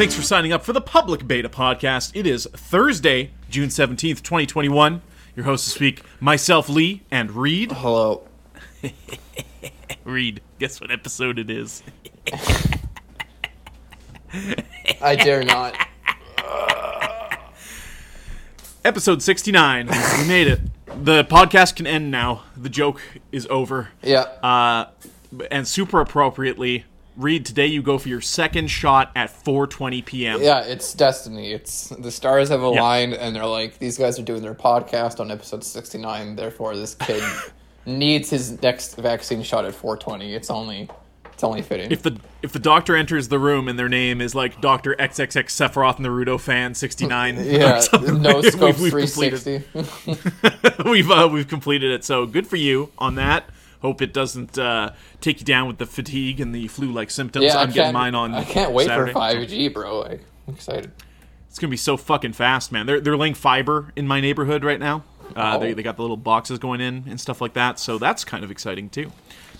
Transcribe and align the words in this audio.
Thanks 0.00 0.14
for 0.14 0.22
signing 0.22 0.50
up 0.50 0.64
for 0.64 0.72
the 0.72 0.80
public 0.80 1.28
beta 1.28 1.50
podcast. 1.50 2.12
It 2.14 2.26
is 2.26 2.48
Thursday, 2.54 3.32
June 3.50 3.68
17th, 3.68 4.22
2021. 4.22 5.02
Your 5.36 5.44
hosts 5.44 5.74
this 5.74 5.78
week, 5.78 6.02
myself, 6.20 6.70
Lee, 6.70 7.02
and 7.10 7.30
Reed. 7.32 7.72
Hello. 7.72 8.26
Reed, 10.04 10.40
guess 10.58 10.80
what 10.80 10.90
episode 10.90 11.38
it 11.38 11.50
is? 11.50 11.82
I 15.02 15.16
dare 15.16 15.44
not. 15.44 15.76
Episode 18.86 19.20
69. 19.20 19.86
We 19.86 20.26
made 20.26 20.46
it. 20.46 20.60
The 21.04 21.24
podcast 21.24 21.76
can 21.76 21.86
end 21.86 22.10
now. 22.10 22.44
The 22.56 22.70
joke 22.70 23.02
is 23.32 23.46
over. 23.50 23.90
Yeah. 24.02 24.22
Uh, 24.42 24.86
and 25.50 25.68
super 25.68 26.00
appropriately, 26.00 26.86
Reed, 27.16 27.44
today 27.44 27.66
you 27.66 27.82
go 27.82 27.98
for 27.98 28.08
your 28.08 28.20
second 28.20 28.68
shot 28.68 29.10
at 29.14 29.30
4:20 29.44 30.04
p.m. 30.04 30.42
yeah, 30.42 30.60
it's 30.62 30.94
destiny. 30.94 31.52
It's 31.52 31.88
the 31.88 32.10
stars 32.10 32.48
have 32.48 32.62
aligned 32.62 33.14
and 33.14 33.34
they're 33.36 33.46
like, 33.46 33.78
these 33.78 33.98
guys 33.98 34.18
are 34.18 34.22
doing 34.22 34.42
their 34.42 34.54
podcast 34.54 35.20
on 35.20 35.30
episode 35.30 35.64
69, 35.64 36.36
therefore 36.36 36.76
this 36.76 36.94
kid 36.94 37.22
needs 37.86 38.30
his 38.30 38.62
next 38.62 38.96
vaccine 38.96 39.42
shot 39.42 39.64
at 39.64 39.74
420. 39.74 40.34
It's 40.34 40.50
only 40.50 40.88
it's 41.32 41.42
only 41.44 41.62
fitting. 41.62 41.90
If 41.90 42.02
the 42.02 42.16
if 42.42 42.52
the 42.52 42.58
doctor 42.58 42.94
enters 42.96 43.28
the 43.28 43.38
room 43.38 43.68
and 43.68 43.78
their 43.78 43.88
name 43.88 44.20
is 44.20 44.34
like 44.34 44.60
Doctor 44.60 44.94
XXX 44.98 45.44
Sephiroth 45.46 45.96
and 45.96 46.06
Naruto 46.06 46.38
fan 46.40 46.74
69, 46.74 47.36
yeah, 47.44 47.82
no 47.92 48.36
we've- 48.40 48.50
scope 48.50 48.78
we've 48.78 48.92
360. 48.92 49.60
completed- 49.72 50.84
we've 50.86 51.10
uh, 51.10 51.28
we've 51.30 51.48
completed 51.48 51.90
it. 51.92 52.04
So 52.04 52.24
good 52.24 52.46
for 52.46 52.56
you 52.56 52.92
on 52.98 53.16
that. 53.16 53.44
Hope 53.82 54.02
it 54.02 54.12
doesn't 54.12 54.58
uh, 54.58 54.92
take 55.20 55.40
you 55.40 55.46
down 55.46 55.66
with 55.66 55.78
the 55.78 55.86
fatigue 55.86 56.40
and 56.40 56.54
the 56.54 56.68
flu-like 56.68 57.10
symptoms. 57.10 57.46
yeah, 57.46 57.58
I'm 57.58 57.70
getting 57.70 57.92
mine 57.94 58.14
on. 58.14 58.34
I 58.34 58.44
can't 58.44 58.72
wait 58.72 58.86
Saturday. 58.88 59.12
for 59.12 59.18
5G, 59.18 59.72
bro. 59.72 60.00
Like, 60.00 60.22
I'm 60.46 60.54
excited. 60.54 60.90
It's 61.48 61.58
gonna 61.58 61.70
be 61.70 61.76
so 61.76 61.96
fucking 61.96 62.34
fast, 62.34 62.70
man. 62.72 62.86
They're 62.86 63.00
they're 63.00 63.16
laying 63.16 63.34
fiber 63.34 63.92
in 63.96 64.06
my 64.06 64.20
neighborhood 64.20 64.62
right 64.64 64.78
now. 64.78 65.04
Uh, 65.34 65.54
Oh. 65.56 65.60
they 65.60 65.72
they 65.72 65.82
got 65.82 65.96
the 65.96 66.02
little 66.02 66.16
boxes 66.16 66.58
going 66.58 66.80
in 66.80 67.04
and 67.08 67.20
stuff 67.20 67.40
like 67.40 67.54
that. 67.54 67.78
So 67.80 67.98
that's 67.98 68.24
kind 68.24 68.44
of 68.44 68.50
exciting 68.50 68.88
too. 68.88 69.10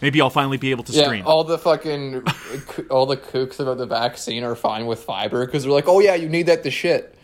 Maybe 0.03 0.21
I'll 0.21 0.31
finally 0.31 0.57
be 0.57 0.71
able 0.71 0.85
to 0.85 0.93
Yeah, 0.93 1.05
stream. 1.07 1.25
all 1.27 1.43
the 1.45 1.59
fucking 1.59 2.23
all 2.91 3.07
the 3.07 3.17
kooks 3.17 3.59
about 3.59 3.79
the 3.79 3.87
vaccine 3.87 4.45
are 4.45 4.55
fine 4.55 4.87
with 4.87 5.03
fiber 5.03 5.45
because 5.47 5.65
they're 5.65 5.73
like, 5.73 5.89
oh 5.89 5.99
yeah, 6.01 6.15
you 6.15 6.29
need 6.29 6.47
that 6.47 6.63
to 6.63 6.71
shit. 6.71 7.15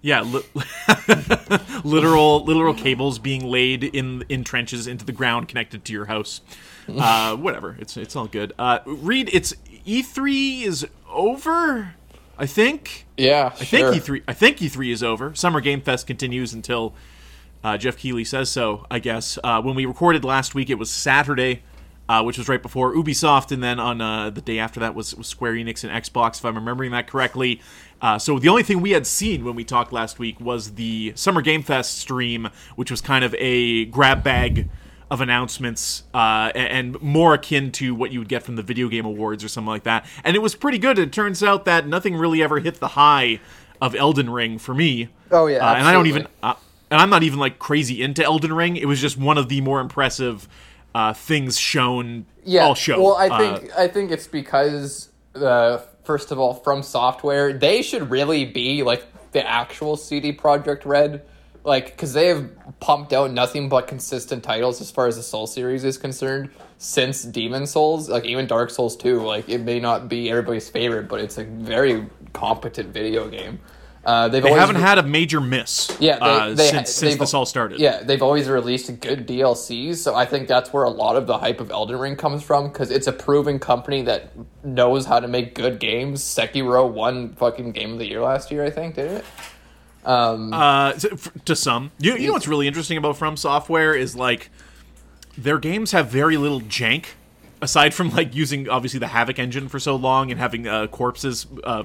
Yeah, 0.00 0.22
li- 0.22 0.42
literal 1.84 2.44
literal 2.44 2.74
cables 2.74 3.18
being 3.18 3.44
laid 3.44 3.84
in 3.84 4.24
in 4.28 4.44
trenches 4.44 4.86
into 4.86 5.04
the 5.04 5.12
ground 5.12 5.48
connected 5.48 5.84
to 5.86 5.92
your 5.92 6.06
house. 6.06 6.40
Uh, 6.88 7.36
whatever, 7.36 7.76
it's 7.78 7.96
it's 7.96 8.14
all 8.14 8.26
good. 8.26 8.52
Uh, 8.58 8.80
Reed, 8.84 9.30
it's 9.32 9.54
E3 9.86 10.62
is 10.62 10.86
over. 11.10 11.94
I 12.36 12.46
think. 12.46 13.06
Yeah, 13.16 13.52
I 13.58 13.64
think 13.64 13.86
E3. 14.02 14.22
I 14.28 14.32
think 14.34 14.58
E3 14.58 14.92
is 14.92 15.02
over. 15.02 15.34
Summer 15.34 15.60
Game 15.60 15.80
Fest 15.80 16.06
continues 16.06 16.52
until 16.52 16.94
uh, 17.62 17.78
Geoff 17.78 17.96
Keighley 17.96 18.24
says 18.24 18.50
so. 18.50 18.86
I 18.90 18.98
guess. 18.98 19.38
Uh, 19.42 19.62
when 19.62 19.74
we 19.74 19.86
recorded 19.86 20.24
last 20.24 20.54
week, 20.54 20.68
it 20.68 20.74
was 20.74 20.90
Saturday, 20.90 21.62
uh, 22.08 22.22
which 22.22 22.38
was 22.38 22.48
right 22.48 22.62
before 22.62 22.94
Ubisoft, 22.94 23.50
and 23.50 23.62
then 23.62 23.80
on 23.80 24.00
uh, 24.00 24.30
the 24.30 24.40
day 24.40 24.58
after 24.58 24.80
that 24.80 24.94
was, 24.94 25.14
was 25.14 25.26
Square 25.26 25.54
Enix 25.54 25.84
and 25.84 26.04
Xbox, 26.04 26.38
if 26.38 26.44
I'm 26.44 26.54
remembering 26.54 26.90
that 26.92 27.06
correctly. 27.06 27.60
Uh, 28.02 28.18
so 28.18 28.38
the 28.38 28.48
only 28.48 28.62
thing 28.62 28.80
we 28.80 28.90
had 28.90 29.06
seen 29.06 29.44
when 29.44 29.54
we 29.54 29.64
talked 29.64 29.92
last 29.92 30.18
week 30.18 30.38
was 30.38 30.74
the 30.74 31.12
Summer 31.16 31.40
Game 31.40 31.62
Fest 31.62 31.98
stream, 31.98 32.48
which 32.76 32.90
was 32.90 33.00
kind 33.00 33.24
of 33.24 33.34
a 33.38 33.86
grab 33.86 34.22
bag 34.22 34.68
of 35.10 35.20
announcements 35.20 36.02
uh, 36.12 36.50
and 36.54 37.00
more 37.00 37.34
akin 37.34 37.70
to 37.70 37.94
what 37.94 38.10
you 38.10 38.18
would 38.18 38.28
get 38.28 38.42
from 38.42 38.56
the 38.56 38.62
video 38.62 38.88
game 38.88 39.04
awards 39.04 39.44
or 39.44 39.48
something 39.48 39.68
like 39.68 39.84
that. 39.84 40.04
And 40.24 40.34
it 40.36 40.40
was 40.40 40.54
pretty 40.54 40.78
good. 40.78 40.98
It 40.98 41.12
turns 41.12 41.42
out 41.42 41.64
that 41.66 41.86
nothing 41.86 42.16
really 42.16 42.42
ever 42.42 42.58
hit 42.58 42.80
the 42.80 42.88
high 42.88 43.40
of 43.80 43.94
Elden 43.94 44.30
Ring 44.30 44.58
for 44.58 44.74
me. 44.74 45.08
Oh, 45.30 45.46
yeah, 45.46 45.58
uh, 45.58 45.74
and 45.74 45.86
I 45.86 45.92
don't 45.92 46.06
even. 46.06 46.26
Uh, 46.42 46.54
and 46.90 47.00
I'm 47.00 47.10
not 47.10 47.22
even 47.22 47.38
like 47.38 47.58
crazy 47.58 48.02
into 48.02 48.22
Elden 48.22 48.52
Ring. 48.52 48.76
It 48.76 48.86
was 48.86 49.00
just 49.00 49.16
one 49.16 49.38
of 49.38 49.48
the 49.48 49.60
more 49.60 49.80
impressive 49.80 50.48
uh, 50.94 51.12
things 51.12 51.58
shown 51.58 52.26
yeah. 52.44 52.64
all 52.64 52.74
show. 52.74 53.02
Well, 53.02 53.16
I 53.16 53.28
Uh, 53.28 53.38
think 53.58 53.78
I 53.78 53.88
think 53.88 54.10
it's 54.10 54.26
because 54.26 55.10
uh, 55.34 55.78
first 56.04 56.30
of 56.30 56.38
all, 56.38 56.54
from 56.54 56.82
software, 56.82 57.52
they 57.52 57.82
should 57.82 58.10
really 58.10 58.44
be 58.44 58.82
like 58.82 59.04
the 59.32 59.46
actual 59.46 59.96
CD 59.96 60.32
Projekt 60.32 60.84
Red, 60.84 61.22
like 61.64 61.86
because 61.86 62.12
they 62.12 62.28
have 62.28 62.48
pumped 62.80 63.12
out 63.12 63.32
nothing 63.32 63.68
but 63.68 63.88
consistent 63.88 64.44
titles 64.44 64.80
as 64.80 64.90
far 64.90 65.06
as 65.06 65.16
the 65.16 65.22
Soul 65.22 65.46
series 65.46 65.82
is 65.84 65.98
concerned 65.98 66.50
since 66.78 67.22
Demon 67.24 67.66
Souls, 67.66 68.08
like 68.08 68.24
even 68.24 68.46
Dark 68.46 68.70
Souls 68.70 68.96
two. 68.96 69.20
Like 69.22 69.48
it 69.48 69.58
may 69.62 69.80
not 69.80 70.08
be 70.08 70.30
everybody's 70.30 70.68
favorite, 70.68 71.08
but 71.08 71.20
it's 71.20 71.38
a 71.38 71.44
very 71.44 72.06
competent 72.32 72.92
video 72.94 73.28
game. 73.28 73.58
Uh, 74.06 74.28
they've 74.28 74.42
they 74.42 74.50
haven't 74.52 74.76
had 74.76 74.98
a 74.98 75.02
major 75.02 75.40
miss. 75.40 75.94
Yeah, 75.98 76.18
they- 76.18 76.24
uh, 76.24 76.54
they- 76.54 76.68
since 76.68 76.90
since 76.90 77.16
this 77.16 77.32
all 77.32 77.46
started. 77.46 77.80
Yeah, 77.80 78.02
they've 78.02 78.22
always 78.22 78.48
released 78.48 79.00
good 79.00 79.26
DLCs, 79.26 79.96
so 79.96 80.14
I 80.14 80.26
think 80.26 80.46
that's 80.48 80.72
where 80.72 80.84
a 80.84 80.90
lot 80.90 81.16
of 81.16 81.26
the 81.26 81.38
hype 81.38 81.60
of 81.60 81.70
Elden 81.70 81.98
Ring 81.98 82.16
comes 82.16 82.42
from 82.42 82.68
because 82.68 82.90
it's 82.90 83.06
a 83.06 83.12
proven 83.12 83.58
company 83.58 84.02
that 84.02 84.30
knows 84.62 85.06
how 85.06 85.20
to 85.20 85.28
make 85.28 85.54
good 85.54 85.78
games. 85.78 86.22
Sekiro 86.22 86.90
won 86.90 87.30
fucking 87.36 87.72
Game 87.72 87.92
of 87.94 87.98
the 87.98 88.06
Year 88.06 88.20
last 88.20 88.50
year, 88.50 88.64
I 88.64 88.70
think, 88.70 88.96
did 88.96 89.10
it? 89.10 89.24
Um, 90.04 90.52
Uh, 90.52 90.92
to, 90.92 91.16
to 91.46 91.56
some, 91.56 91.90
you, 91.98 92.14
you 92.16 92.26
know 92.26 92.34
what's 92.34 92.46
really 92.46 92.68
interesting 92.68 92.98
about 92.98 93.16
From 93.16 93.38
Software 93.38 93.94
is 93.94 94.14
like 94.14 94.50
their 95.38 95.58
games 95.58 95.92
have 95.92 96.08
very 96.08 96.36
little 96.36 96.60
jank, 96.60 97.06
aside 97.62 97.94
from 97.94 98.10
like 98.10 98.34
using 98.34 98.68
obviously 98.68 99.00
the 99.00 99.06
Havok 99.06 99.38
engine 99.38 99.68
for 99.68 99.78
so 99.78 99.96
long 99.96 100.30
and 100.30 100.38
having 100.38 100.68
uh, 100.68 100.88
corpses 100.88 101.46
uh, 101.64 101.84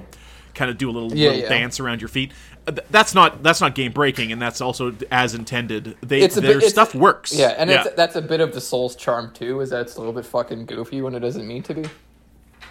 kind 0.54 0.70
of 0.70 0.78
do 0.78 0.88
a 0.90 0.92
little, 0.92 1.12
Yeah, 1.14 1.28
little 1.30 1.42
yeah. 1.44 1.48
dance 1.48 1.80
around 1.80 2.00
your 2.00 2.08
feet. 2.08 2.32
Uh, 2.66 2.72
that's 2.90 3.14
not 3.14 3.42
that's 3.42 3.60
not 3.60 3.74
game 3.74 3.92
breaking, 3.92 4.32
and 4.32 4.40
that's 4.40 4.60
also 4.60 4.94
as 5.10 5.34
intended. 5.34 5.96
They 6.02 6.20
It's 6.22 6.34
their 6.34 6.60
bit- 6.60 6.68
stuff 6.70 6.94
works. 6.94 7.32
yeah, 7.34 7.54
and 7.58 7.70
It's, 7.70 7.90
that's 7.96 8.16
a 8.16 8.22
bit 8.22 8.40
of 8.40 8.52
the 8.52 8.60
Souls 8.60 8.94
charm 8.96 9.32
too, 9.32 9.60
is 9.60 9.70
that 9.70 9.80
it's 9.82 9.96
a 9.96 9.98
little 9.98 10.12
bit 10.12 10.26
fucking 10.26 10.66
goofy 10.66 11.00
when 11.02 11.14
it 11.14 11.20
doesn't 11.20 11.46
mean 11.46 11.62
to 11.64 11.74
be. 11.74 11.84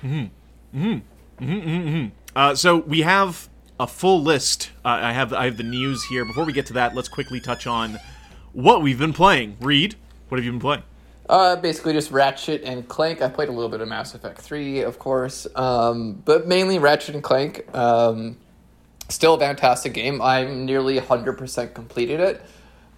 Hmm. 0.02 0.26
Hmm. 0.74 0.98
Hmm. 1.40 1.60
Hmm. 1.60 2.06
Uh, 2.36 2.56
so 2.56 2.78
we 2.78 3.02
have 3.02 3.50
a 3.80 3.88
full 3.88 4.22
list. 4.22 4.72
Uh, 4.86 4.90
I 5.02 5.14
have 5.14 5.34
I 5.34 5.46
have 5.46 5.58
the 5.58 5.64
news 5.64 6.04
here. 6.06 6.26
Before 6.26 6.46
we 6.46 6.54
get 6.54 6.66
to 6.68 6.74
that, 6.74 6.96
let's 6.96 7.10
quickly 7.10 7.40
touch 7.40 7.66
on 7.66 8.00
what 8.54 8.82
we've 8.82 9.00
been 9.00 9.14
playing. 9.14 9.58
Reed, 9.60 9.96
what 10.28 10.38
have 10.38 10.46
you 10.46 10.52
been 10.52 10.60
playing? 10.60 10.84
Uh, 11.30 11.56
basically 11.56 11.94
just 11.94 12.10
Ratchet 12.10 12.64
and 12.64 12.88
Clank. 12.88 13.22
I 13.22 13.30
played 13.30 13.50
a 13.50 13.52
little 13.52 13.70
bit 13.70 13.82
of 13.82 13.88
Mass 13.88 14.16
Effect 14.16 14.42
3, 14.42 14.82
of 14.82 14.98
course, 14.98 15.46
um, 15.56 16.14
but 16.26 16.48
mainly 16.48 16.80
Ratchet 16.80 17.14
and 17.14 17.24
Clank. 17.24 17.64
Um, 17.76 18.36
still 19.10 19.36
a 19.36 19.40
fantastic 19.40 19.94
game. 19.94 20.24
I'm 20.24 20.66
nearly 20.66 21.00
100% 21.00 21.76
completed 21.76 22.20
it. 22.20 22.42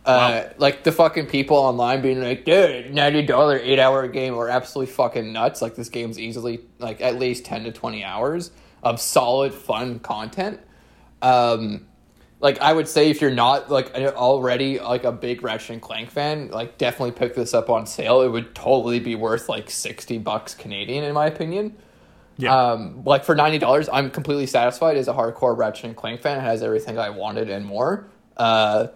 Uh, 0.05 0.45
like 0.57 0.83
the 0.83 0.91
fucking 0.91 1.27
people 1.27 1.57
online 1.57 2.01
being 2.01 2.21
like, 2.23 2.43
dude, 2.43 2.91
ninety 2.91 3.21
dollar 3.21 3.59
eight 3.59 3.77
hour 3.77 4.07
game 4.07 4.33
are 4.33 4.49
absolutely 4.49 4.91
fucking 4.91 5.31
nuts. 5.31 5.61
Like 5.61 5.75
this 5.75 5.89
game's 5.89 6.17
easily 6.17 6.61
like 6.79 7.01
at 7.01 7.19
least 7.19 7.45
ten 7.45 7.63
to 7.65 7.71
twenty 7.71 8.03
hours 8.03 8.49
of 8.81 8.99
solid 8.99 9.53
fun 9.53 9.99
content. 9.99 10.59
Um, 11.21 11.85
like 12.41 12.59
I 12.59 12.73
would 12.73 12.87
say 12.87 13.09
if 13.09 13.21
you're 13.21 13.31
not 13.31 13.69
like 13.69 13.93
already 13.95 14.79
like 14.79 15.03
a 15.03 15.11
big 15.11 15.43
Ratchet 15.43 15.69
and 15.69 15.81
Clank 15.81 16.09
fan, 16.09 16.49
like 16.49 16.77
definitely 16.77 17.11
pick 17.11 17.35
this 17.35 17.53
up 17.53 17.69
on 17.69 17.85
sale. 17.85 18.21
It 18.21 18.29
would 18.29 18.55
totally 18.55 18.99
be 18.99 19.15
worth 19.15 19.47
like 19.47 19.69
sixty 19.69 20.17
bucks 20.17 20.55
Canadian 20.55 21.03
in 21.03 21.13
my 21.13 21.27
opinion. 21.27 21.77
Yeah. 22.37 22.55
Um, 22.55 23.03
like 23.05 23.23
for 23.23 23.35
ninety 23.35 23.59
dollars, 23.59 23.87
I'm 23.93 24.09
completely 24.09 24.47
satisfied 24.47 24.97
as 24.97 25.07
a 25.07 25.13
hardcore 25.13 25.55
Ratchet 25.55 25.85
and 25.85 25.95
Clank 25.95 26.21
fan. 26.21 26.39
It 26.39 26.41
has 26.41 26.63
everything 26.63 26.97
I 26.97 27.11
wanted 27.11 27.49
and 27.49 27.63
more. 27.65 28.07
Uh, 28.35 28.87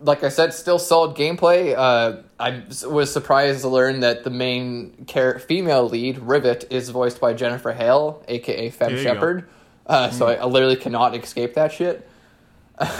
like 0.00 0.24
I 0.24 0.28
said, 0.28 0.52
still 0.52 0.80
solid 0.80 1.16
gameplay. 1.16 1.74
Uh, 1.76 2.22
I 2.40 2.64
was 2.88 3.12
surprised 3.12 3.60
to 3.60 3.68
learn 3.68 4.00
that 4.00 4.24
the 4.24 4.30
main 4.30 5.06
char- 5.06 5.38
female 5.38 5.88
lead, 5.88 6.18
Rivet, 6.18 6.64
is 6.70 6.88
voiced 6.90 7.20
by 7.20 7.32
Jennifer 7.32 7.72
Hale, 7.72 8.24
aka 8.26 8.70
Fem 8.70 8.90
There 8.90 8.98
you 8.98 9.04
go. 9.04 9.14
Shepard. 9.14 9.48
Uh, 9.86 10.10
So 10.10 10.26
I, 10.26 10.34
I 10.34 10.44
literally 10.46 10.76
cannot 10.76 11.14
escape 11.14 11.54
that 11.54 11.70
shit. 11.72 12.08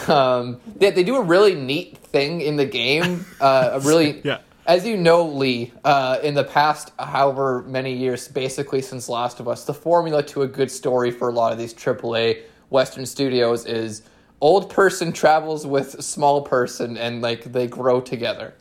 Um, 0.08 0.60
they, 0.76 0.90
they 0.90 1.02
do 1.02 1.16
a 1.16 1.22
really 1.22 1.54
neat 1.54 1.98
thing 1.98 2.40
in 2.40 2.56
the 2.56 2.66
game. 2.66 3.24
Uh, 3.40 3.80
really, 3.84 4.20
Yeah. 4.24 4.38
as 4.66 4.86
you 4.86 4.96
know, 4.96 5.24
Lee, 5.26 5.72
uh, 5.84 6.18
in 6.22 6.34
the 6.34 6.44
past, 6.44 6.92
however 6.98 7.62
many 7.66 7.92
years, 7.92 8.28
basically 8.28 8.80
since 8.82 9.08
Last 9.08 9.40
of 9.40 9.48
Us, 9.48 9.64
the 9.64 9.74
formula 9.74 10.22
to 10.24 10.42
a 10.42 10.46
good 10.48 10.70
story 10.70 11.10
for 11.10 11.28
a 11.28 11.32
lot 11.32 11.52
of 11.52 11.58
these 11.58 11.74
AAA 11.74 12.42
Western 12.70 13.04
studios 13.06 13.66
is 13.66 14.02
old 14.40 14.70
person 14.70 15.12
travels 15.12 15.66
with 15.66 16.02
small 16.04 16.42
person 16.42 16.96
and 16.96 17.20
like 17.22 17.44
they 17.52 17.66
grow 17.66 18.00
together. 18.00 18.54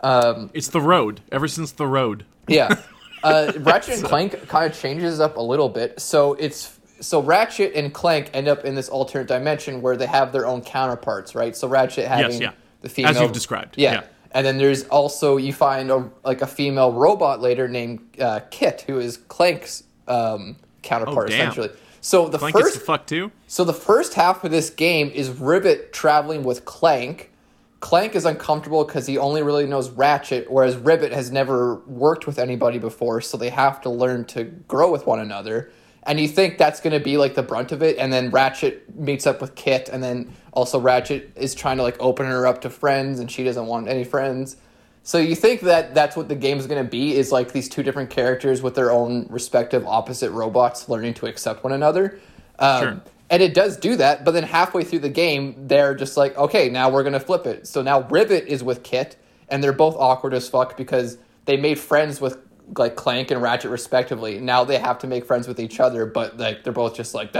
Um, 0.00 0.50
It's 0.54 0.68
the 0.68 0.80
road. 0.80 1.20
Ever 1.32 1.48
since 1.48 1.72
the 1.72 1.86
road. 1.86 2.24
yeah. 2.46 2.74
Uh, 3.24 3.50
Ratchet 3.58 3.94
and 3.96 4.04
Clank 4.04 4.46
kind 4.46 4.70
of 4.72 4.78
changes 4.78 5.18
up 5.18 5.38
a 5.38 5.40
little 5.40 5.68
bit. 5.68 5.98
So 6.00 6.34
it's 6.34 6.77
so 7.00 7.22
Ratchet 7.22 7.74
and 7.74 7.92
Clank 7.92 8.30
end 8.34 8.48
up 8.48 8.64
in 8.64 8.74
this 8.74 8.88
alternate 8.88 9.28
dimension 9.28 9.82
where 9.82 9.96
they 9.96 10.06
have 10.06 10.32
their 10.32 10.46
own 10.46 10.62
counterparts, 10.62 11.34
right? 11.34 11.56
So 11.56 11.68
Ratchet 11.68 12.06
having 12.06 12.40
yeah. 12.40 12.52
the 12.80 12.88
female, 12.88 13.10
As 13.12 13.20
you've 13.20 13.32
described, 13.32 13.76
yeah. 13.78 13.92
yeah. 13.92 14.04
And 14.32 14.46
then 14.46 14.58
there's 14.58 14.84
also 14.84 15.36
you 15.36 15.52
find 15.52 15.90
a 15.90 16.10
like 16.24 16.42
a 16.42 16.46
female 16.46 16.92
robot 16.92 17.40
later 17.40 17.66
named 17.66 18.00
uh, 18.20 18.40
Kit, 18.50 18.82
who 18.86 18.98
is 18.98 19.16
Clank's 19.16 19.84
um, 20.06 20.56
counterpart 20.82 21.30
Oh, 21.30 21.34
essentially. 21.34 21.70
So 22.00 22.28
the 22.28 22.38
Clank 22.38 22.54
gets 22.54 22.70
first 22.74 22.86
fuck 22.86 23.06
too. 23.06 23.32
so 23.46 23.64
the 23.64 23.72
first 23.72 24.14
half 24.14 24.44
of 24.44 24.50
this 24.50 24.70
game 24.70 25.10
is 25.10 25.30
Rivet 25.30 25.92
traveling 25.92 26.42
with 26.42 26.64
Clank. 26.64 27.32
Clank 27.80 28.16
is 28.16 28.24
uncomfortable 28.24 28.84
because 28.84 29.06
he 29.06 29.18
only 29.18 29.42
really 29.42 29.66
knows 29.66 29.90
Ratchet, 29.90 30.50
whereas 30.50 30.76
Rivet 30.76 31.12
has 31.12 31.30
never 31.30 31.76
worked 31.86 32.26
with 32.26 32.38
anybody 32.38 32.78
before, 32.78 33.20
so 33.20 33.36
they 33.36 33.50
have 33.50 33.80
to 33.82 33.90
learn 33.90 34.24
to 34.26 34.44
grow 34.44 34.90
with 34.90 35.06
one 35.06 35.20
another. 35.20 35.70
And 36.08 36.18
you 36.18 36.26
think 36.26 36.56
that's 36.56 36.80
going 36.80 36.94
to 36.94 37.04
be 37.04 37.18
like 37.18 37.34
the 37.34 37.42
brunt 37.42 37.70
of 37.70 37.82
it, 37.82 37.98
and 37.98 38.10
then 38.10 38.30
Ratchet 38.30 38.96
meets 38.96 39.26
up 39.26 39.42
with 39.42 39.54
Kit, 39.54 39.90
and 39.92 40.02
then 40.02 40.34
also 40.52 40.80
Ratchet 40.80 41.30
is 41.36 41.54
trying 41.54 41.76
to 41.76 41.82
like 41.82 41.96
open 42.00 42.24
her 42.24 42.46
up 42.46 42.62
to 42.62 42.70
friends, 42.70 43.20
and 43.20 43.30
she 43.30 43.44
doesn't 43.44 43.66
want 43.66 43.88
any 43.88 44.04
friends. 44.04 44.56
So 45.02 45.18
you 45.18 45.34
think 45.34 45.60
that 45.60 45.94
that's 45.94 46.16
what 46.16 46.28
the 46.28 46.34
game 46.34 46.58
is 46.58 46.66
going 46.66 46.82
to 46.82 46.90
be 46.90 47.14
is 47.14 47.30
like 47.30 47.52
these 47.52 47.68
two 47.68 47.82
different 47.82 48.08
characters 48.08 48.62
with 48.62 48.74
their 48.74 48.90
own 48.90 49.26
respective 49.28 49.86
opposite 49.86 50.30
robots 50.30 50.88
learning 50.88 51.14
to 51.14 51.26
accept 51.26 51.62
one 51.62 51.74
another. 51.74 52.18
Um, 52.58 52.82
Sure. 52.82 53.00
And 53.30 53.42
it 53.42 53.52
does 53.52 53.76
do 53.76 53.94
that, 53.96 54.24
but 54.24 54.30
then 54.30 54.44
halfway 54.44 54.84
through 54.84 55.00
the 55.00 55.10
game, 55.10 55.68
they're 55.68 55.94
just 55.94 56.16
like, 56.16 56.34
okay, 56.38 56.70
now 56.70 56.88
we're 56.88 57.02
going 57.02 57.12
to 57.12 57.20
flip 57.20 57.46
it. 57.46 57.66
So 57.66 57.82
now 57.82 58.08
Rivet 58.08 58.46
is 58.46 58.64
with 58.64 58.82
Kit, 58.82 59.16
and 59.50 59.62
they're 59.62 59.74
both 59.74 59.94
awkward 59.96 60.32
as 60.32 60.48
fuck 60.48 60.78
because 60.78 61.18
they 61.44 61.58
made 61.58 61.78
friends 61.78 62.22
with 62.22 62.38
like 62.76 62.96
Clank 62.96 63.30
and 63.30 63.40
Ratchet 63.40 63.70
respectively. 63.70 64.40
Now 64.40 64.64
they 64.64 64.78
have 64.78 64.98
to 65.00 65.06
make 65.06 65.24
friends 65.24 65.48
with 65.48 65.60
each 65.60 65.80
other, 65.80 66.06
but 66.06 66.36
like 66.36 66.64
they're 66.64 66.72
both 66.72 66.94
just 66.94 67.14
like, 67.14 67.34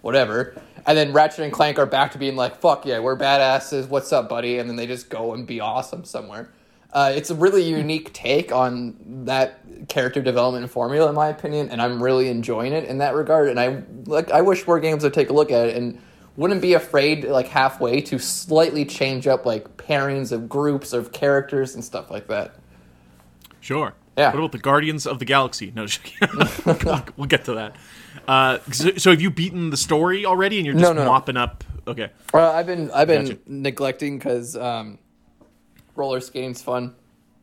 whatever. 0.00 0.60
And 0.86 0.96
then 0.96 1.12
Ratchet 1.12 1.40
and 1.40 1.52
Clank 1.52 1.78
are 1.78 1.86
back 1.86 2.12
to 2.12 2.18
being 2.18 2.36
like, 2.36 2.56
fuck 2.56 2.86
yeah, 2.86 2.98
we're 3.00 3.16
badasses. 3.16 3.88
What's 3.88 4.12
up, 4.12 4.28
buddy? 4.28 4.58
And 4.58 4.68
then 4.68 4.76
they 4.76 4.86
just 4.86 5.10
go 5.10 5.34
and 5.34 5.46
be 5.46 5.60
awesome 5.60 6.04
somewhere. 6.04 6.50
Uh, 6.90 7.12
it's 7.14 7.28
a 7.28 7.34
really 7.34 7.62
unique 7.62 8.12
take 8.14 8.50
on 8.50 8.96
that 9.26 9.60
character 9.88 10.22
development 10.22 10.70
formula, 10.70 11.08
in 11.10 11.14
my 11.14 11.28
opinion, 11.28 11.68
and 11.68 11.82
I'm 11.82 12.02
really 12.02 12.28
enjoying 12.28 12.72
it 12.72 12.84
in 12.84 12.98
that 12.98 13.14
regard. 13.14 13.48
And 13.48 13.60
I 13.60 13.82
like, 14.06 14.30
I 14.30 14.40
wish 14.40 14.66
more 14.66 14.80
games 14.80 15.02
would 15.02 15.12
take 15.12 15.28
a 15.28 15.34
look 15.34 15.50
at 15.50 15.68
it 15.68 15.76
and 15.76 16.00
wouldn't 16.36 16.62
be 16.62 16.72
afraid, 16.72 17.24
like 17.24 17.48
halfway, 17.48 18.00
to 18.00 18.18
slightly 18.18 18.86
change 18.86 19.26
up 19.26 19.44
like 19.44 19.76
pairings 19.76 20.32
of 20.32 20.48
groups 20.48 20.94
of 20.94 21.12
characters 21.12 21.74
and 21.74 21.84
stuff 21.84 22.10
like 22.10 22.28
that. 22.28 22.54
Sure. 23.60 23.92
Yeah. 24.18 24.30
What 24.32 24.38
about 24.40 24.52
the 24.52 24.58
Guardians 24.58 25.06
of 25.06 25.18
the 25.20 25.24
Galaxy? 25.24 25.72
No, 25.74 25.86
we'll 27.16 27.26
get 27.26 27.44
to 27.46 27.54
that. 27.54 27.76
Uh, 28.26 28.58
so, 28.72 28.90
so 28.96 29.10
have 29.12 29.20
you 29.20 29.30
beaten 29.30 29.70
the 29.70 29.76
story 29.76 30.26
already, 30.26 30.56
and 30.58 30.66
you're 30.66 30.74
just 30.74 30.82
No, 30.82 30.92
no, 30.92 31.04
no. 31.04 31.10
mopping 31.10 31.36
up? 31.36 31.64
Okay. 31.86 32.10
Well, 32.34 32.50
I've 32.52 32.66
been 32.66 32.90
I've 32.90 33.08
been 33.08 33.24
Gotcha. 33.26 33.38
neglecting 33.46 34.18
because 34.18 34.56
um, 34.56 34.98
roller 35.96 36.20
skating's 36.20 36.60
fun 36.60 36.94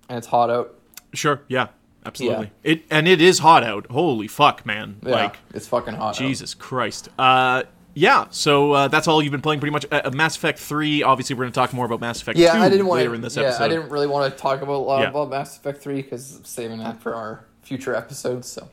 and 0.09 0.17
it's 0.17 0.27
hot 0.27 0.49
out. 0.49 0.75
Sure. 1.13 1.41
Yeah. 1.47 1.67
Absolutely. 2.05 2.51
It 2.63 2.83
and 2.91 3.07
it 3.07 3.19
is 3.19 3.39
hot 3.39 3.63
out. 3.63 3.87
Holy 3.89 4.27
fuck, 4.27 4.63
man! 4.63 4.97
Yeah, 5.03 5.11
Like 5.11 5.37
it's 5.55 5.67
fucking 5.67 5.95
hot. 5.95 6.09
out. 6.09 6.15
Jesus 6.15 6.53
Christ. 6.53 7.09
Uh, 7.17 7.63
yeah. 7.95 8.25
So 8.29 8.71
uh, 8.73 8.87
that's 8.89 9.07
all 9.07 9.23
you've 9.23 9.31
been 9.31 9.41
playing, 9.41 9.59
pretty 9.61 9.71
much. 9.71 9.85
Uh, 9.91 10.11
Mass 10.13 10.35
Effect 10.35 10.59
Three. 10.59 11.01
Obviously, 11.01 11.33
we're 11.35 11.45
going 11.45 11.51
to 11.53 11.55
talk 11.59 11.73
more 11.73 11.87
about 11.87 11.99
Mass 12.01 12.21
Effect 12.21 12.37
Yeah, 12.37 12.53
Two 12.53 12.59
I 12.59 12.69
didn't 12.69 12.85
want 12.85 12.99
later 12.99 13.09
to. 13.09 13.15
in 13.15 13.21
this 13.21 13.35
yeah, 13.35 13.43
episode. 13.45 13.63
I 13.63 13.67
didn't 13.69 13.89
really 13.89 14.05
want 14.07 14.31
to 14.31 14.37
talk 14.39 14.61
about 14.61 14.73
a 14.75 14.77
lot 14.85 15.01
Yeah. 15.01 15.09
about 15.09 15.29
Mass 15.31 15.57
Effect 15.57 15.81
Three 15.81 16.03
because 16.03 16.39
saving 16.43 16.77
that 16.79 17.01
for 17.01 17.15
our 17.15 17.45
future 17.63 17.95
episodes. 17.95 18.47
So 18.47 18.69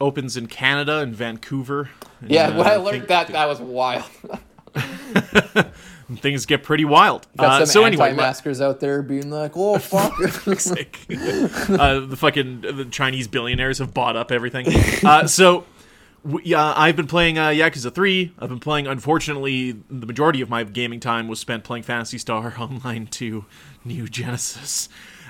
Opens 0.00 0.36
in 0.38 0.46
Canada 0.46 0.98
and 1.00 1.14
Vancouver. 1.14 1.90
And, 2.22 2.30
yeah, 2.30 2.48
uh, 2.48 2.56
when 2.58 2.66
I 2.66 2.76
learned 2.76 3.06
think- 3.06 3.08
that, 3.08 3.26
that 3.28 3.46
was 3.48 3.60
wild. 3.60 4.04
things 6.16 6.46
get 6.46 6.62
pretty 6.62 6.84
wild. 6.84 7.26
Got 7.36 7.62
Uh, 7.62 7.66
some 7.66 7.72
so 7.82 7.84
anyway, 7.84 8.10
anti-maskers 8.10 8.60
out 8.60 8.80
there 8.80 9.02
being 9.02 9.30
like, 9.30 9.52
"Oh 9.56 9.78
fuck." 9.78 10.12
uh, 10.20 10.24
the 12.06 12.16
fucking 12.16 12.60
the 12.62 12.86
Chinese 12.90 13.28
billionaires 13.28 13.78
have 13.78 13.92
bought 13.94 14.16
up 14.16 14.30
everything. 14.32 14.66
Uh, 15.04 15.26
so, 15.26 15.64
yeah, 16.42 16.74
I've 16.76 16.96
been 16.96 17.06
playing 17.06 17.38
uh, 17.38 17.48
Yakuza 17.48 17.92
Three. 17.92 18.32
I've 18.38 18.48
been 18.48 18.60
playing. 18.60 18.86
Unfortunately, 18.86 19.72
the 19.72 20.06
majority 20.06 20.40
of 20.40 20.50
my 20.50 20.64
gaming 20.64 21.00
time 21.00 21.28
was 21.28 21.40
spent 21.40 21.64
playing 21.64 21.84
Phantasy 21.84 22.18
Star 22.18 22.54
Online 22.58 23.06
2 23.06 23.44
New 23.84 24.08
Genesis. 24.08 24.88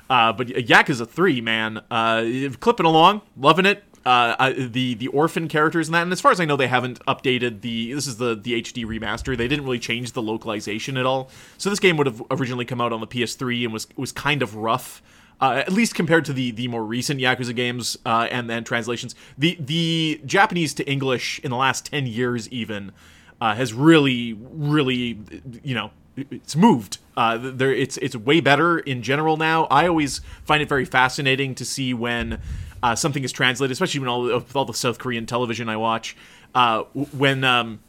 Uh, 0.09 0.33
but 0.33 0.49
Yakuza 0.49 1.09
Three, 1.09 1.41
man, 1.41 1.81
uh, 1.91 2.25
clipping 2.59 2.87
along, 2.87 3.23
loving 3.37 3.67
it. 3.67 3.85
Uh, 4.05 4.35
I, 4.39 4.53
the 4.53 4.95
the 4.95 5.09
orphan 5.09 5.47
characters 5.47 5.87
and 5.87 5.95
that, 5.95 6.03
and 6.03 6.13
as 6.13 6.21
far 6.23 6.33
as 6.33 6.41
I 6.41 6.47
know, 6.47 6.57
they 6.57 6.69
haven't 6.69 6.99
updated 7.07 7.61
the. 7.61 7.93
This 7.93 8.07
is 8.07 8.17
the 8.17 8.35
the 8.35 8.61
HD 8.63 8.85
remaster. 8.85 9.37
They 9.37 9.47
didn't 9.47 9.65
really 9.65 9.79
change 9.79 10.13
the 10.13 10.23
localization 10.23 10.97
at 10.97 11.07
all. 11.07 11.31
So 11.59 11.71
this 11.71 11.79
game 11.79 11.97
would 11.99 12.07
have 12.07 12.23
originally 12.31 12.65
come 12.65 12.81
out 12.81 12.93
on 12.93 13.01
the 13.01 13.07
PS3 13.07 13.65
and 13.65 13.73
was 13.73 13.87
was 13.97 14.11
kind 14.11 14.43
of 14.43 14.57
rough 14.57 15.03
uh, 15.41 15.63
at 15.67 15.73
least 15.73 15.95
compared 15.95 16.25
to 16.27 16.33
the 16.33 16.51
the 16.51 16.69
more 16.69 16.85
recent 16.85 17.21
Yakuza 17.21 17.55
games 17.55 17.97
uh, 18.05 18.29
and 18.31 18.49
then 18.49 18.65
translations. 18.65 19.15
The 19.39 19.57
the 19.59 20.21
Japanese 20.27 20.75
to 20.75 20.89
English 20.89 21.41
in 21.43 21.51
the 21.51 21.57
last 21.57 21.87
ten 21.87 22.07
years 22.07 22.49
even 22.51 22.93
uh, 23.41 23.55
has 23.55 23.73
really 23.73 24.35
really 24.35 25.19
you 25.63 25.75
know 25.75 25.91
it's 26.17 26.57
moved. 26.57 26.99
Uh, 27.17 27.39
there 27.39 27.73
it's 27.73 27.97
it's 27.99 28.17
way 28.17 28.41
better 28.41 28.79
in 28.79 29.03
general 29.03 29.37
now. 29.37 29.65
I 29.65 29.87
always 29.89 30.21
find 30.45 30.63
it 30.63 30.69
very 30.69 30.85
fascinating 30.85 31.55
to 31.57 31.65
see 31.65 31.95
when. 31.95 32.41
Uh, 32.83 32.95
something 32.95 33.23
is 33.25 33.31
translated, 33.31 33.71
especially 33.73 34.01
when 34.01 34.09
all 34.09 34.23
with 34.23 34.57
all 34.57 34.65
the 34.65 34.73
South 34.73 34.99
Korean 34.99 35.27
television 35.27 35.69
I 35.69 35.77
watch. 35.77 36.17
Uh, 36.55 36.85
when 37.13 37.45
um, 37.45 37.81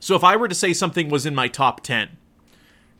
so 0.00 0.16
if 0.16 0.22
I 0.22 0.36
were 0.36 0.48
to 0.48 0.54
say 0.54 0.74
something 0.74 1.08
was 1.08 1.24
in 1.24 1.34
my 1.34 1.48
top 1.48 1.80
ten, 1.80 2.18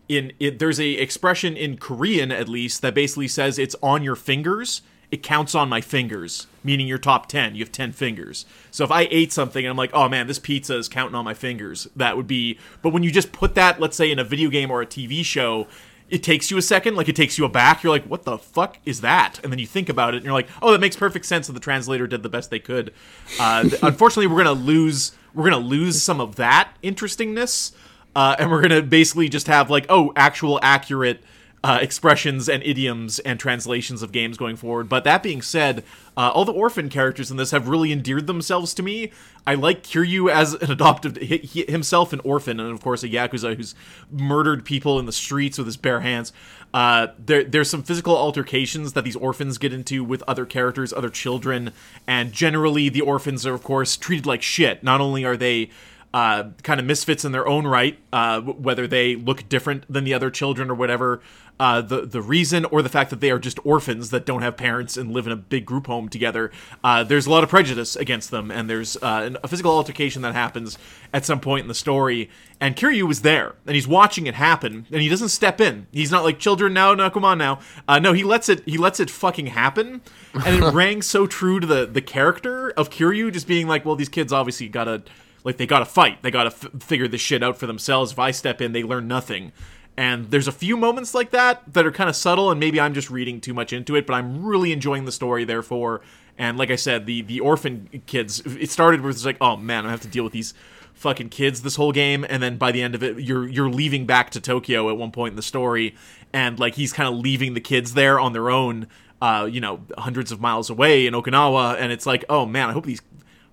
in 0.09 0.33
it, 0.39 0.59
there's 0.59 0.81
a 0.81 0.93
expression 0.93 1.57
in 1.57 1.77
Korean 1.77 2.33
at 2.33 2.49
least 2.49 2.83
that 2.83 2.95
basically 2.95 3.29
says 3.29 3.59
it's 3.59 3.77
on 3.83 4.03
your 4.03 4.17
fingers. 4.17 4.83
It 5.11 5.23
counts 5.23 5.55
on 5.55 5.71
my 5.71 5.81
fingers, 5.81 6.49
meaning 6.63 6.87
your 6.87 6.99
top 6.99 7.29
10. 7.29 7.55
You 7.55 7.65
have 7.65 7.73
10 7.73 7.93
fingers. 7.93 8.45
So 8.71 8.85
if 8.85 8.91
I 8.91 9.09
ate 9.11 9.33
something 9.33 9.65
and 9.65 9.71
I'm 9.71 9.77
like, 9.77 9.91
oh 9.95 10.07
man, 10.07 10.27
this 10.27 10.39
pizza 10.39 10.77
is 10.77 10.87
counting 10.87 11.15
on 11.15 11.25
my 11.25 11.33
fingers, 11.33 11.89
that 11.97 12.17
would 12.17 12.27
be. 12.27 12.59
But 12.83 12.91
when 12.91 13.03
you 13.03 13.11
just 13.11 13.33
put 13.33 13.55
that, 13.55 13.81
let's 13.81 13.97
say, 13.97 14.11
in 14.11 14.19
a 14.19 14.25
video 14.25 14.51
game 14.51 14.71
or 14.71 14.83
a 14.83 14.87
TV 14.87 15.25
show, 15.25 15.67
it 16.11 16.23
takes 16.23 16.51
you 16.51 16.59
a 16.59 16.63
second, 16.63 16.95
like 16.95 17.09
it 17.09 17.17
takes 17.17 17.39
you 17.39 17.45
aback. 17.45 17.83
You're 17.83 17.93
like, 17.93 18.05
what 18.05 18.25
the 18.25 18.39
fuck 18.39 18.79
is 18.85 19.01
that? 19.01 19.41
And 19.43 19.53
then 19.53 19.59
you 19.59 19.67
think 19.67 19.89
about 19.89 20.15
it 20.15 20.19
and 20.19 20.25
you're 20.25 20.35
like, 20.35 20.49
oh, 20.61 20.73
that 20.73 20.81
makes 20.81 20.97
perfect 20.97 21.25
sense 21.25 21.47
that 21.47 21.55
the 21.55 21.61
translator 21.61 22.07
did 22.07 22.23
the 22.23 22.29
best 22.29 22.51
they 22.51 22.59
could. 22.59 22.93
Uh, 23.41 23.69
unfortunately, 23.83 24.27
we're 24.27 24.45
to 24.45 24.53
lose. 24.53 25.13
We're 25.35 25.51
to 25.51 25.57
lose 25.57 26.03
some 26.03 26.21
of 26.21 26.37
that 26.37 26.73
interestingness 26.83 27.73
uh, 28.15 28.37
and 28.39 28.51
we're 28.51 28.63
gonna 28.63 28.83
basically 28.83 29.29
just 29.29 29.47
have 29.47 29.71
like 29.71 29.87
oh 29.89 30.13
actual 30.17 30.59
accurate 30.63 31.23
uh, 31.65 31.79
expressions 31.83 32.49
and 32.49 32.63
idioms 32.63 33.19
and 33.21 33.41
translations 33.41 34.03
of 34.03 34.13
games 34.13 34.37
going 34.37 34.57
forward. 34.57 34.89
But 34.89 35.05
that 35.05 35.23
being 35.23 35.43
said, 35.43 35.83
uh, 36.17 36.31
all 36.31 36.45
the 36.45 36.53
orphan 36.53 36.89
characters 36.89 37.31
in 37.31 37.37
this 37.37 37.51
have 37.51 37.69
really 37.69 37.91
endeared 37.91 38.27
themselves 38.27 38.75
to 38.75 38.83
me. 38.83 39.11
I 39.47 39.55
like 39.55 39.83
Kiryu 39.83 40.31
as 40.31 40.55
an 40.55 40.71
adoptive, 40.71 41.17
he, 41.17 41.39
he- 41.39 41.71
himself 41.71 42.13
an 42.13 42.21
orphan, 42.23 42.61
and 42.61 42.71
of 42.71 42.81
course 42.81 43.03
a 43.03 43.09
yakuza 43.09 43.57
who's 43.57 43.75
murdered 44.11 44.65
people 44.65 44.99
in 44.99 45.07
the 45.07 45.13
streets 45.13 45.59
with 45.59 45.67
his 45.67 45.77
bare 45.77 46.01
hands. 46.01 46.33
Uh, 46.73 47.09
there, 47.19 47.43
there's 47.43 47.71
some 47.71 47.83
physical 47.83 48.17
altercations 48.17 48.93
that 48.93 49.03
these 49.03 49.17
orphans 49.17 49.59
get 49.59 49.73
into 49.73 50.05
with 50.05 50.23
other 50.29 50.47
characters, 50.47 50.93
other 50.93 51.11
children, 51.11 51.73
and 52.07 52.33
generally 52.33 52.89
the 52.89 53.01
orphans 53.01 53.45
are 53.47 53.55
of 53.55 53.63
course 53.65 53.97
treated 53.97 54.27
like 54.27 54.43
shit. 54.43 54.85
Not 54.85 55.01
only 55.01 55.25
are 55.25 55.37
they 55.37 55.71
uh, 56.15 56.45
kind 56.63 56.81
of 56.81 56.87
misfits 56.87 57.25
in 57.25 57.33
their 57.33 57.47
own 57.47 57.67
right, 57.67 57.99
uh, 58.13 58.41
whether 58.41 58.87
they 58.87 59.15
look 59.15 59.49
different 59.49 59.85
than 59.93 60.05
the 60.05 60.15
other 60.15 60.31
children 60.31 60.71
or 60.71 60.75
whatever. 60.75 61.21
Uh, 61.61 61.81
the 61.81 62.03
the 62.03 62.23
reason 62.23 62.65
or 62.67 62.83
the 62.83 62.89
fact 62.89 63.11
that 63.11 63.21
they 63.21 63.33
are 63.33 63.39
just 63.39 63.59
orphans 63.67 64.11
that 64.11 64.25
don't 64.25 64.43
have 64.43 64.57
parents 64.57 64.97
and 64.97 65.11
live 65.11 65.27
in 65.27 65.33
a 65.33 65.37
big 65.37 65.67
group 65.67 65.89
home 65.89 66.09
together. 66.09 66.53
Uh, 66.85 67.03
there's 67.03 67.27
a 67.27 67.31
lot 67.31 67.43
of 67.43 67.51
prejudice 67.51 67.97
against 67.97 68.31
them, 68.31 68.51
and 68.53 68.71
there's 68.71 68.97
uh, 68.99 69.35
a 69.43 69.49
physical 69.49 69.73
altercation 69.73 70.23
that 70.23 70.35
happens 70.35 70.79
at 71.13 71.25
some 71.25 71.41
point 71.41 71.63
in 71.63 71.69
the 71.69 71.75
story. 71.75 72.31
And 72.61 72.77
Kiryu 72.77 73.09
was 73.09 73.23
there, 73.23 73.57
and 73.67 73.75
he's 73.75 73.89
watching 73.89 74.29
it 74.29 74.35
happen, 74.35 74.87
and 74.93 75.03
he 75.03 75.09
doesn't 75.09 75.31
step 75.31 75.61
in. 75.61 75.89
He's 75.91 76.13
not 76.13 76.23
like 76.23 76.39
children 76.39 76.73
now, 76.73 76.95
no, 76.95 77.11
come 77.11 77.25
on 77.25 77.39
now. 77.39 77.59
Uh, 77.89 77.99
no, 77.99 78.13
he 78.13 78.23
lets 78.23 78.49
it. 78.49 78.63
He 78.65 78.79
lets 78.79 79.01
it 79.01 79.11
fucking 79.11 79.49
happen, 79.49 80.01
and 80.47 80.63
it 80.63 80.71
rang 80.73 81.03
so 81.03 81.27
true 81.27 81.59
to 81.59 81.67
the 81.67 81.87
the 81.87 82.03
character 82.03 82.71
of 82.71 82.89
Kiryu, 82.89 83.33
just 83.33 83.49
being 83.49 83.67
like, 83.67 83.85
well, 83.85 83.97
these 83.97 84.09
kids 84.09 84.33
obviously 84.33 84.69
gotta 84.69 85.03
like 85.49 85.57
they 85.57 85.67
gotta 85.67 85.87
fight. 85.87 86.21
They 86.21 86.31
gotta 86.31 86.51
f- 86.51 86.69
figure 86.83 87.09
this 87.09 87.23
shit 87.23 87.43
out 87.43 87.57
for 87.57 87.67
themselves. 87.67 88.13
If 88.13 88.19
i 88.19 88.31
step 88.33 88.61
in 88.61 88.73
they 88.73 88.83
learn 88.83 89.09
nothing. 89.09 89.53
And 89.97 90.31
there's 90.31 90.47
a 90.47 90.53
few 90.53 90.77
moments 90.77 91.15
like 91.15 91.31
that 91.31 91.63
that 91.73 91.87
are 91.87 91.91
kind 91.91 92.11
of 92.11 92.15
subtle 92.15 92.51
and 92.51 92.61
maybe 92.61 92.79
i'm 92.79 92.93
just 92.93 93.09
reading 93.09 93.41
too 93.41 93.55
much 93.55 93.73
into 93.73 93.97
it 93.97 94.07
but 94.07 94.13
i'm 94.13 94.45
really 94.45 94.73
enjoying 94.73 95.07
the 95.07 95.13
story 95.13 95.45
therefore. 95.45 96.03
And 96.37 96.59
like 96.59 96.71
i 96.71 96.77
said 96.77 97.07
the 97.07 97.23
the 97.23 97.41
orphan 97.41 98.03
kids 98.05 98.41
it 98.45 98.69
started 98.71 99.01
with 99.01 99.25
like 99.25 99.39
oh 99.41 99.57
man 99.57 99.87
i 99.87 99.91
have 99.91 100.03
to 100.03 100.09
deal 100.09 100.23
with 100.23 100.35
these 100.35 100.53
fucking 100.93 101.31
kids 101.31 101.63
this 101.63 101.77
whole 101.77 101.93
game. 101.93 102.27
And 102.29 102.43
then 102.43 102.59
by 102.59 102.71
the 102.71 102.83
end 102.83 102.95
of 102.95 103.03
it 103.03 103.19
you're 103.19 103.49
you're 103.49 103.71
leaving 103.71 104.05
back 104.05 104.29
to 104.33 104.43
tokyo 104.43 104.91
at 104.91 104.99
one 104.99 105.13
point 105.13 105.33
in 105.33 105.37
the 105.37 105.43
story. 105.43 105.95
And 106.31 106.61
like 106.61 106.75
he's 106.75 106.93
kind 106.93 107.09
of 107.09 107.19
leaving 107.19 107.55
the 107.55 107.63
kids 107.63 107.95
there 107.95 108.21
on 108.21 108.35
their 108.35 108.51
own 108.51 108.87
uh 109.23 109.49
you 109.51 109.63
know 109.63 109.81
hundreds 109.97 110.31
of 110.31 110.43
miles 110.43 110.69
away 110.69 111.07
in 111.07 111.15
okinawa. 111.15 111.77
And 111.79 111.91
it's 111.91 112.05
like 112.05 112.27
oh 112.29 112.45
man 112.45 112.69
i 112.69 112.73
hope 112.75 112.85
these 112.85 113.01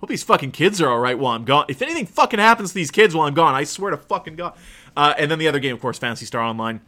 Hope 0.06 0.10
these 0.10 0.22
fucking 0.22 0.52
kids 0.52 0.80
are 0.80 0.88
all 0.88 1.00
right 1.00 1.18
while 1.18 1.34
I'm 1.34 1.44
gone. 1.44 1.64
If 1.66 1.82
anything 1.82 2.06
fucking 2.06 2.38
happens 2.38 2.68
to 2.68 2.76
these 2.76 2.92
kids 2.92 3.12
while 3.12 3.26
I'm 3.26 3.34
gone, 3.34 3.56
I 3.56 3.64
swear 3.64 3.90
to 3.90 3.96
fucking 3.96 4.36
god. 4.36 4.54
Uh, 4.96 5.14
and 5.18 5.28
then 5.28 5.40
the 5.40 5.48
other 5.48 5.58
game, 5.58 5.74
of 5.74 5.80
course, 5.80 5.98
Phantasy 5.98 6.26
Star 6.26 6.42
Online. 6.42 6.80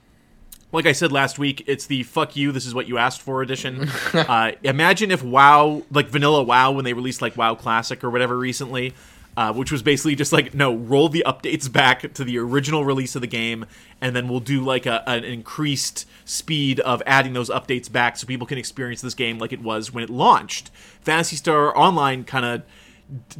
Like 0.70 0.86
I 0.86 0.92
said 0.92 1.10
last 1.10 1.36
week, 1.36 1.64
it's 1.66 1.86
the 1.86 2.04
"fuck 2.04 2.36
you, 2.36 2.52
this 2.52 2.64
is 2.64 2.76
what 2.76 2.86
you 2.86 2.96
asked 2.96 3.20
for" 3.20 3.42
edition. 3.42 3.88
uh, 4.12 4.52
imagine 4.62 5.10
if 5.10 5.24
WoW, 5.24 5.82
like 5.90 6.06
vanilla 6.06 6.44
WoW, 6.44 6.70
when 6.70 6.84
they 6.84 6.92
released 6.92 7.20
like 7.20 7.36
WoW 7.36 7.56
Classic 7.56 8.04
or 8.04 8.10
whatever 8.10 8.38
recently, 8.38 8.94
uh, 9.36 9.52
which 9.52 9.72
was 9.72 9.82
basically 9.82 10.14
just 10.14 10.32
like 10.32 10.54
no, 10.54 10.76
roll 10.76 11.08
the 11.08 11.24
updates 11.26 11.72
back 11.72 12.12
to 12.14 12.22
the 12.22 12.38
original 12.38 12.84
release 12.84 13.16
of 13.16 13.20
the 13.20 13.26
game, 13.26 13.66
and 14.00 14.14
then 14.14 14.28
we'll 14.28 14.38
do 14.38 14.62
like 14.62 14.86
a, 14.86 15.02
an 15.10 15.24
increased 15.24 16.06
speed 16.24 16.78
of 16.78 17.02
adding 17.04 17.32
those 17.32 17.50
updates 17.50 17.90
back 17.90 18.16
so 18.16 18.28
people 18.28 18.46
can 18.46 18.58
experience 18.58 19.00
this 19.00 19.14
game 19.14 19.40
like 19.40 19.52
it 19.52 19.60
was 19.60 19.92
when 19.92 20.04
it 20.04 20.10
launched. 20.10 20.70
Phantasy 21.00 21.34
Star 21.34 21.76
Online 21.76 22.22
kind 22.22 22.44
of 22.44 22.62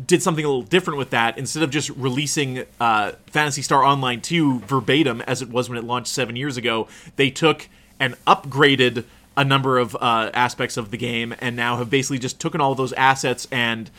did 0.06 0.22
something 0.22 0.44
a 0.44 0.48
little 0.48 0.62
different 0.62 0.98
with 0.98 1.10
that. 1.10 1.36
Instead 1.36 1.62
of 1.62 1.70
just 1.70 1.90
releasing 1.90 2.64
uh, 2.80 3.12
Phantasy 3.26 3.62
Star 3.62 3.84
Online 3.84 4.20
2 4.20 4.60
verbatim 4.60 5.20
as 5.22 5.42
it 5.42 5.50
was 5.50 5.68
when 5.68 5.78
it 5.78 5.84
launched 5.84 6.12
seven 6.12 6.36
years 6.36 6.56
ago, 6.56 6.88
they 7.16 7.30
took 7.30 7.68
and 8.00 8.14
upgraded 8.26 9.04
a 9.36 9.44
number 9.44 9.78
of 9.78 9.94
uh, 9.96 10.30
aspects 10.34 10.76
of 10.76 10.90
the 10.90 10.96
game 10.96 11.34
and 11.40 11.54
now 11.54 11.76
have 11.76 11.90
basically 11.90 12.18
just 12.18 12.40
taken 12.40 12.60
all 12.60 12.74
those 12.74 12.92
assets 12.94 13.46
and 13.52 13.90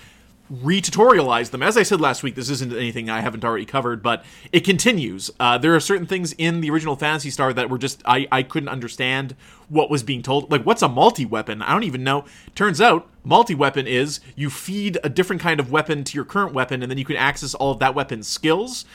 re-tutorialized 0.49 1.51
them. 1.51 1.61
As 1.61 1.77
I 1.77 1.83
said 1.83 2.01
last 2.01 2.23
week, 2.23 2.35
this 2.35 2.49
isn't 2.49 2.73
anything 2.73 3.09
I 3.09 3.21
haven't 3.21 3.45
already 3.45 3.65
covered, 3.65 4.01
but 4.01 4.25
it 4.51 4.61
continues. 4.61 5.29
Uh, 5.39 5.57
there 5.57 5.75
are 5.75 5.79
certain 5.79 6.07
things 6.07 6.33
in 6.33 6.61
the 6.61 6.69
original 6.71 6.95
Phantasy 6.95 7.29
Star 7.29 7.53
that 7.53 7.69
were 7.69 7.77
just 7.77 8.01
I, 8.05 8.27
I 8.31 8.43
couldn't 8.43 8.69
understand 8.69 9.35
what 9.67 9.89
was 9.89 10.01
being 10.01 10.23
told. 10.23 10.51
Like, 10.51 10.65
what's 10.65 10.81
a 10.81 10.89
multi-weapon? 10.89 11.61
I 11.61 11.71
don't 11.71 11.83
even 11.83 12.03
know. 12.03 12.25
Turns 12.55 12.81
out, 12.81 13.07
multi-weapon 13.23 13.85
is 13.87 14.19
you 14.35 14.49
feed 14.49 14.97
a 15.03 15.09
different 15.09 15.41
kind 15.41 15.59
of 15.59 15.71
weapon 15.71 16.03
to 16.03 16.15
your 16.15 16.25
current 16.25 16.53
weapon, 16.53 16.81
and 16.81 16.89
then 16.89 16.97
you 16.97 17.05
can 17.05 17.17
access 17.17 17.53
all 17.53 17.71
of 17.71 17.79
that 17.79 17.93
weapon's 17.93 18.27
skills. 18.27 18.85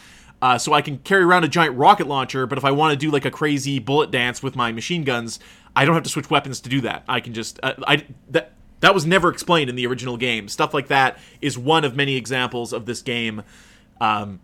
Uh, 0.42 0.58
so 0.58 0.74
I 0.74 0.82
can 0.82 0.98
carry 0.98 1.22
around 1.22 1.44
a 1.44 1.48
giant 1.48 1.76
rocket 1.76 2.06
launcher, 2.06 2.46
but 2.46 2.58
if 2.58 2.64
I 2.64 2.70
want 2.70 2.92
to 2.92 2.96
do 2.98 3.10
like 3.10 3.24
a 3.24 3.30
crazy 3.30 3.78
bullet 3.78 4.10
dance 4.10 4.42
with 4.42 4.56
my 4.56 4.72
machine 4.72 5.04
guns, 5.04 5.38
I 5.74 5.84
don't 5.84 5.94
have 5.94 6.02
to 6.04 6.10
switch 6.10 6.28
weapons 6.28 6.60
to 6.60 6.68
do 6.68 6.80
that. 6.82 7.04
I 7.08 7.20
can 7.20 7.32
just 7.32 7.60
uh, 7.62 7.74
I 7.86 8.04
that 8.30 8.52
that 8.84 8.94
was 8.94 9.06
never 9.06 9.28
explained 9.30 9.70
in 9.70 9.76
the 9.76 9.86
original 9.86 10.16
game. 10.16 10.48
Stuff 10.48 10.74
like 10.74 10.88
that 10.88 11.18
is 11.40 11.56
one 11.56 11.84
of 11.84 11.96
many 11.96 12.16
examples 12.16 12.72
of 12.72 12.86
this 12.86 13.02
game, 13.02 13.42
um, 14.00 14.40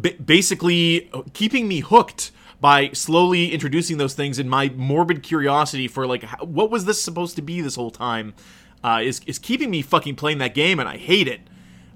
b- 0.00 0.14
basically 0.14 1.10
keeping 1.32 1.68
me 1.68 1.80
hooked 1.80 2.32
by 2.60 2.90
slowly 2.90 3.52
introducing 3.52 3.98
those 3.98 4.14
things 4.14 4.38
in 4.38 4.48
my 4.48 4.68
morbid 4.76 5.22
curiosity 5.22 5.88
for 5.88 6.06
like 6.06 6.24
what 6.40 6.70
was 6.70 6.84
this 6.84 7.02
supposed 7.02 7.34
to 7.36 7.42
be 7.42 7.60
this 7.60 7.74
whole 7.74 7.90
time 7.90 8.34
uh, 8.84 9.00
is 9.02 9.20
is 9.26 9.38
keeping 9.38 9.70
me 9.70 9.82
fucking 9.82 10.16
playing 10.16 10.38
that 10.38 10.54
game 10.54 10.78
and 10.78 10.88
I 10.88 10.96
hate 10.96 11.28
it. 11.28 11.40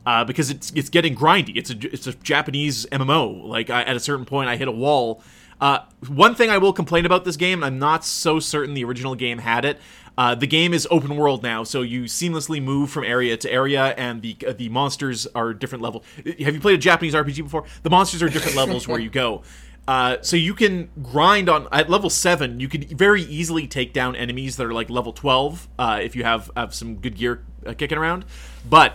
Uh, 0.05 0.25
because 0.25 0.51
it's 0.51 0.71
it's 0.77 0.89
getting 0.89 1.17
grindy. 1.17 1.57
It's 1.57 1.71
a 1.71 1.93
it's 1.93 2.07
a 2.07 2.13
Japanese 2.13 2.87
MMO. 2.87 3.45
Like 3.45 3.71
I, 3.71 3.83
at 3.83 3.97
a 3.97 4.01
certain 4.01 4.25
point, 4.25 4.49
I 4.49 4.57
hit 4.57 4.69
a 4.69 4.73
wall. 4.73 5.21
Uh, 5.61 5.81
one 6.07 6.35
thing 6.35 6.49
I 6.49 6.59
will 6.59 6.73
complain 6.73 7.07
about 7.07 7.25
this 7.25 7.37
game, 7.37 7.65
I'm 7.65 7.79
not 7.79 8.05
so 8.05 8.39
certain 8.39 8.75
the 8.75 8.85
original 8.85 9.15
game 9.15 9.39
had 9.39 9.65
it. 9.65 9.81
Uh, 10.19 10.35
the 10.35 10.47
game 10.47 10.73
is 10.73 10.89
open 10.91 11.17
world 11.17 11.43
now, 11.43 11.63
so 11.63 11.83
you 11.83 12.05
seamlessly 12.05 12.63
move 12.63 12.91
from 12.91 13.05
area 13.05 13.37
to 13.37 13.51
area, 13.51 13.95
and 13.99 14.23
the 14.23 14.37
uh, 14.47 14.53
the 14.53 14.69
monsters 14.71 15.27
are 15.35 15.53
different 15.53 15.83
level. 15.83 16.05
Have 16.25 16.55
you 16.55 16.61
played 16.61 16.77
a 16.77 16.79
Japanese 16.79 17.15
RPG 17.15 17.43
before? 17.43 17.65
The 17.83 17.91
monsters 17.91 18.23
are 18.23 18.29
different 18.29 18.57
levels 18.57 18.89
where 18.89 18.99
you 18.99 19.11
go. 19.11 19.43
Uh, 19.89 20.17
so 20.21 20.35
you 20.35 20.53
can 20.53 20.91
grind 21.01 21.49
on 21.49 21.69
at 21.71 21.89
level 21.89 22.11
seven. 22.11 22.59
You 22.59 22.69
can 22.69 22.83
very 22.97 23.23
easily 23.23 23.69
take 23.69 23.93
down 23.93 24.17
enemies 24.17 24.57
that 24.57 24.67
are 24.67 24.73
like 24.73 24.91
level 24.91 25.13
twelve 25.13 25.69
uh, 25.79 26.01
if 26.03 26.17
you 26.17 26.25
have 26.25 26.51
have 26.57 26.75
some 26.75 26.97
good 26.97 27.17
gear 27.17 27.45
uh, 27.65 27.73
kicking 27.73 27.97
around. 27.97 28.25
But 28.69 28.95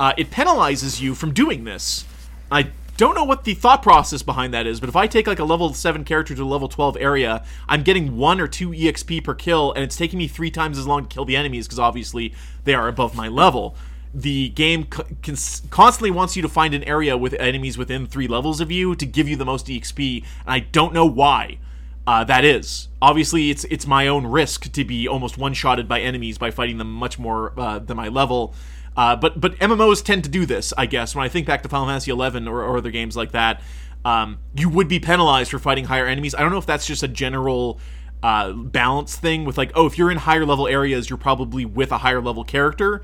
uh, 0.00 0.14
it 0.16 0.30
penalizes 0.30 1.00
you 1.00 1.14
from 1.14 1.32
doing 1.32 1.62
this. 1.62 2.04
I 2.50 2.72
don't 3.02 3.16
know 3.16 3.24
what 3.24 3.42
the 3.42 3.54
thought 3.54 3.82
process 3.82 4.22
behind 4.22 4.54
that 4.54 4.64
is, 4.64 4.78
but 4.78 4.88
if 4.88 4.94
I 4.94 5.08
take 5.08 5.26
like 5.26 5.40
a 5.40 5.44
level 5.44 5.74
7 5.74 6.04
character 6.04 6.36
to 6.36 6.42
a 6.42 6.44
level 6.44 6.68
12 6.68 6.96
area, 7.00 7.44
I'm 7.68 7.82
getting 7.82 8.16
1 8.16 8.40
or 8.40 8.46
2 8.46 8.70
EXP 8.70 9.24
per 9.24 9.34
kill, 9.34 9.72
and 9.72 9.82
it's 9.82 9.96
taking 9.96 10.18
me 10.18 10.28
3 10.28 10.50
times 10.52 10.78
as 10.78 10.86
long 10.86 11.02
to 11.02 11.08
kill 11.08 11.24
the 11.24 11.34
enemies 11.34 11.66
because 11.66 11.80
obviously 11.80 12.32
they 12.62 12.74
are 12.74 12.86
above 12.86 13.16
my 13.16 13.26
level. 13.26 13.74
The 14.14 14.50
game 14.50 14.84
constantly 14.84 16.12
wants 16.12 16.36
you 16.36 16.42
to 16.42 16.48
find 16.48 16.74
an 16.74 16.84
area 16.84 17.16
with 17.16 17.34
enemies 17.34 17.76
within 17.76 18.06
3 18.06 18.28
levels 18.28 18.60
of 18.60 18.70
you 18.70 18.94
to 18.94 19.04
give 19.04 19.28
you 19.28 19.34
the 19.34 19.44
most 19.44 19.66
EXP, 19.66 20.22
and 20.22 20.52
I 20.52 20.60
don't 20.60 20.94
know 20.94 21.06
why. 21.06 21.58
Uh, 22.04 22.24
that 22.24 22.44
is 22.44 22.88
obviously 23.00 23.50
it's 23.50 23.62
it's 23.64 23.86
my 23.86 24.08
own 24.08 24.26
risk 24.26 24.72
to 24.72 24.84
be 24.84 25.06
almost 25.06 25.38
one 25.38 25.54
shotted 25.54 25.86
by 25.86 26.00
enemies 26.00 26.36
by 26.36 26.50
fighting 26.50 26.78
them 26.78 26.92
much 26.92 27.16
more 27.16 27.52
uh, 27.56 27.78
than 27.78 27.96
my 27.96 28.08
level 28.08 28.52
uh, 28.96 29.16
but 29.16 29.40
but 29.40 29.56
MMOs 29.58 30.04
tend 30.04 30.24
to 30.24 30.30
do 30.30 30.46
this, 30.46 30.72
I 30.76 30.86
guess. 30.86 31.14
When 31.14 31.24
I 31.24 31.28
think 31.28 31.46
back 31.46 31.62
to 31.62 31.68
Final 31.68 31.86
Fantasy 31.86 32.10
XI 32.10 32.48
or, 32.48 32.62
or 32.62 32.76
other 32.76 32.90
games 32.90 33.16
like 33.16 33.32
that, 33.32 33.62
um, 34.04 34.38
you 34.54 34.68
would 34.68 34.88
be 34.88 35.00
penalized 35.00 35.50
for 35.50 35.58
fighting 35.58 35.84
higher 35.84 36.06
enemies. 36.06 36.34
I 36.34 36.40
don't 36.40 36.52
know 36.52 36.58
if 36.58 36.66
that's 36.66 36.86
just 36.86 37.02
a 37.02 37.08
general 37.08 37.80
uh, 38.22 38.52
balance 38.52 39.16
thing 39.16 39.44
with 39.44 39.58
like, 39.58 39.72
oh, 39.74 39.86
if 39.86 39.98
you're 39.98 40.10
in 40.10 40.18
higher 40.18 40.44
level 40.44 40.68
areas, 40.68 41.10
you're 41.10 41.16
probably 41.16 41.64
with 41.64 41.92
a 41.92 41.98
higher 41.98 42.20
level 42.20 42.44
character. 42.44 43.02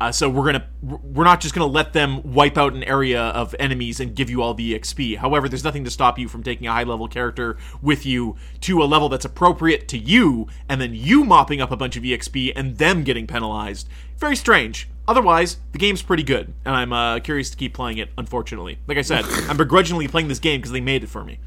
Uh, 0.00 0.10
so 0.10 0.28
we're 0.28 0.44
gonna 0.44 0.66
we're 0.82 1.24
not 1.24 1.40
just 1.40 1.54
gonna 1.54 1.66
let 1.66 1.92
them 1.92 2.20
wipe 2.34 2.58
out 2.58 2.74
an 2.74 2.82
area 2.82 3.22
of 3.22 3.54
enemies 3.60 4.00
and 4.00 4.14
give 4.14 4.28
you 4.28 4.42
all 4.42 4.52
the 4.52 4.78
XP. 4.78 5.16
However, 5.16 5.48
there's 5.48 5.64
nothing 5.64 5.84
to 5.84 5.90
stop 5.90 6.18
you 6.18 6.28
from 6.28 6.42
taking 6.42 6.66
a 6.66 6.72
high 6.72 6.82
level 6.82 7.06
character 7.06 7.56
with 7.80 8.04
you 8.04 8.36
to 8.62 8.82
a 8.82 8.84
level 8.84 9.08
that's 9.08 9.24
appropriate 9.24 9.86
to 9.88 9.98
you, 9.98 10.48
and 10.68 10.80
then 10.80 10.94
you 10.94 11.24
mopping 11.24 11.60
up 11.60 11.70
a 11.70 11.76
bunch 11.76 11.96
of 11.96 12.02
EXP 12.02 12.52
and 12.56 12.76
them 12.78 13.04
getting 13.04 13.26
penalized. 13.26 13.88
Very 14.18 14.36
strange. 14.36 14.88
Otherwise, 15.06 15.58
the 15.72 15.78
game's 15.78 16.02
pretty 16.02 16.22
good, 16.22 16.52
and 16.64 16.74
I'm 16.74 16.92
uh, 16.92 17.20
curious 17.20 17.50
to 17.50 17.56
keep 17.56 17.74
playing 17.74 17.98
it. 17.98 18.08
Unfortunately, 18.16 18.78
like 18.86 18.96
I 18.96 19.02
said, 19.02 19.24
I'm 19.48 19.56
begrudgingly 19.56 20.08
playing 20.08 20.28
this 20.28 20.38
game 20.38 20.60
because 20.60 20.72
they 20.72 20.80
made 20.80 21.04
it 21.04 21.08
for 21.08 21.22
me. 21.24 21.38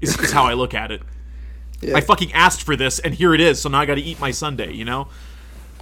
Is, 0.00 0.18
is 0.18 0.32
how 0.32 0.44
I 0.44 0.54
look 0.54 0.74
at 0.74 0.90
it. 0.90 1.02
Yeah. 1.80 1.96
I 1.96 2.00
fucking 2.00 2.32
asked 2.32 2.62
for 2.62 2.74
this, 2.74 2.98
and 2.98 3.12
here 3.14 3.34
it 3.34 3.40
is. 3.40 3.60
So 3.60 3.68
now 3.68 3.80
I 3.80 3.86
got 3.86 3.96
to 3.96 4.00
eat 4.00 4.18
my 4.18 4.30
Sunday. 4.30 4.72
You 4.72 4.84
know, 4.84 5.08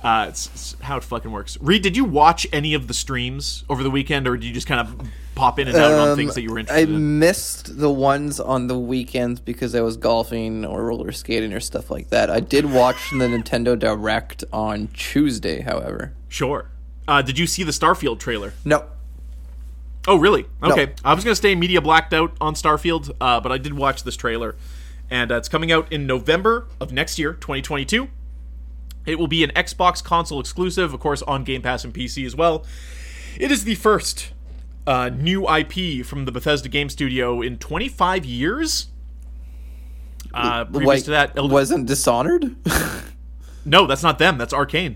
uh, 0.02 0.26
it's, 0.28 0.46
it's, 0.46 0.76
how 0.80 0.96
it 0.96 1.04
fucking 1.04 1.30
works. 1.30 1.56
Reed, 1.60 1.82
did 1.82 1.96
you 1.96 2.04
watch 2.04 2.46
any 2.52 2.74
of 2.74 2.88
the 2.88 2.94
streams 2.94 3.64
over 3.68 3.82
the 3.82 3.90
weekend, 3.90 4.26
or 4.26 4.36
did 4.36 4.46
you 4.46 4.52
just 4.52 4.66
kind 4.66 4.80
of 4.80 5.08
pop 5.34 5.58
in 5.58 5.68
and 5.68 5.76
out 5.76 5.92
um, 5.92 6.08
on 6.10 6.16
things 6.16 6.34
that 6.34 6.42
you 6.42 6.50
were 6.50 6.58
interested 6.58 6.88
I 6.88 6.90
in? 6.90 6.96
I 6.96 6.98
missed 6.98 7.78
the 7.78 7.90
ones 7.90 8.40
on 8.40 8.66
the 8.66 8.78
weekends 8.78 9.40
because 9.40 9.74
I 9.74 9.82
was 9.82 9.96
golfing 9.96 10.64
or 10.64 10.84
roller 10.84 11.12
skating 11.12 11.52
or 11.52 11.60
stuff 11.60 11.90
like 11.90 12.08
that. 12.08 12.28
I 12.28 12.40
did 12.40 12.64
watch 12.64 13.10
the 13.10 13.26
Nintendo 13.26 13.78
Direct 13.78 14.42
on 14.52 14.88
Tuesday, 14.88 15.60
however. 15.60 16.12
Sure. 16.28 16.66
Uh, 17.10 17.20
did 17.22 17.40
you 17.40 17.46
see 17.48 17.64
the 17.64 17.72
Starfield 17.72 18.20
trailer? 18.20 18.52
No. 18.64 18.84
Oh, 20.06 20.16
really? 20.16 20.46
Okay. 20.62 20.86
No. 20.86 20.92
I 21.04 21.12
was 21.12 21.24
going 21.24 21.32
to 21.32 21.36
stay 21.36 21.56
media 21.56 21.80
blacked 21.80 22.14
out 22.14 22.36
on 22.40 22.54
Starfield, 22.54 23.10
uh, 23.20 23.40
but 23.40 23.50
I 23.50 23.58
did 23.58 23.74
watch 23.74 24.04
this 24.04 24.16
trailer. 24.16 24.54
And 25.10 25.32
uh, 25.32 25.36
it's 25.38 25.48
coming 25.48 25.72
out 25.72 25.92
in 25.92 26.06
November 26.06 26.68
of 26.80 26.92
next 26.92 27.18
year, 27.18 27.32
2022. 27.32 28.08
It 29.06 29.18
will 29.18 29.26
be 29.26 29.42
an 29.42 29.50
Xbox 29.56 30.04
console 30.04 30.38
exclusive, 30.38 30.94
of 30.94 31.00
course, 31.00 31.20
on 31.22 31.42
Game 31.42 31.62
Pass 31.62 31.82
and 31.82 31.92
PC 31.92 32.24
as 32.24 32.36
well. 32.36 32.64
It 33.36 33.50
is 33.50 33.64
the 33.64 33.74
first 33.74 34.30
uh, 34.86 35.08
new 35.08 35.50
IP 35.52 36.06
from 36.06 36.26
the 36.26 36.32
Bethesda 36.32 36.68
game 36.68 36.88
studio 36.88 37.42
in 37.42 37.58
25 37.58 38.24
years. 38.24 38.86
Uh, 40.32 40.64
previous 40.64 41.02
to 41.02 41.10
that, 41.10 41.36
Elder- 41.36 41.52
wasn't 41.52 41.86
Dishonored? 41.86 42.54
no, 43.64 43.88
that's 43.88 44.04
not 44.04 44.20
them. 44.20 44.38
That's 44.38 44.54
Arkane. 44.54 44.94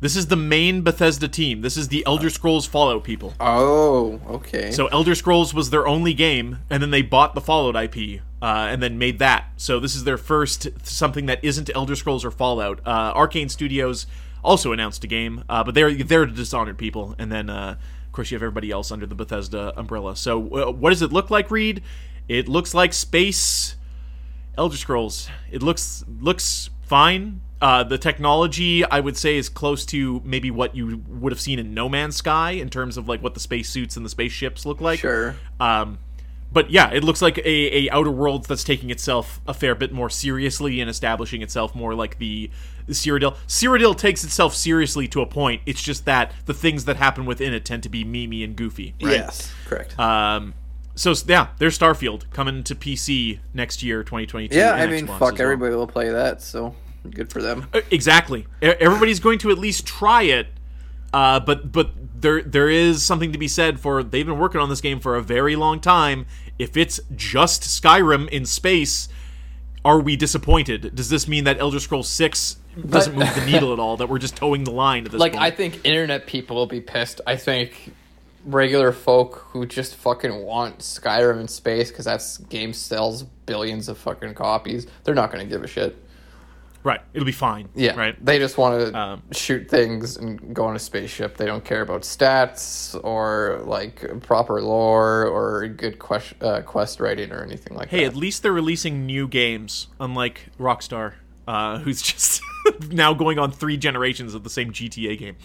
This 0.00 0.16
is 0.16 0.28
the 0.28 0.36
main 0.36 0.80
Bethesda 0.80 1.28
team. 1.28 1.60
This 1.60 1.76
is 1.76 1.88
the 1.88 2.04
Elder 2.06 2.30
Scrolls 2.30 2.64
Fallout 2.64 3.04
people. 3.04 3.34
Oh, 3.38 4.18
okay. 4.28 4.70
So 4.70 4.86
Elder 4.86 5.14
Scrolls 5.14 5.52
was 5.52 5.68
their 5.68 5.86
only 5.86 6.14
game, 6.14 6.60
and 6.70 6.82
then 6.82 6.90
they 6.90 7.02
bought 7.02 7.34
the 7.34 7.40
Fallout 7.42 7.76
IP, 7.76 8.22
uh, 8.40 8.68
and 8.70 8.82
then 8.82 8.96
made 8.96 9.18
that. 9.18 9.50
So 9.58 9.78
this 9.78 9.94
is 9.94 10.04
their 10.04 10.16
first 10.16 10.68
something 10.84 11.26
that 11.26 11.44
isn't 11.44 11.68
Elder 11.74 11.94
Scrolls 11.94 12.24
or 12.24 12.30
Fallout. 12.30 12.80
Uh, 12.86 13.12
Arkane 13.12 13.50
Studios 13.50 14.06
also 14.42 14.72
announced 14.72 15.04
a 15.04 15.06
game, 15.06 15.44
uh, 15.50 15.62
but 15.64 15.74
they're 15.74 15.92
they're 15.92 16.24
the 16.24 16.32
Dishonored 16.32 16.78
people, 16.78 17.14
and 17.18 17.30
then 17.30 17.50
uh, 17.50 17.76
of 18.06 18.12
course 18.12 18.30
you 18.30 18.36
have 18.36 18.42
everybody 18.42 18.70
else 18.70 18.90
under 18.90 19.06
the 19.06 19.14
Bethesda 19.14 19.74
umbrella. 19.78 20.16
So 20.16 20.38
uh, 20.38 20.72
what 20.72 20.90
does 20.90 21.02
it 21.02 21.12
look 21.12 21.30
like, 21.30 21.50
Reed? 21.50 21.82
It 22.26 22.48
looks 22.48 22.72
like 22.72 22.94
space 22.94 23.76
Elder 24.56 24.78
Scrolls. 24.78 25.28
It 25.50 25.62
looks 25.62 26.04
looks 26.20 26.70
fine. 26.82 27.42
Uh, 27.60 27.84
the 27.84 27.98
technology, 27.98 28.84
I 28.84 29.00
would 29.00 29.16
say, 29.16 29.36
is 29.36 29.48
close 29.48 29.84
to 29.86 30.22
maybe 30.24 30.50
what 30.50 30.74
you 30.74 31.02
would 31.08 31.30
have 31.30 31.40
seen 31.40 31.58
in 31.58 31.74
No 31.74 31.88
Man's 31.88 32.16
Sky 32.16 32.52
in 32.52 32.70
terms 32.70 32.96
of 32.96 33.08
like 33.08 33.22
what 33.22 33.34
the 33.34 33.40
spacesuits 33.40 33.96
and 33.96 34.04
the 34.04 34.10
spaceships 34.10 34.64
look 34.64 34.80
like. 34.80 35.00
Sure. 35.00 35.36
Um, 35.58 35.98
but 36.52 36.70
yeah, 36.70 36.90
it 36.90 37.04
looks 37.04 37.22
like 37.22 37.38
a, 37.38 37.76
a 37.86 37.90
Outer 37.90 38.10
Worlds 38.10 38.48
that's 38.48 38.64
taking 38.64 38.90
itself 38.90 39.40
a 39.46 39.54
fair 39.54 39.74
bit 39.74 39.92
more 39.92 40.10
seriously 40.10 40.80
and 40.80 40.90
establishing 40.90 41.42
itself 41.42 41.74
more 41.74 41.94
like 41.94 42.18
the, 42.18 42.50
the 42.86 42.92
Cyrodiil. 42.92 43.36
Cyrodiil 43.46 43.96
takes 43.96 44.24
itself 44.24 44.54
seriously 44.54 45.06
to 45.08 45.20
a 45.20 45.26
point. 45.26 45.62
It's 45.66 45.82
just 45.82 46.06
that 46.06 46.32
the 46.46 46.54
things 46.54 46.86
that 46.86 46.96
happen 46.96 47.24
within 47.24 47.54
it 47.54 47.64
tend 47.64 47.82
to 47.84 47.88
be 47.88 48.04
memey 48.04 48.42
and 48.42 48.56
goofy. 48.56 48.94
Right? 49.00 49.12
Yes, 49.12 49.52
correct. 49.66 49.98
Um, 49.98 50.54
so 50.96 51.14
yeah, 51.26 51.48
there's 51.58 51.78
Starfield 51.78 52.28
coming 52.30 52.64
to 52.64 52.74
PC 52.74 53.38
next 53.54 53.82
year, 53.82 54.02
2022. 54.02 54.56
Yeah, 54.56 54.72
I 54.72 54.86
mean, 54.86 55.06
Xbox 55.06 55.18
fuck, 55.18 55.32
well. 55.32 55.42
everybody 55.42 55.74
will 55.74 55.86
play 55.86 56.10
that. 56.10 56.42
So 56.42 56.74
good 57.08 57.30
for 57.30 57.40
them. 57.40 57.66
Uh, 57.72 57.80
exactly. 57.90 58.46
Everybody's 58.60 59.20
going 59.20 59.38
to 59.40 59.50
at 59.50 59.58
least 59.58 59.86
try 59.86 60.22
it. 60.22 60.48
Uh, 61.12 61.40
but 61.40 61.72
but 61.72 61.90
there 62.20 62.42
there 62.42 62.68
is 62.68 63.02
something 63.02 63.32
to 63.32 63.38
be 63.38 63.48
said 63.48 63.80
for 63.80 64.02
they've 64.02 64.26
been 64.26 64.38
working 64.38 64.60
on 64.60 64.68
this 64.68 64.80
game 64.80 65.00
for 65.00 65.16
a 65.16 65.22
very 65.22 65.56
long 65.56 65.80
time. 65.80 66.26
If 66.58 66.76
it's 66.76 67.00
just 67.16 67.62
Skyrim 67.62 68.28
in 68.28 68.44
space, 68.46 69.08
are 69.84 69.98
we 69.98 70.16
disappointed? 70.16 70.94
Does 70.94 71.08
this 71.08 71.26
mean 71.26 71.44
that 71.44 71.58
Elder 71.58 71.80
Scrolls 71.80 72.08
Six 72.08 72.58
doesn't 72.88 73.16
move 73.16 73.34
the 73.34 73.44
needle 73.44 73.72
at 73.72 73.80
all? 73.80 73.96
That 73.96 74.08
we're 74.08 74.18
just 74.18 74.36
toeing 74.36 74.64
the 74.64 74.70
line 74.70 75.04
at 75.04 75.12
this 75.12 75.20
like, 75.20 75.32
point? 75.32 75.42
I 75.42 75.50
think 75.50 75.84
internet 75.84 76.26
people 76.26 76.56
will 76.56 76.66
be 76.66 76.80
pissed. 76.80 77.20
I 77.26 77.36
think 77.36 77.92
regular 78.44 78.92
folk 78.92 79.46
who 79.50 79.66
just 79.66 79.96
fucking 79.96 80.42
want 80.42 80.78
Skyrim 80.78 81.40
in 81.40 81.48
space 81.48 81.90
because 81.90 82.04
that 82.04 82.48
game 82.48 82.72
sells 82.72 83.22
billions 83.22 83.88
of 83.88 83.98
fucking 83.98 84.34
copies. 84.34 84.86
They're 85.04 85.14
not 85.14 85.32
going 85.32 85.44
to 85.44 85.50
give 85.50 85.64
a 85.64 85.66
shit. 85.66 85.96
Right. 86.82 87.00
It'll 87.12 87.26
be 87.26 87.32
fine. 87.32 87.68
Yeah, 87.74 87.94
Right. 87.94 88.24
They 88.24 88.38
just 88.38 88.56
want 88.56 88.80
to 88.80 88.98
Um, 88.98 89.22
shoot 89.32 89.68
things 89.68 90.16
and 90.16 90.54
go 90.54 90.64
on 90.64 90.76
a 90.76 90.78
spaceship. 90.78 91.36
They 91.36 91.44
don't 91.44 91.64
care 91.64 91.82
about 91.82 92.02
stats 92.02 92.98
or 93.04 93.60
like 93.66 94.22
proper 94.22 94.62
lore 94.62 95.26
or 95.26 95.68
good 95.68 95.98
quest 95.98 96.32
uh, 96.42 96.62
quest 96.62 96.98
writing 97.00 97.32
or 97.32 97.42
anything 97.42 97.76
like 97.76 97.88
Hey, 97.90 97.98
that. 97.98 98.02
Hey, 98.02 98.06
at 98.06 98.16
least 98.16 98.42
they're 98.42 98.52
releasing 98.52 99.04
new 99.04 99.28
games, 99.28 99.88
unlike 100.00 100.46
Rockstar, 100.58 101.14
uh, 101.46 101.78
who's 101.80 102.00
just 102.00 102.40
now 102.90 103.12
going 103.12 103.38
on 103.38 103.52
three 103.52 103.76
generations 103.76 104.34
of 104.34 104.42
the 104.44 104.50
same 104.50 104.72
GTA 104.72 105.18
game. 105.18 105.36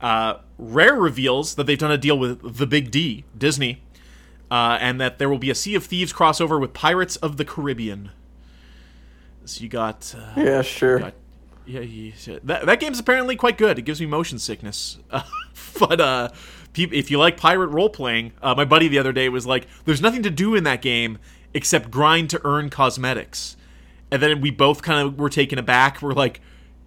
Uh, 0.00 0.34
Rare 0.58 0.94
reveals 0.94 1.56
that 1.56 1.64
they've 1.64 1.76
done 1.78 1.90
a 1.90 1.98
deal 1.98 2.18
with 2.18 2.56
the 2.56 2.66
Big 2.66 2.90
D, 2.90 3.24
Disney, 3.36 3.82
uh, 4.50 4.78
and 4.80 5.00
that 5.00 5.18
there 5.18 5.28
will 5.28 5.38
be 5.38 5.50
a 5.50 5.54
Sea 5.54 5.74
of 5.74 5.84
Thieves 5.84 6.12
crossover 6.12 6.58
with 6.60 6.72
Pirates 6.72 7.16
of 7.16 7.36
the 7.36 7.44
Caribbean. 7.44 8.10
So 9.48 9.62
you 9.62 9.68
got. 9.68 10.14
Uh, 10.16 10.40
Yeah, 10.40 10.62
sure. 10.62 10.98
got 10.98 11.14
yeah, 11.68 11.80
yeah, 11.80 12.38
that 12.44 12.64
that 12.64 12.80
game's 12.80 12.98
apparently 12.98 13.36
quite 13.36 13.58
good. 13.58 13.78
It 13.78 13.82
gives 13.82 14.00
me 14.00 14.06
motion 14.06 14.38
sickness, 14.38 14.98
uh, 15.10 15.22
but 15.78 16.00
uh, 16.00 16.30
if 16.74 17.10
you 17.10 17.18
like 17.18 17.36
pirate 17.36 17.66
role 17.66 17.90
playing, 17.90 18.32
uh, 18.40 18.54
my 18.54 18.64
buddy 18.64 18.88
the 18.88 18.98
other 18.98 19.12
day 19.12 19.28
was 19.28 19.46
like, 19.46 19.66
"There's 19.84 20.00
nothing 20.00 20.22
to 20.22 20.30
do 20.30 20.54
in 20.54 20.64
that 20.64 20.80
game 20.80 21.18
except 21.52 21.90
grind 21.90 22.30
to 22.30 22.40
earn 22.42 22.70
cosmetics," 22.70 23.56
and 24.10 24.22
then 24.22 24.40
we 24.40 24.50
both 24.50 24.80
kind 24.80 25.06
of 25.06 25.18
were 25.18 25.28
taken 25.28 25.58
aback. 25.58 26.00
We're 26.00 26.14
like, 26.14 26.40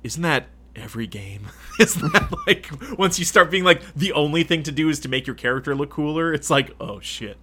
"Isn't 0.04 0.24
that 0.24 0.48
every 0.76 1.08
game?" 1.08 1.48
Isn't 1.80 2.14
that 2.14 2.32
like 2.48 2.70
once 2.98 3.20
you 3.20 3.26
start 3.26 3.50
being 3.52 3.64
like 3.64 3.82
the 3.96 4.12
only 4.14 4.44
thing 4.44 4.64
to 4.64 4.72
do 4.72 4.90
is 4.90 5.00
to 5.02 5.10
make 5.10 5.26
your 5.28 5.36
character 5.36 5.76
look 5.76 5.90
cooler? 5.90 6.34
It's 6.34 6.50
like, 6.50 6.76
oh 6.80 7.00
shit. 7.00 7.38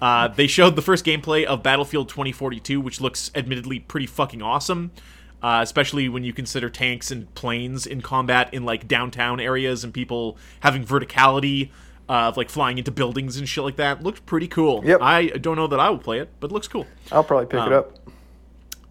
Uh, 0.00 0.28
they 0.28 0.46
showed 0.46 0.76
the 0.76 0.82
first 0.82 1.04
gameplay 1.04 1.44
of 1.44 1.62
Battlefield 1.62 2.08
2042, 2.08 2.80
which 2.80 3.00
looks 3.00 3.30
admittedly 3.34 3.80
pretty 3.80 4.06
fucking 4.06 4.42
awesome, 4.42 4.90
uh, 5.42 5.60
especially 5.62 6.08
when 6.08 6.22
you 6.22 6.32
consider 6.34 6.68
tanks 6.68 7.10
and 7.10 7.32
planes 7.34 7.86
in 7.86 8.02
combat 8.02 8.52
in 8.52 8.64
like 8.64 8.86
downtown 8.86 9.40
areas 9.40 9.84
and 9.84 9.94
people 9.94 10.36
having 10.60 10.84
verticality 10.84 11.70
uh, 12.10 12.28
of 12.28 12.36
like 12.36 12.50
flying 12.50 12.76
into 12.78 12.90
buildings 12.90 13.36
and 13.38 13.48
shit 13.48 13.64
like 13.64 13.76
that. 13.76 14.02
Looks 14.02 14.20
pretty 14.20 14.48
cool. 14.48 14.82
Yep. 14.84 15.00
I 15.02 15.28
don't 15.28 15.56
know 15.56 15.66
that 15.66 15.80
I 15.80 15.88
will 15.90 15.98
play 15.98 16.18
it, 16.20 16.28
but 16.40 16.50
it 16.50 16.52
looks 16.54 16.68
cool. 16.68 16.86
I'll 17.10 17.24
probably 17.24 17.46
pick 17.46 17.54
it 17.60 17.66
Um, 17.68 17.72
up. 17.72 17.98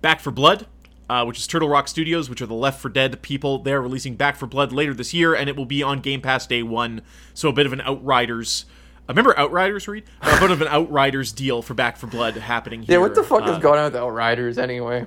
Back 0.02 0.20
for 0.20 0.32
Blood, 0.32 0.66
uh, 1.10 1.24
which 1.26 1.38
is 1.40 1.48
Turtle 1.48 1.70
Rock 1.70 1.88
Studios, 1.88 2.30
which 2.30 2.42
are 2.42 2.46
the 2.46 2.54
Left 2.54 2.80
4 2.82 2.90
Dead 2.92 3.22
people. 3.22 3.60
They're 3.60 3.82
releasing 3.82 4.16
Back 4.16 4.36
for 4.36 4.48
Blood 4.48 4.72
later 4.72 4.94
this 4.94 5.14
year, 5.14 5.34
and 5.36 5.50
it 5.50 5.56
will 5.56 5.66
be 5.66 5.82
on 5.84 6.00
Game 6.00 6.22
Pass 6.22 6.48
day 6.48 6.64
one. 6.64 7.02
So 7.34 7.50
a 7.50 7.54
bit 7.54 7.66
of 7.66 7.74
an 7.74 7.82
Outriders. 7.82 8.66
uh, 8.98 9.04
Remember 9.10 9.38
Outriders, 9.38 9.88
Reed? 9.88 10.04
A 10.22 10.40
bit 10.40 10.52
of 10.52 10.62
an 10.62 10.68
Outriders 10.68 11.32
deal 11.32 11.62
for 11.62 11.74
Back 11.74 11.98
for 11.98 12.08
Blood 12.08 12.36
happening 12.36 12.82
here. 12.84 12.96
Yeah, 12.96 13.02
what 13.02 13.16
the 13.16 13.24
fuck 13.24 13.44
Uh, 13.44 13.52
is 13.52 13.58
going 13.60 13.80
on 13.80 13.86
with 13.92 13.96
Outriders 13.96 14.58
anyway? 14.58 15.06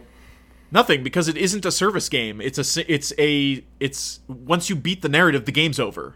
Nothing, 0.70 1.02
because 1.02 1.28
it 1.28 1.36
isn't 1.38 1.64
a 1.64 1.72
service 1.72 2.08
game. 2.10 2.40
It's 2.42 2.76
a. 2.76 2.92
It's 2.92 3.12
a. 3.18 3.64
It's 3.80 4.20
once 4.28 4.68
you 4.68 4.76
beat 4.76 5.00
the 5.02 5.08
narrative, 5.08 5.46
the 5.46 5.52
game's 5.52 5.80
over. 5.80 6.14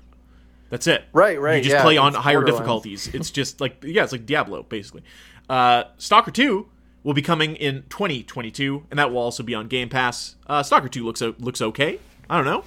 That's 0.68 0.86
it. 0.86 1.04
Right, 1.12 1.40
right, 1.40 1.56
You 1.56 1.62
just 1.64 1.76
yeah, 1.76 1.82
play 1.82 1.96
on 1.98 2.14
higher 2.14 2.42
difficulties. 2.44 3.06
It's 3.14 3.30
just 3.30 3.60
like 3.60 3.82
yeah, 3.84 4.04
it's 4.04 4.12
like 4.12 4.24
Diablo 4.26 4.62
basically. 4.62 5.02
Uh, 5.48 5.84
Stalker 5.98 6.30
Two 6.30 6.68
will 7.04 7.14
be 7.14 7.22
coming 7.22 7.56
in 7.56 7.84
2022, 7.90 8.84
and 8.90 8.98
that 8.98 9.10
will 9.10 9.18
also 9.18 9.42
be 9.42 9.54
on 9.54 9.68
Game 9.68 9.88
Pass. 9.88 10.36
Uh, 10.46 10.62
Stalker 10.62 10.88
Two 10.88 11.04
looks 11.04 11.20
o- 11.22 11.34
looks 11.38 11.60
okay. 11.62 11.98
I 12.30 12.36
don't 12.36 12.44
know. 12.46 12.64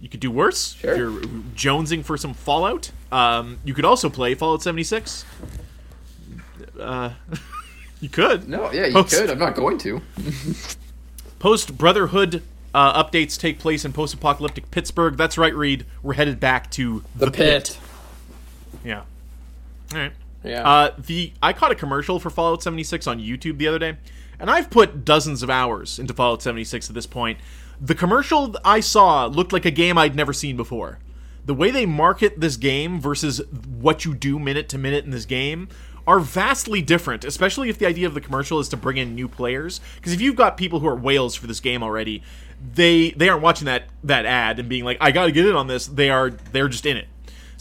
You 0.00 0.08
could 0.08 0.20
do 0.20 0.30
worse 0.32 0.74
Sure. 0.74 0.90
if 0.92 0.98
you're 0.98 1.20
jonesing 1.54 2.04
for 2.04 2.16
some 2.16 2.34
Fallout. 2.34 2.90
Um, 3.12 3.58
you 3.64 3.72
could 3.74 3.84
also 3.84 4.08
play 4.10 4.34
Fallout 4.34 4.62
76. 4.62 5.24
Uh, 6.80 7.10
you 8.00 8.08
could. 8.08 8.48
No, 8.48 8.72
yeah, 8.72 8.86
you 8.86 8.92
Post- 8.94 9.14
could. 9.14 9.30
I'm 9.30 9.38
not 9.38 9.54
going 9.54 9.78
to. 9.78 10.00
Post 11.38 11.76
Brotherhood 11.78 12.42
uh, 12.74 13.02
updates 13.04 13.38
take 13.38 13.58
place 13.58 13.84
in 13.84 13.92
post-apocalyptic 13.92 14.70
Pittsburgh. 14.70 15.16
That's 15.16 15.36
right, 15.38 15.54
Reed. 15.54 15.84
We're 16.02 16.14
headed 16.14 16.40
back 16.40 16.70
to 16.72 17.04
The, 17.14 17.30
pit. 17.30 17.78
Yeah. 18.84 19.02
All 19.92 19.98
right. 19.98 20.12
Yeah. 20.44 20.68
Uh, 20.68 20.94
the 20.98 21.32
I 21.42 21.52
caught 21.52 21.72
a 21.72 21.74
commercial 21.74 22.18
for 22.18 22.30
Fallout 22.30 22.62
76 22.62 23.06
on 23.06 23.20
YouTube 23.20 23.58
the 23.58 23.68
other 23.68 23.78
day, 23.78 23.96
and 24.38 24.50
I've 24.50 24.70
put 24.70 25.04
dozens 25.04 25.42
of 25.42 25.50
hours 25.50 25.98
into 25.98 26.14
Fallout 26.14 26.42
76 26.42 26.88
at 26.88 26.94
this 26.94 27.06
point. 27.06 27.38
The 27.80 27.94
commercial 27.94 28.56
I 28.64 28.80
saw 28.80 29.26
looked 29.26 29.52
like 29.52 29.64
a 29.64 29.70
game 29.70 29.98
I'd 29.98 30.14
never 30.14 30.32
seen 30.32 30.56
before. 30.56 30.98
The 31.44 31.54
way 31.54 31.70
they 31.70 31.86
market 31.86 32.40
this 32.40 32.56
game 32.56 33.00
versus 33.00 33.40
what 33.66 34.04
you 34.04 34.14
do 34.14 34.38
minute 34.38 34.68
to 34.70 34.78
minute 34.78 35.04
in 35.04 35.10
this 35.10 35.24
game 35.24 35.68
are 36.06 36.20
vastly 36.20 36.82
different, 36.82 37.24
especially 37.24 37.68
if 37.68 37.78
the 37.78 37.86
idea 37.86 38.06
of 38.06 38.14
the 38.14 38.20
commercial 38.20 38.58
is 38.58 38.68
to 38.68 38.76
bring 38.76 38.96
in 38.96 39.14
new 39.14 39.28
players. 39.28 39.80
Because 39.96 40.12
if 40.12 40.20
you've 40.20 40.36
got 40.36 40.56
people 40.56 40.80
who 40.80 40.86
are 40.86 40.96
whales 40.96 41.34
for 41.34 41.46
this 41.46 41.60
game 41.60 41.82
already, 41.82 42.22
they 42.74 43.10
they 43.12 43.28
aren't 43.28 43.42
watching 43.42 43.66
that 43.66 43.84
that 44.04 44.24
ad 44.26 44.58
and 44.58 44.68
being 44.68 44.84
like, 44.84 44.98
"I 45.00 45.10
got 45.10 45.26
to 45.26 45.32
get 45.32 45.46
in 45.46 45.54
on 45.54 45.66
this." 45.66 45.86
They 45.86 46.10
are 46.10 46.30
they're 46.30 46.68
just 46.68 46.86
in 46.86 46.96
it. 46.96 47.08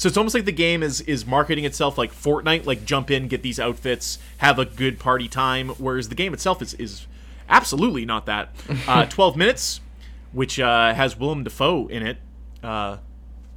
So 0.02 0.08
it's 0.08 0.18
almost 0.18 0.34
like 0.34 0.46
the 0.46 0.52
game 0.52 0.82
is 0.82 1.02
is 1.02 1.28
marketing 1.28 1.64
itself 1.64 1.96
like 1.96 2.12
Fortnite, 2.12 2.66
like 2.66 2.86
jump 2.86 3.12
in, 3.12 3.28
get 3.28 3.44
these 3.44 3.60
outfits, 3.60 4.18
have 4.40 4.58
a 4.58 4.66
good 4.66 4.98
party 4.98 5.28
time. 5.28 5.70
Whereas 5.78 6.10
the 6.10 6.16
game 6.16 6.34
itself 6.34 6.60
is 6.60 6.74
is 6.74 7.06
absolutely 7.48 8.04
not 8.04 8.26
that. 8.26 8.50
Uh, 8.88 9.06
Twelve 9.06 9.38
minutes, 9.38 9.80
which 10.32 10.60
uh, 10.60 10.92
has 10.96 11.20
Willem 11.20 11.44
Dafoe 11.44 11.86
in 11.86 12.02
it. 12.02 12.18
Uh, 12.64 12.98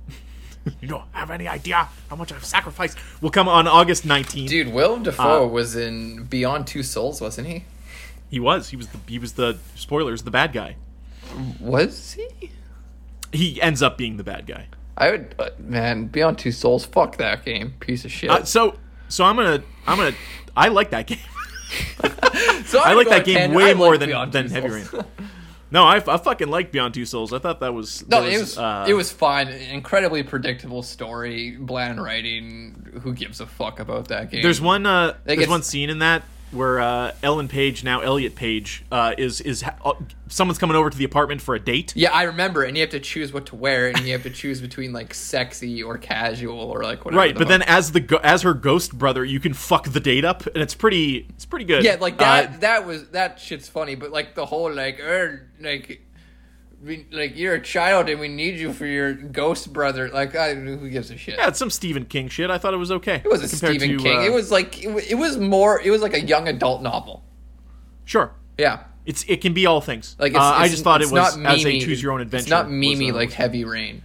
you 0.83 0.89
don't 0.89 1.07
have 1.13 1.31
any 1.31 1.49
idea 1.49 1.89
how 2.11 2.17
much 2.17 2.31
I've 2.31 2.45
sacrificed. 2.45 2.99
Will 3.23 3.31
come 3.31 3.49
on 3.49 3.67
August 3.67 4.05
nineteenth. 4.05 4.51
Dude, 4.51 4.69
Willem 4.69 5.03
Dafoe 5.03 5.45
Uh, 5.45 5.47
was 5.47 5.75
in 5.77 6.25
Beyond 6.25 6.67
Two 6.67 6.83
Souls, 6.83 7.23
wasn't 7.23 7.47
he? 7.49 7.65
He 8.29 8.39
was. 8.39 8.69
He 8.69 8.77
was 8.77 8.89
the 8.89 8.99
he 9.09 9.19
was 9.19 9.33
the 9.33 9.57
spoilers 9.77 10.25
the 10.25 10.31
bad 10.31 10.53
guy. 10.53 10.77
Was 11.59 12.13
he? 12.13 12.51
He 13.33 13.63
ends 13.63 13.81
up 13.81 13.97
being 13.97 14.19
the 14.19 14.25
bad 14.25 14.47
guy. 14.47 14.67
I 14.97 15.11
would, 15.11 15.35
uh, 15.39 15.51
man. 15.59 16.07
Beyond 16.07 16.39
Two 16.39 16.53
Souls, 16.53 16.85
fuck 16.85 17.17
that 17.19 17.45
game, 17.45 17.75
piece 17.81 18.05
of 18.05 18.13
shit. 18.13 18.31
Uh, 18.31 18.45
so 18.45 18.77
so 19.09 19.25
I'm 19.25 19.37
gonna 19.37 19.63
I'm 19.87 19.99
gonna 19.99 20.17
I 20.57 20.69
like 20.69 20.91
that 20.91 21.07
game. 21.07 21.19
so 22.67 22.81
I 22.81 22.93
like 22.95 23.09
that 23.09 23.25
game 23.25 23.37
10. 23.37 23.55
way 23.55 23.71
I 23.71 23.75
more 23.75 23.99
than 23.99 24.11
Beyond 24.11 24.33
than 24.33 24.49
Heavy 24.49 24.69
Rain. 24.69 24.87
No, 25.71 25.83
I, 25.83 25.97
I 25.97 26.19
fucking 26.19 26.49
like 26.49 26.71
Beyond 26.71 26.95
Two 26.95 27.05
Souls. 27.05 27.33
I 27.33 27.41
thought 27.41 27.59
that 27.59 27.75
was 27.75 28.07
No, 28.09 28.23
that 28.23 28.33
it 28.33 28.39
was 28.39 28.57
uh, 28.57 28.87
it 28.89 28.95
was 28.95 29.11
fine. 29.11 29.49
Incredibly 29.49 30.23
predictable 30.23 30.83
story, 30.83 31.57
bland 31.59 32.01
writing. 32.01 33.01
Who 33.03 33.13
gives 33.13 33.41
a 33.41 33.47
fuck 33.47 33.81
about 33.81 34.09
that 34.09 34.31
game? 34.31 34.43
There's 34.43 34.61
one 34.61 34.87
uh, 34.87 35.17
there's 35.25 35.49
one 35.49 35.65
scene 35.65 35.91
in 35.91 35.99
that 35.99 36.23
where 36.55 36.81
uh, 36.81 37.13
Ellen 37.23 37.49
Page 37.49 37.85
now 37.85 38.01
Elliot 38.01 38.35
Page 38.35 38.85
uh, 38.91 39.15
is 39.19 39.41
is 39.41 39.63
ha- 39.63 39.77
uh, 39.85 39.95
someone's 40.29 40.59
coming 40.59 40.77
over 40.77 40.91
to 40.91 40.97
the 40.97 41.05
apartment 41.05 41.41
for 41.41 41.55
a 41.55 41.61
date. 41.61 41.93
Yeah, 41.97 42.13
I 42.13 42.25
remember, 42.25 42.65
and 42.65 42.77
you 42.77 42.83
have 42.83 42.91
to 42.91 43.01
choose 43.01 43.33
what 43.33 43.47
to 43.47 43.57
wear, 43.57 43.89
and 43.89 44.01
you 44.01 44.13
have 44.13 44.23
to 44.23 44.31
choose 44.31 44.61
between 44.61 44.93
like 44.93 45.15
sexy 45.15 45.83
or 45.83 45.99
casual 45.99 46.59
or 46.59 46.83
like 46.83 47.05
whatever. 47.05 47.19
Right, 47.19 47.35
the 47.35 47.41
but 47.41 47.49
then 47.49 47.63
as 47.63 47.93
the 47.93 48.01
go- 48.01 48.21
as 48.23 48.43
her 48.43 48.55
ghost 48.55 48.97
brother, 48.97 49.25
you 49.25 49.41
can 49.41 49.55
fuck 49.55 49.89
the 49.89 50.01
date 50.01 50.25
up, 50.25 50.47
and 50.47 50.59
it's 50.59 50.75
pretty 50.75 51.27
it's 51.31 51.47
pretty 51.47 51.65
good. 51.65 51.85
yeah, 51.85 51.97
like 52.01 52.19
that. 52.19 52.49
Uh, 52.49 52.57
that 52.61 52.87
was 52.87 53.09
that 53.09 53.41
shit's 53.41 53.69
funny, 53.69 53.95
but 53.95 54.11
like 54.11 54.35
the 54.35 54.47
whole 54.47 54.73
like 54.73 55.01
er 55.01 55.49
like. 55.61 56.01
We, 56.85 57.07
like 57.13 57.37
you're 57.37 57.55
a 57.55 57.63
child 57.63 58.11
and 58.11 58.21
we 58.21 58.29
need 58.29 58.59
you 58.59 58.73
for 58.73 58.85
your 58.85 59.15
ghost 59.15 59.73
brother. 59.73 60.11
Like, 60.11 60.35
I, 60.35 60.55
who 60.55 60.91
gives 60.91 61.11
a 61.11 61.17
shit? 61.17 61.37
yeah, 61.39 61.49
it's 61.49 61.59
some 61.59 61.71
Stephen 61.71 62.05
King 62.05 62.29
shit. 62.29 62.51
I 62.51 62.59
thought 62.59 62.75
it 62.75 62.79
was 62.79 62.93
okay. 62.93 63.23
it 63.25 63.31
was 63.31 63.43
a 63.43 63.49
compared 63.49 63.81
Stephen 63.81 63.99
to, 63.99 64.05
King. 64.05 64.19
uh, 64.19 64.23
it 64.23 64.33
was 64.33 64.51
like 64.51 64.85
it, 64.85 65.11
it 65.11 65.15
was 65.15 65.39
more. 65.39 65.81
It 65.81 65.91
was 65.91 66.03
like 66.03 66.13
a 66.15 66.21
young 66.21 66.47
adult 66.49 66.83
novel. 66.83 67.25
sure. 68.05 68.33
Yeah, 68.59 68.85
It's 69.07 69.25
it 69.27 69.41
can 69.41 69.53
be 69.53 69.67
all 69.67 69.81
things. 69.81 70.15
like 70.19 70.35
uh, 70.35 70.37
it's, 70.37 70.61
I 70.61 70.69
just 70.69 70.85
thought 70.85 71.01
it 71.03 71.11
was 71.11 71.37
not 71.37 71.55
as 71.55 71.65
a 71.65 71.81
choose 71.81 72.03
your 72.03 72.13
own 72.13 72.21
adventure. 72.21 72.43
It's 72.43 72.51
not 72.51 72.71
Mimi 72.71 73.11
uh, 73.11 73.15
like 73.15 73.33
Heavy 73.33 73.65
Rain. 73.65 74.03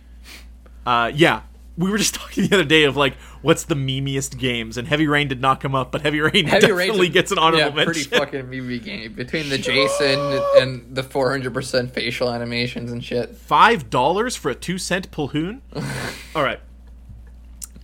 Uh, 0.85 1.11
yeah, 1.13 1.41
we 1.77 1.91
were 1.91 1.97
just 1.97 2.13
talking 2.15 2.47
the 2.47 2.55
other 2.55 2.63
day 2.65 2.85
of 2.85 2.97
like 2.97 3.15
what's 3.41 3.63
the 3.63 3.75
memeiest 3.75 4.38
games, 4.38 4.78
and 4.78 4.88
Heavy 4.88 5.08
Rain 5.08 5.28
did 5.28 5.41
not 5.41 5.60
come 5.60 5.75
up, 5.75 5.91
but 5.91 6.02
Heavy 6.02 6.19
Rain 6.19 6.45
Heavy 6.45 6.67
definitely 6.67 6.99
Rain's 7.02 7.13
gets 7.13 7.32
an 7.32 7.39
honorable 7.39 7.78
yeah, 7.78 7.86
pretty 7.86 8.04
fucking 8.04 8.49
Mimi 8.49 8.80
game 8.80 9.13
between 9.13 9.49
the 9.49 9.58
Jason 9.69 10.19
and 10.58 10.95
the 10.95 11.04
400% 11.04 11.91
facial 11.91 12.32
animations 12.32 12.91
and 12.91 13.04
shit. 13.04 13.36
Five 13.36 13.89
dollars 13.89 14.36
for 14.36 14.49
a 14.49 14.56
two 14.56 14.78
cent 14.78 15.12
Pulhoon. 15.12 15.62
All 16.36 16.43
right. 16.43 16.60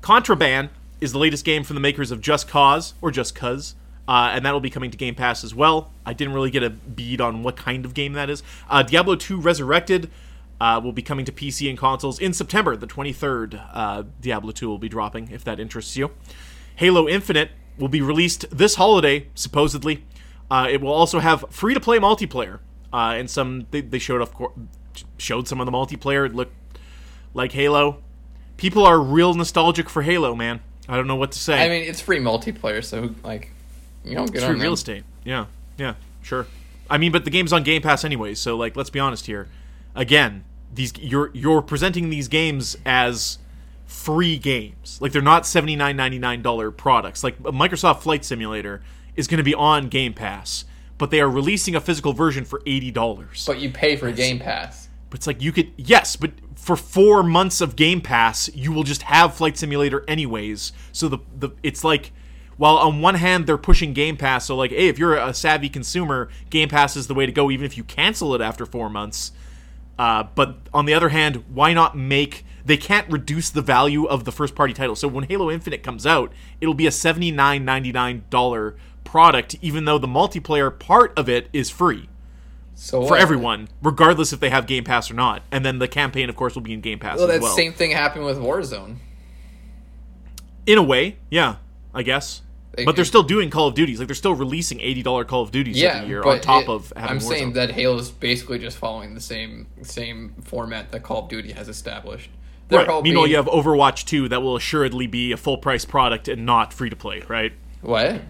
Contraband 0.01 0.69
is 1.01 1.13
the 1.13 1.17
latest 1.19 1.45
game 1.45 1.63
from 1.63 1.75
the 1.75 1.79
makers 1.79 2.11
of 2.11 2.21
Just 2.21 2.47
Cause 2.47 2.93
or 3.01 3.11
Just 3.11 3.35
Cuz. 3.35 3.75
Uh, 4.07 4.29
and 4.33 4.45
that 4.45 4.51
will 4.51 4.59
be 4.59 4.69
coming 4.69 4.91
to 4.91 4.97
Game 4.97 5.15
Pass 5.15 5.43
as 5.43 5.55
well. 5.55 5.91
I 6.05 6.13
didn't 6.13 6.35
really 6.35 6.51
get 6.51 6.61
a 6.61 6.69
bead 6.69 7.19
on 7.19 7.41
what 7.41 7.55
kind 7.55 7.85
of 7.85 7.95
game 7.95 8.13
that 8.13 8.29
is. 8.29 8.43
Uh, 8.69 8.83
Diablo 8.83 9.15
2 9.15 9.41
Resurrected 9.41 10.11
uh, 10.59 10.79
will 10.83 10.93
be 10.93 11.01
coming 11.01 11.25
to 11.25 11.31
PC 11.31 11.69
and 11.69 11.77
consoles 11.77 12.19
in 12.19 12.33
September, 12.33 12.75
the 12.75 12.87
23rd. 12.87 13.61
Uh, 13.73 14.03
Diablo 14.21 14.51
2 14.51 14.67
will 14.67 14.77
be 14.77 14.89
dropping, 14.89 15.29
if 15.31 15.43
that 15.43 15.59
interests 15.59 15.95
you. 15.97 16.11
Halo 16.75 17.07
Infinite 17.07 17.51
will 17.77 17.87
be 17.87 18.01
released 18.01 18.45
this 18.55 18.75
holiday, 18.75 19.27
supposedly. 19.35 20.03
Uh, 20.49 20.67
it 20.69 20.81
will 20.81 20.93
also 20.93 21.19
have 21.19 21.45
free 21.49 21.73
to 21.73 21.79
play 21.79 21.97
multiplayer. 21.97 22.59
Uh, 22.93 23.15
and 23.17 23.29
some 23.29 23.67
they, 23.71 23.81
they 23.81 23.99
showed 23.99 24.21
of 24.21 24.33
course 24.33 24.53
showed 25.17 25.47
some 25.47 25.59
of 25.59 25.65
the 25.65 25.71
multiplayer. 25.71 26.25
It 26.25 26.33
looked 26.33 26.55
like 27.33 27.51
Halo. 27.51 28.01
People 28.57 28.85
are 28.85 28.99
real 28.99 29.33
nostalgic 29.33 29.89
for 29.89 30.01
Halo, 30.01 30.33
man. 30.35 30.61
I 30.87 30.95
don't 30.95 31.07
know 31.07 31.15
what 31.15 31.31
to 31.33 31.39
say. 31.39 31.65
I 31.65 31.67
mean, 31.67 31.83
it's 31.83 31.99
free 31.99 32.19
multiplayer, 32.19 32.83
so 32.83 33.13
like, 33.23 33.49
you 34.05 34.15
don't 34.15 34.27
get 34.27 34.35
it's 34.35 34.43
on 34.45 34.51
free 34.51 34.61
real 34.61 34.69
them. 34.69 34.73
estate. 34.75 35.03
Yeah, 35.25 35.47
yeah, 35.77 35.95
sure. 36.21 36.47
I 36.89 36.97
mean, 36.97 37.11
but 37.11 37.25
the 37.25 37.31
game's 37.31 37.51
on 37.51 37.63
Game 37.63 37.81
Pass 37.81 38.05
anyways, 38.05 38.39
so 38.39 38.55
like, 38.55 38.77
let's 38.77 38.91
be 38.91 38.99
honest 38.99 39.25
here. 39.25 39.49
Again, 39.95 40.43
these 40.73 40.93
you're 40.99 41.31
you're 41.33 41.61
presenting 41.61 42.09
these 42.09 42.27
games 42.27 42.77
as 42.85 43.39
free 43.85 44.37
games. 44.37 44.99
Like 45.01 45.11
they're 45.11 45.21
not 45.21 45.45
seventy 45.45 45.75
nine 45.75 45.95
ninety 45.95 46.19
nine 46.19 46.41
dollar 46.41 46.71
products. 46.71 47.23
Like 47.23 47.37
a 47.39 47.51
Microsoft 47.51 48.01
Flight 48.01 48.25
Simulator 48.25 48.81
is 49.15 49.27
going 49.27 49.37
to 49.37 49.43
be 49.43 49.55
on 49.55 49.87
Game 49.87 50.13
Pass, 50.13 50.65
but 50.97 51.11
they 51.11 51.21
are 51.21 51.29
releasing 51.29 51.75
a 51.75 51.81
physical 51.81 52.13
version 52.13 52.45
for 52.45 52.61
eighty 52.65 52.91
dollars. 52.91 53.45
But 53.45 53.59
you 53.59 53.71
pay 53.71 53.95
for 53.95 54.11
Game 54.11 54.39
Pass. 54.39 54.89
But 55.09 55.19
it's 55.19 55.27
like 55.27 55.41
you 55.41 55.51
could 55.51 55.71
yes, 55.77 56.15
but 56.15 56.31
for 56.55 56.75
four 56.75 57.23
months 57.23 57.61
of 57.61 57.75
Game 57.75 58.01
Pass, 58.01 58.49
you 58.53 58.71
will 58.71 58.83
just 58.83 59.03
have 59.03 59.35
Flight 59.35 59.57
Simulator 59.57 60.03
anyways. 60.07 60.73
So 60.91 61.07
the 61.07 61.19
the 61.37 61.51
it's 61.63 61.83
like 61.83 62.11
while 62.57 62.77
on 62.77 63.01
one 63.01 63.15
hand 63.15 63.45
they're 63.47 63.57
pushing 63.57 63.93
Game 63.93 64.17
Pass, 64.17 64.45
so 64.47 64.55
like 64.55 64.71
hey, 64.71 64.87
if 64.87 64.99
you're 64.99 65.15
a 65.15 65.33
savvy 65.33 65.69
consumer, 65.69 66.29
Game 66.49 66.69
Pass 66.69 66.95
is 66.95 67.07
the 67.07 67.13
way 67.13 67.25
to 67.25 67.31
go, 67.31 67.49
even 67.49 67.65
if 67.65 67.77
you 67.77 67.83
cancel 67.83 68.35
it 68.35 68.41
after 68.41 68.65
four 68.65 68.89
months. 68.89 69.31
Uh, 69.97 70.23
but 70.35 70.57
on 70.73 70.85
the 70.85 70.93
other 70.93 71.09
hand, 71.09 71.43
why 71.53 71.73
not 71.73 71.95
make 71.97 72.45
they 72.65 72.77
can't 72.77 73.09
reduce 73.11 73.49
the 73.51 73.61
value 73.61 74.05
of 74.05 74.23
the 74.25 74.31
first 74.31 74.55
party 74.55 74.73
title. 74.73 74.95
So 74.95 75.07
when 75.07 75.25
Halo 75.25 75.51
Infinite 75.51 75.83
comes 75.83 76.05
out, 76.05 76.33
it'll 76.59 76.73
be 76.73 76.87
a 76.87 76.91
seventy 76.91 77.31
nine 77.31 77.63
ninety 77.63 77.91
nine 77.91 78.23
dollar 78.29 78.75
product, 79.03 79.55
even 79.61 79.85
though 79.85 79.97
the 79.99 80.07
multiplayer 80.07 80.77
part 80.77 81.13
of 81.17 81.29
it 81.29 81.47
is 81.53 81.69
free 81.69 82.09
So 82.73 83.03
for 83.03 83.11
what? 83.11 83.21
everyone, 83.21 83.69
regardless 83.83 84.33
if 84.33 84.39
they 84.39 84.49
have 84.49 84.65
Game 84.67 84.83
Pass 84.83 85.09
or 85.11 85.13
not. 85.13 85.43
And 85.51 85.63
then 85.63 85.77
the 85.79 85.87
campaign, 85.87 86.27
of 86.27 86.35
course, 86.35 86.55
will 86.55 86.63
be 86.63 86.73
in 86.73 86.81
Game 86.81 86.97
Pass 86.99 87.19
Well, 87.19 87.27
that 87.27 87.39
well. 87.41 87.55
same 87.55 87.71
thing 87.71 87.91
happened 87.91 88.25
with 88.25 88.37
Warzone. 88.37 88.97
in 90.65 90.77
a 90.79 90.83
way, 90.83 91.17
yeah, 91.29 91.57
I 91.93 92.01
guess. 92.03 92.41
But 92.83 92.95
they're 92.95 93.05
still 93.05 93.23
doing 93.23 93.49
Call 93.49 93.67
of 93.67 93.75
Duties. 93.75 93.99
Like 93.99 94.07
they're 94.07 94.15
still 94.15 94.33
releasing 94.35 94.79
eighty 94.81 95.01
dollar 95.03 95.23
Call 95.23 95.41
of 95.43 95.51
Duties 95.51 95.77
Yeah, 95.79 95.97
every 95.97 96.09
year 96.09 96.23
on 96.23 96.41
top 96.41 96.63
it- 96.63 96.69
of 96.69 96.91
having 96.97 97.09
I'm 97.11 97.17
Warzone. 97.19 97.29
saying 97.29 97.53
that 97.53 97.71
Halo 97.71 97.97
is 97.97 98.09
basically 98.11 98.59
just 98.59 98.77
following 98.77 99.13
the 99.13 99.21
same 99.21 99.67
same 99.83 100.33
format 100.43 100.91
that 100.91 101.03
Call 101.03 101.23
of 101.23 101.29
Duty 101.29 101.53
has 101.53 101.69
established. 101.69 102.29
They're 102.67 102.83
right. 102.85 103.03
Meanwhile, 103.03 103.27
you 103.27 103.35
have 103.35 103.45
Overwatch 103.45 104.05
2 104.05 104.29
that 104.29 104.41
will 104.41 104.55
assuredly 104.55 105.05
be 105.05 105.31
a 105.31 105.37
full 105.37 105.57
price 105.59 105.85
product 105.85 106.27
and 106.27 106.45
not 106.47 106.73
free 106.73 106.89
to 106.89 106.95
play, 106.95 107.21
right? 107.29 107.53
what? 107.81 108.21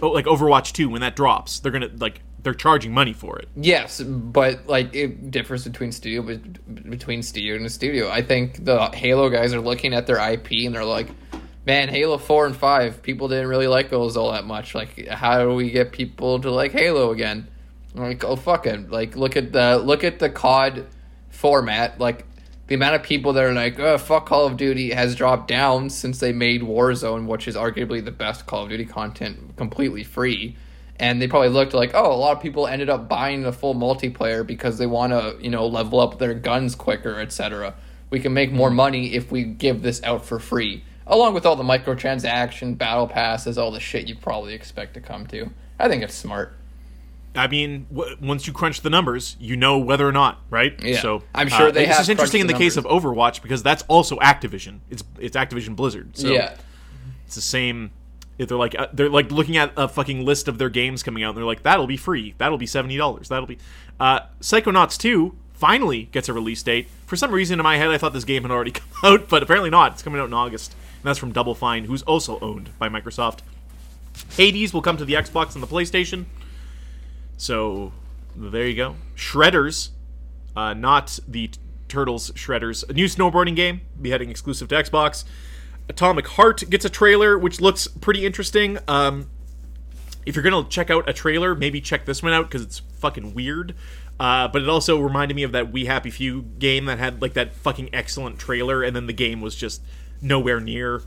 Oh, 0.00 0.10
like 0.10 0.24
Overwatch 0.26 0.72
2 0.72 0.88
when 0.88 1.00
that 1.00 1.16
drops, 1.16 1.58
they're 1.60 1.72
gonna 1.72 1.90
like 1.98 2.20
they're 2.42 2.54
charging 2.54 2.92
money 2.94 3.12
for 3.12 3.38
it. 3.38 3.48
Yes, 3.56 4.00
but 4.00 4.66
like 4.66 4.94
it 4.94 5.30
differs 5.30 5.64
between 5.64 5.92
studio 5.92 6.22
between 6.88 7.22
studio 7.22 7.56
and 7.56 7.70
studio. 7.70 8.08
I 8.08 8.22
think 8.22 8.64
the 8.64 8.86
Halo 8.94 9.28
guys 9.28 9.52
are 9.52 9.60
looking 9.60 9.92
at 9.92 10.06
their 10.06 10.16
IP 10.16 10.52
and 10.64 10.74
they're 10.74 10.84
like, 10.84 11.08
"Man, 11.66 11.88
Halo 11.88 12.18
Four 12.18 12.46
and 12.46 12.56
Five, 12.56 13.02
people 13.02 13.28
didn't 13.28 13.48
really 13.48 13.66
like 13.66 13.90
those 13.90 14.16
all 14.16 14.32
that 14.32 14.44
much. 14.44 14.74
Like, 14.74 15.06
how 15.08 15.44
do 15.44 15.54
we 15.54 15.70
get 15.70 15.92
people 15.92 16.40
to 16.40 16.50
like 16.50 16.72
Halo 16.72 17.10
again?" 17.10 17.48
Like, 17.94 18.24
oh 18.24 18.36
fuck 18.36 18.66
it! 18.66 18.90
Like, 18.90 19.16
look 19.16 19.36
at 19.36 19.52
the 19.52 19.78
look 19.78 20.04
at 20.04 20.18
the 20.18 20.30
COD 20.30 20.86
format. 21.30 21.98
Like, 21.98 22.26
the 22.68 22.76
amount 22.76 22.94
of 22.94 23.02
people 23.02 23.32
that 23.32 23.44
are 23.44 23.52
like, 23.52 23.78
"Oh, 23.78 23.98
fuck 23.98 24.26
Call 24.26 24.46
of 24.46 24.56
Duty" 24.56 24.90
has 24.92 25.14
dropped 25.14 25.48
down 25.48 25.90
since 25.90 26.20
they 26.20 26.32
made 26.32 26.62
Warzone, 26.62 27.26
which 27.26 27.48
is 27.48 27.56
arguably 27.56 28.04
the 28.04 28.12
best 28.12 28.46
Call 28.46 28.64
of 28.64 28.70
Duty 28.70 28.84
content, 28.84 29.56
completely 29.56 30.04
free 30.04 30.56
and 31.00 31.20
they 31.20 31.26
probably 31.26 31.48
looked 31.48 31.72
like 31.72 31.92
oh 31.94 32.12
a 32.12 32.14
lot 32.14 32.36
of 32.36 32.42
people 32.42 32.66
ended 32.66 32.90
up 32.90 33.08
buying 33.08 33.42
the 33.42 33.52
full 33.52 33.74
multiplayer 33.74 34.46
because 34.46 34.78
they 34.78 34.86
want 34.86 35.12
to 35.12 35.36
you 35.42 35.50
know 35.50 35.66
level 35.66 35.98
up 35.98 36.18
their 36.18 36.34
guns 36.34 36.74
quicker 36.76 37.18
etc 37.18 37.74
we 38.10 38.20
can 38.20 38.32
make 38.32 38.52
more 38.52 38.70
money 38.70 39.14
if 39.14 39.32
we 39.32 39.42
give 39.42 39.82
this 39.82 40.00
out 40.04 40.24
for 40.24 40.38
free 40.38 40.84
along 41.10 41.34
with 41.34 41.44
all 41.44 41.56
the 41.56 41.62
microtransaction 41.62 42.78
battle 42.78 43.06
passes 43.06 43.58
all 43.58 43.70
the 43.70 43.80
shit 43.80 44.08
you 44.08 44.16
probably 44.16 44.54
expect 44.54 44.94
to 44.94 45.00
come 45.00 45.26
to 45.26 45.50
i 45.78 45.88
think 45.88 46.02
it's 46.02 46.14
smart 46.14 46.56
I 47.32 47.46
mean, 47.46 47.86
w- 47.94 48.16
once 48.20 48.48
you 48.48 48.52
crunch 48.52 48.80
the 48.80 48.90
numbers, 48.90 49.36
you 49.38 49.56
know 49.56 49.78
whether 49.78 50.04
or 50.04 50.10
not, 50.10 50.40
right? 50.50 50.74
Yeah. 50.82 51.00
So 51.00 51.22
I'm 51.32 51.46
sure 51.46 51.70
they 51.70 51.86
This 51.86 52.00
is 52.00 52.08
interesting 52.08 52.40
in 52.40 52.48
the 52.48 52.54
crunched 52.54 52.74
case 52.74 52.76
of 52.76 52.86
Overwatch 52.86 53.40
because 53.40 53.62
that's 53.62 53.84
also 53.86 54.16
Activision. 54.18 54.80
It's 54.90 55.04
it's 55.16 55.36
Activision 55.36 55.76
Blizzard. 55.76 56.16
So 56.16 56.26
yeah 56.26 56.56
it's 57.30 57.36
the 57.36 57.40
same. 57.40 57.92
If 58.38 58.48
they're 58.48 58.58
like 58.58 58.76
uh, 58.76 58.88
they're 58.92 59.08
like 59.08 59.30
looking 59.30 59.56
at 59.56 59.72
a 59.76 59.86
fucking 59.86 60.24
list 60.24 60.48
of 60.48 60.58
their 60.58 60.68
games 60.68 61.04
coming 61.04 61.22
out, 61.22 61.28
and 61.30 61.38
they're 61.38 61.44
like, 61.44 61.62
"That'll 61.62 61.86
be 61.86 61.96
free. 61.96 62.34
That'll 62.38 62.58
be 62.58 62.66
seventy 62.66 62.96
dollars. 62.96 63.28
That'll 63.28 63.46
be." 63.46 63.58
Uh, 64.00 64.20
Psychonauts 64.40 64.98
two 64.98 65.36
finally 65.52 66.08
gets 66.10 66.28
a 66.28 66.32
release 66.32 66.60
date. 66.64 66.88
For 67.06 67.14
some 67.14 67.30
reason 67.30 67.60
in 67.60 67.62
my 67.62 67.76
head, 67.76 67.90
I 67.90 67.98
thought 67.98 68.12
this 68.12 68.24
game 68.24 68.42
had 68.42 68.50
already 68.50 68.70
come 68.72 68.88
out, 69.04 69.28
but 69.28 69.44
apparently 69.44 69.70
not. 69.70 69.92
It's 69.92 70.02
coming 70.02 70.20
out 70.20 70.26
in 70.26 70.34
August, 70.34 70.74
and 71.00 71.08
that's 71.08 71.18
from 71.18 71.32
Double 71.32 71.54
Fine, 71.54 71.84
who's 71.84 72.02
also 72.02 72.38
owned 72.40 72.70
by 72.78 72.88
Microsoft. 72.88 73.38
Hades 74.36 74.74
will 74.74 74.82
come 74.82 74.98
to 74.98 75.04
the 75.04 75.14
Xbox 75.14 75.54
and 75.54 75.62
the 75.62 75.66
PlayStation. 75.66 76.26
So 77.38 77.92
there 78.36 78.66
you 78.66 78.76
go. 78.76 78.96
Shredders, 79.16 79.90
uh, 80.54 80.74
not 80.74 81.18
the 81.26 81.50
Turtles 81.88 82.30
Shredders, 82.32 82.88
a 82.88 82.92
new 82.92 83.06
snowboarding 83.06 83.56
game, 83.56 83.80
be 84.00 84.10
heading 84.10 84.30
exclusive 84.30 84.68
to 84.68 84.74
Xbox. 84.74 85.24
Atomic 85.88 86.28
Heart 86.28 86.68
gets 86.68 86.84
a 86.84 86.90
trailer, 86.90 87.38
which 87.38 87.60
looks 87.60 87.88
pretty 87.88 88.26
interesting. 88.26 88.78
Um, 88.86 89.30
if 90.26 90.36
you're 90.36 90.42
gonna 90.42 90.68
check 90.68 90.90
out 90.90 91.08
a 91.08 91.12
trailer, 91.14 91.54
maybe 91.54 91.80
check 91.80 92.04
this 92.04 92.22
one 92.22 92.32
out 92.32 92.48
because 92.48 92.62
it's 92.62 92.80
fucking 92.98 93.34
weird. 93.34 93.74
Uh, 94.20 94.46
but 94.48 94.60
it 94.60 94.68
also 94.68 95.00
reminded 95.00 95.34
me 95.34 95.42
of 95.44 95.52
that 95.52 95.72
We 95.72 95.86
Happy 95.86 96.10
Few 96.10 96.42
game 96.42 96.84
that 96.84 96.98
had 96.98 97.22
like 97.22 97.32
that 97.32 97.54
fucking 97.54 97.88
excellent 97.94 98.38
trailer, 98.38 98.82
and 98.82 98.94
then 98.94 99.06
the 99.06 99.14
game 99.14 99.40
was 99.40 99.56
just 99.56 99.82
nowhere 100.20 100.60
near 100.60 101.02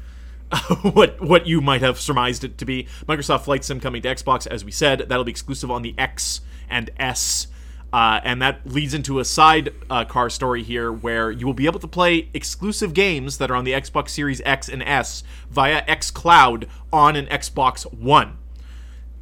what 0.81 1.19
what 1.21 1.47
you 1.47 1.61
might 1.61 1.81
have 1.81 1.99
surmised 1.99 2.43
it 2.43 2.57
to 2.57 2.65
be. 2.65 2.87
Microsoft 3.07 3.41
Flight 3.41 3.63
Sim 3.63 3.79
coming 3.79 4.01
to 4.01 4.07
Xbox, 4.07 4.47
as 4.47 4.63
we 4.63 4.71
said, 4.71 5.05
that'll 5.09 5.23
be 5.23 5.31
exclusive 5.31 5.71
on 5.71 5.81
the 5.81 5.95
X 5.97 6.41
and 6.69 6.89
S. 6.97 7.47
Uh, 7.91 8.19
and 8.23 8.41
that 8.41 8.65
leads 8.65 8.95
into 8.95 9.19
a 9.19 9.25
side 9.25 9.71
uh, 9.87 10.03
car 10.03 10.27
story 10.27 10.63
here 10.63 10.91
where 10.91 11.29
you 11.29 11.45
will 11.45 11.53
be 11.53 11.67
able 11.67 11.79
to 11.79 11.87
play 11.87 12.27
exclusive 12.33 12.91
games 12.93 13.37
that 13.37 13.51
are 13.51 13.55
on 13.55 13.65
the 13.65 13.71
Xbox 13.71 14.09
Series 14.09 14.41
X 14.45 14.67
and 14.67 14.81
S 14.81 15.23
via 15.51 15.85
xCloud 15.85 16.67
on 16.91 17.15
an 17.15 17.27
Xbox 17.27 17.83
One. 17.93 18.39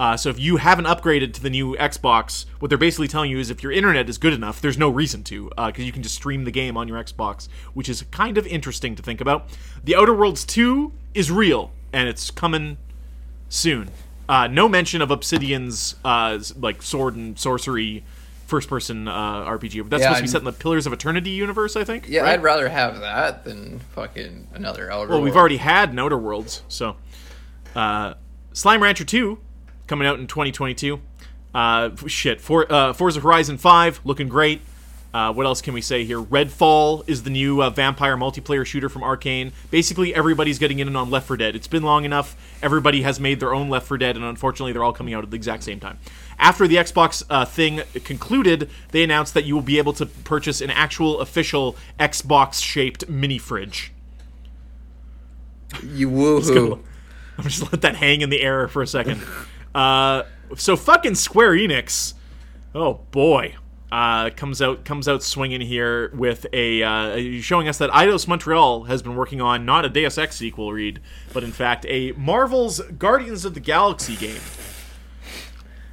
Uh, 0.02 0.18
so 0.18 0.30
if 0.30 0.40
you 0.40 0.58
haven't 0.58 0.86
upgraded 0.86 1.32
to 1.32 1.44
the 1.44 1.50
new 1.52 1.76
Xbox, 1.76 2.46
what 2.58 2.70
they're 2.70 2.78
basically 2.80 3.08
telling 3.08 3.30
you 3.30 3.38
is 3.38 3.52
if 3.52 3.62
your 3.62 3.72
internet 3.72 4.10
is 4.10 4.18
good 4.18 4.34
enough, 4.34 4.60
there's 4.60 4.78
no 4.80 4.90
reason 4.90 5.22
to, 5.26 5.52
because 5.56 5.86
you 5.86 5.92
can 5.92 6.02
just 6.02 6.16
stream 6.16 6.44
the 6.44 6.50
game 6.50 6.76
on 6.76 6.88
your 6.88 6.98
Xbox, 7.04 7.48
which 7.76 7.88
is 7.88 8.02
kind 8.10 8.40
of 8.40 8.48
interesting 8.48 8.96
to 8.96 9.04
think 9.04 9.22
about. 9.22 9.48
The 9.84 9.96
Outer 9.96 10.16
Worlds 10.16 10.44
2 10.44 10.92
is 11.14 11.30
real, 11.30 11.72
and 11.94 12.10
it's 12.10 12.32
coming 12.32 12.78
soon. 13.48 13.92
Uh, 14.28 14.48
no 14.48 14.68
mention 14.68 15.04
of 15.04 15.12
Obsidian's 15.12 15.94
uh, 16.04 16.40
like 16.60 16.82
sword 16.82 17.16
and 17.16 17.38
sorcery 17.38 18.04
first-person 18.48 19.08
uh, 19.08 19.46
RPG. 19.46 19.88
That's 19.88 20.02
Yeah, 20.02 20.08
supposed 20.16 20.18
to 20.18 20.24
be 20.24 20.26
I'm- 20.26 20.28
set 20.28 20.40
in 20.40 20.46
the 20.46 20.52
Pillars 20.54 20.88
of 20.88 20.94
Eternity 20.94 21.30
universe, 21.30 21.76
I 21.76 21.84
think. 21.84 22.10
yeah 22.10 22.22
right? 22.24 22.32
i'd 22.34 22.42
rather 22.44 22.68
have 22.70 23.02
that 23.02 23.44
than 23.44 23.80
fucking 23.94 24.48
another 24.56 24.90
Elder 24.90 25.10
Well, 25.12 25.22
we've 25.22 25.36
already 25.38 25.58
had 25.58 25.92
an 25.92 26.00
Outer 26.00 26.18
Worlds, 26.18 26.64
so 26.68 26.96
uh, 27.76 28.16
Slime 28.54 28.82
Rancher 28.82 29.06
Two 29.06 29.38
coming 29.92 30.08
out 30.08 30.20
in 30.20 30.26
2022. 30.26 31.02
Uh, 31.54 31.90
shit, 32.08 32.40
For, 32.40 32.72
uh, 32.72 32.94
Forza 32.94 33.20
Horizon 33.20 33.58
Five 33.58 34.00
looking 34.06 34.30
great. 34.30 34.62
Uh, 35.14 35.34
what 35.34 35.46
else 35.46 35.62
can 35.62 35.74
we 35.74 35.82
say 35.82 36.06
here? 36.06 36.22
Redfall 36.22 37.04
is 37.10 37.24
the 37.24 37.30
new 37.30 37.62
uh, 37.62 37.70
vampire 37.70 38.16
multiplayer 38.16 38.66
shooter 38.66 38.88
from 38.88 39.02
Arkane. 39.02 39.52
Basically, 39.70 40.16
everybody's 40.16 40.60
getting 40.60 40.80
in 40.80 40.96
on 40.96 41.10
Left 41.10 41.28
4 41.28 41.36
Dead. 41.36 41.54
It's 41.54 41.68
been 41.68 41.84
long 41.84 42.06
enough. 42.06 42.38
Everybody 42.64 43.02
has 43.02 43.20
made 43.20 43.42
their 43.42 43.54
own 43.54 43.68
Left 43.68 43.86
4 43.86 43.98
Dead, 43.98 44.16
and 44.16 44.24
unfortunately, 44.24 44.72
they're 44.72 44.86
all 44.86 44.94
coming 44.94 45.14
out 45.14 45.26
at 45.26 45.30
the 45.30 45.36
exact 45.36 45.64
same 45.64 45.82
time. 45.82 46.00
After 46.40 46.70
the 46.70 46.78
Xbox 46.78 47.24
uh, 47.30 47.44
thing 47.44 47.82
concluded, 48.06 48.70
they 48.94 49.04
announced 49.04 49.34
that 49.34 49.44
you 49.44 49.56
will 49.56 49.62
be 49.62 49.78
able 49.78 49.92
to 49.92 50.06
purchase 50.06 50.62
an 50.62 50.70
actual 50.70 51.20
official 51.20 51.76
Xbox-shaped 52.00 53.10
mini 53.10 53.38
fridge. 53.38 53.92
you 55.84 56.10
woohoo 56.10 56.82
I'm 57.38 57.44
just 57.44 57.70
let 57.74 57.82
that 57.82 57.98
hang 57.98 58.22
in 58.22 58.30
the 58.30 58.42
air 58.42 58.70
for 58.70 58.82
a 58.82 58.88
second. 58.88 59.22
Uh, 59.74 60.24
so 60.56 60.76
fucking 60.76 61.16
Square 61.16 61.52
Enix, 61.52 62.14
oh 62.76 63.02
boy, 63.12 63.56
uh, 63.92 64.30
comes 64.32 64.62
out 64.62 64.86
comes 64.86 65.08
out 65.08 65.24
swinging 65.24 65.62
here 65.62 66.12
with 66.16 66.46
a 66.54 66.84
uh, 66.84 67.42
showing 67.42 67.68
us 67.68 67.78
that 67.78 67.90
Eidos 67.92 68.28
Montreal 68.28 68.86
has 68.86 69.02
been 69.02 69.16
working 69.16 69.42
on 69.42 69.66
not 69.66 69.86
a 69.86 69.90
Deus 69.90 70.18
Ex 70.18 70.38
sequel 70.38 70.72
Reed, 70.72 71.00
but 71.34 71.44
in 71.44 71.52
fact 71.52 71.86
a 71.90 72.12
Marvel's 72.14 72.80
Guardians 72.98 73.46
of 73.46 73.54
the 73.54 73.60
Galaxy 73.60 74.16
game. 74.16 74.42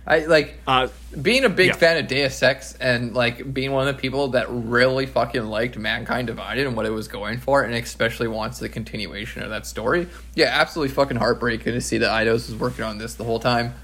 I 0.09 0.21
like 0.27 0.55
Uh, 0.67 0.89
being 1.23 1.45
a 1.45 1.49
big 1.49 1.69
Yeah. 1.69 1.73
fan 1.75 1.97
of 1.99 2.09
Deus 2.09 2.43
Ex 2.43 2.75
and 2.81 3.15
like 3.15 3.53
being 3.55 3.71
one 3.73 3.87
of 3.87 3.95
the 3.95 4.01
people 4.01 4.29
that 4.29 4.47
really 4.51 5.07
fucking 5.07 5.45
liked 5.45 5.77
Mankind 5.79 6.27
Divided 6.27 6.67
and 6.67 6.75
what 6.77 6.87
it 6.87 6.93
was 6.93 7.07
going 7.09 7.39
for, 7.39 7.63
and 7.63 7.75
especially 7.75 8.27
wants 8.27 8.59
the 8.59 8.69
continuation 8.69 9.43
of 9.43 9.51
that 9.51 9.67
story. 9.67 10.09
Yeah, 10.35 10.47
absolutely 10.53 10.95
fucking 10.95 11.19
heartbreaking 11.19 11.73
to 11.75 11.81
see 11.81 11.99
that 11.99 12.11
Eidos 12.11 12.49
was 12.49 12.57
working 12.57 12.85
on 12.85 12.99
this 12.99 13.15
the 13.15 13.25
whole 13.25 13.39
time, 13.39 13.75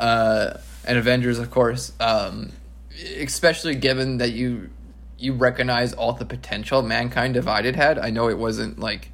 uh, 0.00 0.54
and 0.84 0.96
Avengers, 0.98 1.38
of 1.38 1.50
course. 1.50 1.92
Um, 2.00 2.52
especially 3.18 3.74
given 3.74 4.18
that 4.18 4.32
you 4.32 4.70
you 5.18 5.32
recognize 5.34 5.92
all 5.92 6.12
the 6.12 6.24
potential 6.24 6.82
Mankind 6.82 7.34
Divided 7.34 7.76
had. 7.76 7.98
I 7.98 8.10
know 8.10 8.28
it 8.28 8.38
wasn't 8.38 8.78
like 8.78 9.10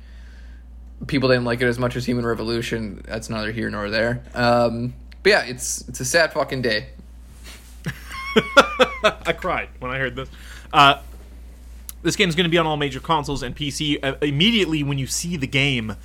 people 1.06 1.28
didn't 1.28 1.44
like 1.44 1.60
it 1.60 1.66
as 1.66 1.78
much 1.78 1.96
as 1.96 2.06
Human 2.06 2.24
Revolution. 2.26 3.02
That's 3.06 3.28
neither 3.30 3.52
here 3.52 3.70
nor 3.70 3.90
there. 3.90 4.22
Um, 4.34 4.94
but 5.28 5.44
yeah, 5.44 5.50
it's 5.50 5.86
it's 5.88 6.00
a 6.00 6.04
sad 6.06 6.32
fucking 6.32 6.62
day. 6.62 6.86
I 9.04 9.34
cried 9.36 9.68
when 9.78 9.90
I 9.90 9.98
heard 9.98 10.16
this. 10.16 10.28
Uh, 10.72 11.00
this 12.02 12.16
game 12.16 12.30
is 12.30 12.34
going 12.34 12.44
to 12.44 12.50
be 12.50 12.56
on 12.56 12.66
all 12.66 12.78
major 12.78 13.00
consoles 13.00 13.42
and 13.42 13.54
PC. 13.54 14.02
Uh, 14.02 14.14
immediately 14.22 14.82
when 14.82 14.96
you 14.96 15.06
see 15.06 15.36
the 15.36 15.46
game, 15.46 15.96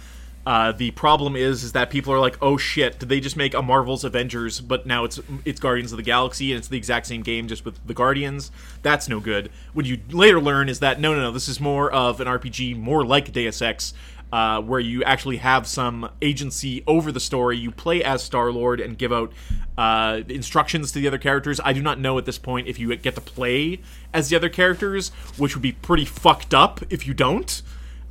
uh, 0.45 0.73
the 0.73 0.91
problem 0.91 1.37
is 1.37 1.63
is 1.63 1.71
that 1.71 1.89
people 1.89 2.11
are 2.11 2.19
like, 2.19 2.37
"Oh 2.41 2.57
shit! 2.57 2.99
Did 2.99 3.07
they 3.07 3.21
just 3.21 3.37
make 3.37 3.53
a 3.53 3.61
Marvel's 3.61 4.03
Avengers? 4.03 4.59
But 4.59 4.85
now 4.85 5.05
it's 5.05 5.21
it's 5.45 5.59
Guardians 5.61 5.93
of 5.93 5.97
the 5.97 6.03
Galaxy 6.03 6.51
and 6.51 6.59
it's 6.59 6.67
the 6.67 6.77
exact 6.77 7.05
same 7.05 7.21
game 7.21 7.47
just 7.47 7.63
with 7.63 7.79
the 7.87 7.93
Guardians. 7.93 8.51
That's 8.81 9.07
no 9.07 9.21
good." 9.21 9.49
What 9.71 9.85
you 9.85 9.99
later 10.11 10.41
learn 10.41 10.67
is 10.67 10.79
that 10.79 10.99
no, 10.99 11.13
no, 11.13 11.21
no. 11.21 11.31
This 11.31 11.47
is 11.47 11.61
more 11.61 11.89
of 11.89 12.19
an 12.19 12.27
RPG, 12.27 12.77
more 12.77 13.05
like 13.05 13.31
Deus 13.31 13.61
Ex, 13.61 13.93
uh, 14.33 14.59
where 14.59 14.79
you 14.79 15.03
actually 15.03 15.37
have 15.37 15.67
some 15.67 16.09
agency 16.19 16.83
over 16.87 17.11
the 17.11 17.19
story. 17.19 17.55
You 17.55 17.69
play 17.69 18.03
as 18.03 18.23
Star 18.23 18.51
Lord 18.51 18.79
and 18.79 18.97
give 18.97 19.13
out 19.13 19.31
uh, 19.77 20.21
instructions 20.27 20.91
to 20.93 20.99
the 20.99 21.07
other 21.07 21.19
characters. 21.19 21.59
I 21.63 21.71
do 21.71 21.83
not 21.83 21.99
know 21.99 22.17
at 22.17 22.25
this 22.25 22.39
point 22.39 22.67
if 22.67 22.79
you 22.79 22.95
get 22.95 23.13
to 23.13 23.21
play 23.21 23.79
as 24.11 24.29
the 24.29 24.35
other 24.35 24.49
characters, 24.49 25.09
which 25.37 25.55
would 25.55 25.61
be 25.61 25.73
pretty 25.73 26.03
fucked 26.03 26.51
up 26.51 26.81
if 26.89 27.05
you 27.05 27.13
don't. 27.13 27.61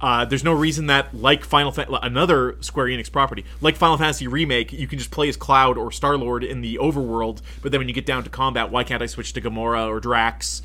Uh, 0.01 0.25
there's 0.25 0.45
no 0.45 0.53
reason 0.53 0.87
that, 0.87 1.13
like 1.13 1.45
Final 1.45 1.73
Fa- 1.73 1.89
another 1.91 2.57
Square 2.61 2.87
Enix 2.87 3.11
property, 3.11 3.45
like 3.61 3.75
Final 3.75 3.99
Fantasy 3.99 4.29
Remake, 4.29 4.73
you 4.73 4.87
can 4.87 5.01
just 5.01 5.11
play 5.11 5.29
as 5.29 5.37
Cloud 5.37 5.77
or 5.77 5.91
Star 5.91 6.17
Lord 6.17 6.45
in 6.45 6.61
the 6.61 6.77
overworld. 6.77 7.43
But 7.63 7.73
then 7.73 7.81
when 7.81 7.89
you 7.89 7.95
get 7.95 8.07
down 8.07 8.23
to 8.23 8.31
combat, 8.31 8.71
why 8.71 8.85
can't 8.85 9.03
I 9.03 9.07
switch 9.07 9.33
to 9.33 9.41
Gamora 9.41 9.89
or 9.89 9.99
Drax? 9.99 10.63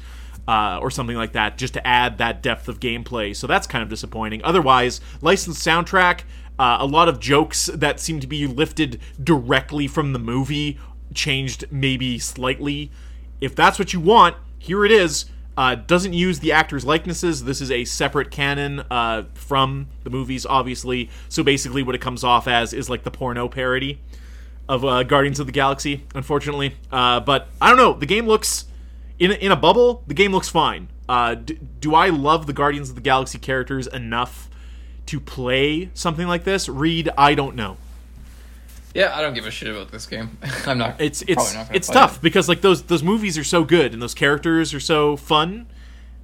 Uh, 0.47 0.79
or 0.81 0.89
something 0.89 1.17
like 1.17 1.33
that, 1.33 1.57
just 1.57 1.73
to 1.73 1.85
add 1.85 2.17
that 2.17 2.41
depth 2.41 2.67
of 2.67 2.79
gameplay. 2.79 3.35
So 3.35 3.47
that's 3.47 3.67
kind 3.67 3.83
of 3.83 3.89
disappointing. 3.89 4.41
Otherwise, 4.43 5.01
licensed 5.21 5.65
soundtrack, 5.65 6.21
uh, 6.57 6.77
a 6.79 6.85
lot 6.85 7.09
of 7.09 7.19
jokes 7.19 7.67
that 7.67 7.99
seem 7.99 8.19
to 8.19 8.27
be 8.27 8.47
lifted 8.47 8.99
directly 9.23 9.87
from 9.87 10.13
the 10.13 10.19
movie, 10.19 10.79
changed 11.13 11.65
maybe 11.71 12.17
slightly. 12.19 12.91
If 13.41 13.55
that's 13.55 13.77
what 13.77 13.93
you 13.93 13.99
want, 13.99 14.35
here 14.57 14.85
it 14.85 14.91
is. 14.91 15.25
Uh, 15.57 15.73
doesn't 15.73 16.13
use 16.13 16.39
the 16.39 16.51
actors' 16.51 16.85
likenesses. 16.85 17.43
This 17.45 17.61
is 17.61 17.71
a 17.71 17.83
separate 17.83 18.29
canon 18.29 18.83
uh, 18.91 19.23
from 19.33 19.87
the 20.03 20.11
movies, 20.11 20.45
obviously. 20.45 21.09
So 21.29 21.43
basically, 21.43 21.81
what 21.81 21.95
it 21.95 22.01
comes 22.01 22.23
off 22.23 22.47
as 22.47 22.73
is 22.73 22.91
like 22.91 23.03
the 23.03 23.09
porno 23.09 23.47
parody 23.47 23.99
of 24.69 24.85
uh, 24.85 25.01
Guardians 25.03 25.39
of 25.39 25.47
the 25.47 25.51
Galaxy, 25.51 26.05
unfortunately. 26.13 26.75
Uh, 26.91 27.19
but 27.21 27.47
I 27.59 27.69
don't 27.69 27.77
know. 27.77 27.93
The 27.93 28.05
game 28.05 28.27
looks 28.27 28.65
in 29.19 29.31
a, 29.31 29.35
in 29.35 29.51
a 29.51 29.55
bubble. 29.55 30.03
The 30.07 30.13
game 30.13 30.31
looks 30.31 30.49
fine. 30.49 30.89
Uh, 31.07 31.35
d- 31.35 31.59
do 31.79 31.95
I 31.95 32.09
love 32.09 32.47
the 32.47 32.53
Guardians 32.53 32.89
of 32.89 32.95
the 32.95 33.01
Galaxy 33.01 33.39
characters 33.39 33.87
enough 33.87 34.49
to 35.07 35.19
play 35.19 35.89
something 35.93 36.27
like 36.27 36.43
this? 36.43 36.67
Reed, 36.67 37.09
I 37.17 37.33
don't 37.33 37.55
know. 37.55 37.77
Yeah, 38.93 39.15
I 39.15 39.21
don't 39.21 39.33
give 39.33 39.45
a 39.45 39.51
shit 39.51 39.69
about 39.69 39.91
this 39.91 40.07
game. 40.07 40.37
I'm 40.65 40.77
not. 40.77 40.99
It's 40.99 41.21
it's 41.27 41.53
not 41.53 41.75
it's 41.75 41.87
tough 41.87 42.17
it. 42.17 42.21
because 42.21 42.49
like 42.49 42.61
those 42.61 42.83
those 42.83 43.03
movies 43.03 43.37
are 43.37 43.43
so 43.43 43.63
good 43.63 43.93
and 43.93 44.01
those 44.01 44.15
characters 44.15 44.73
are 44.73 44.79
so 44.79 45.15
fun. 45.15 45.67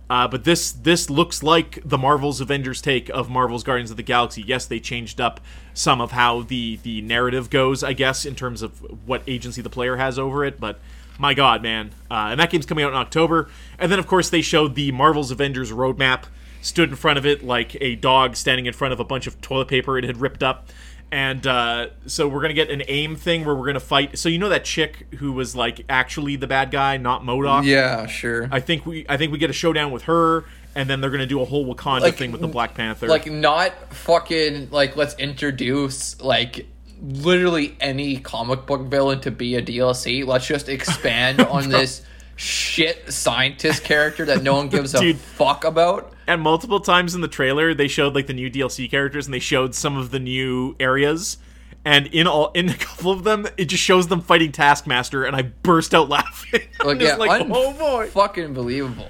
Uh, 0.09 0.27
but 0.27 0.43
this 0.43 0.71
this 0.71 1.09
looks 1.09 1.43
like 1.43 1.79
the 1.85 1.97
Marvel's 1.97 2.41
Avengers 2.41 2.81
take 2.81 3.09
of 3.09 3.29
Marvel's 3.29 3.63
Guardians 3.63 3.91
of 3.91 3.97
the 3.97 4.03
Galaxy. 4.03 4.41
Yes, 4.41 4.65
they 4.65 4.79
changed 4.79 5.21
up 5.21 5.39
some 5.73 6.01
of 6.01 6.11
how 6.11 6.41
the 6.41 6.77
the 6.83 7.01
narrative 7.01 7.49
goes, 7.49 7.83
I 7.83 7.93
guess, 7.93 8.25
in 8.25 8.35
terms 8.35 8.61
of 8.61 8.79
what 9.07 9.23
agency 9.27 9.61
the 9.61 9.69
player 9.69 9.97
has 9.97 10.17
over 10.17 10.43
it. 10.43 10.59
But 10.59 10.79
my 11.17 11.33
God, 11.33 11.61
man! 11.63 11.91
Uh, 12.09 12.29
and 12.31 12.39
that 12.39 12.49
game's 12.49 12.65
coming 12.65 12.83
out 12.85 12.91
in 12.91 12.97
October. 12.97 13.49
And 13.79 13.91
then, 13.91 13.99
of 13.99 14.07
course, 14.07 14.29
they 14.29 14.41
showed 14.41 14.75
the 14.75 14.91
Marvel's 14.91 15.31
Avengers 15.31 15.71
roadmap. 15.71 16.23
Stood 16.61 16.89
in 16.89 16.95
front 16.95 17.17
of 17.17 17.25
it 17.25 17.43
like 17.43 17.75
a 17.81 17.95
dog 17.95 18.37
standing 18.37 18.65
in 18.67 18.73
front 18.73 18.93
of 18.93 18.99
a 18.99 19.03
bunch 19.03 19.27
of 19.27 19.41
toilet 19.41 19.67
paper 19.67 19.97
it 19.97 20.05
had 20.05 20.21
ripped 20.21 20.41
up. 20.43 20.69
And 21.11 21.45
uh, 21.45 21.87
so 22.07 22.27
we're 22.27 22.41
gonna 22.41 22.53
get 22.55 22.71
an 22.71 22.81
aim 22.87 23.15
thing 23.17 23.43
where 23.45 23.53
we're 23.53 23.65
gonna 23.67 23.79
fight. 23.81 24.17
So 24.17 24.29
you 24.29 24.39
know 24.39 24.49
that 24.49 24.63
chick 24.63 25.07
who 25.15 25.33
was 25.33 25.55
like 25.55 25.83
actually 25.89 26.37
the 26.37 26.47
bad 26.47 26.71
guy, 26.71 26.97
not 26.97 27.21
MODOK. 27.21 27.65
Yeah, 27.65 28.07
sure. 28.07 28.47
I 28.51 28.59
think 28.61 28.85
we 28.85 29.05
I 29.09 29.17
think 29.17 29.31
we 29.31 29.37
get 29.37 29.49
a 29.49 29.53
showdown 29.53 29.91
with 29.91 30.03
her, 30.03 30.45
and 30.73 30.89
then 30.89 31.01
they're 31.01 31.11
gonna 31.11 31.25
do 31.27 31.39
a 31.41 31.45
whole 31.45 31.65
Wakanda 31.71 32.01
Like, 32.01 32.15
thing 32.15 32.31
with 32.31 32.41
the 32.41 32.47
Black 32.47 32.73
Panther. 32.73 33.07
like 33.07 33.29
not 33.29 33.93
fucking 33.93 34.69
like 34.71 34.95
let's 34.95 35.13
introduce 35.19 36.19
like 36.21 36.65
literally 37.03 37.75
any 37.79 38.17
comic 38.17 38.65
book 38.65 38.81
villain 38.87 39.19
to 39.21 39.31
be 39.31 39.55
a 39.55 39.61
DLC. 39.61 40.25
Let's 40.25 40.47
just 40.47 40.69
expand 40.69 41.41
on 41.41 41.69
this 41.69 42.01
shit 42.35 43.11
scientist 43.13 43.83
character 43.83 44.25
that 44.25 44.41
no 44.41 44.55
one 44.55 44.69
gives 44.69 44.95
a 44.95 44.99
Dude. 44.99 45.17
fuck 45.17 45.65
about. 45.65 46.13
and 46.25 46.41
multiple 46.41 46.79
times 46.79 47.13
in 47.13 47.21
the 47.21 47.27
trailer, 47.27 47.73
they 47.73 47.87
showed 47.87 48.15
like 48.15 48.27
the 48.27 48.33
new 48.33 48.49
DLC 48.49 48.89
characters, 48.89 49.25
and 49.27 49.33
they 49.33 49.39
showed 49.39 49.75
some 49.75 49.97
of 49.97 50.09
the 50.11 50.19
new 50.19 50.75
areas. 50.79 51.37
And 51.85 52.07
in 52.07 52.27
all, 52.27 52.49
in 52.53 52.69
a 52.69 52.73
couple 52.75 53.11
of 53.11 53.25
them, 53.25 53.45
it 53.57 53.65
just 53.65 53.83
shows 53.83 54.07
them 54.07 54.21
fighting 54.21 54.53
Taskmaster, 54.53 55.25
and 55.25 55.35
I 55.35 55.41
burst 55.41 55.93
out 55.93 56.07
laughing. 56.09 56.61
Like, 56.83 56.99
yeah, 57.01 57.15
like, 57.15 57.41
un- 57.41 57.51
oh 57.53 57.73
boy, 57.73 58.07
fucking 58.07 58.53
believable. 58.53 59.09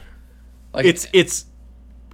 Like 0.73 0.86
it's 0.86 1.08
it's 1.13 1.45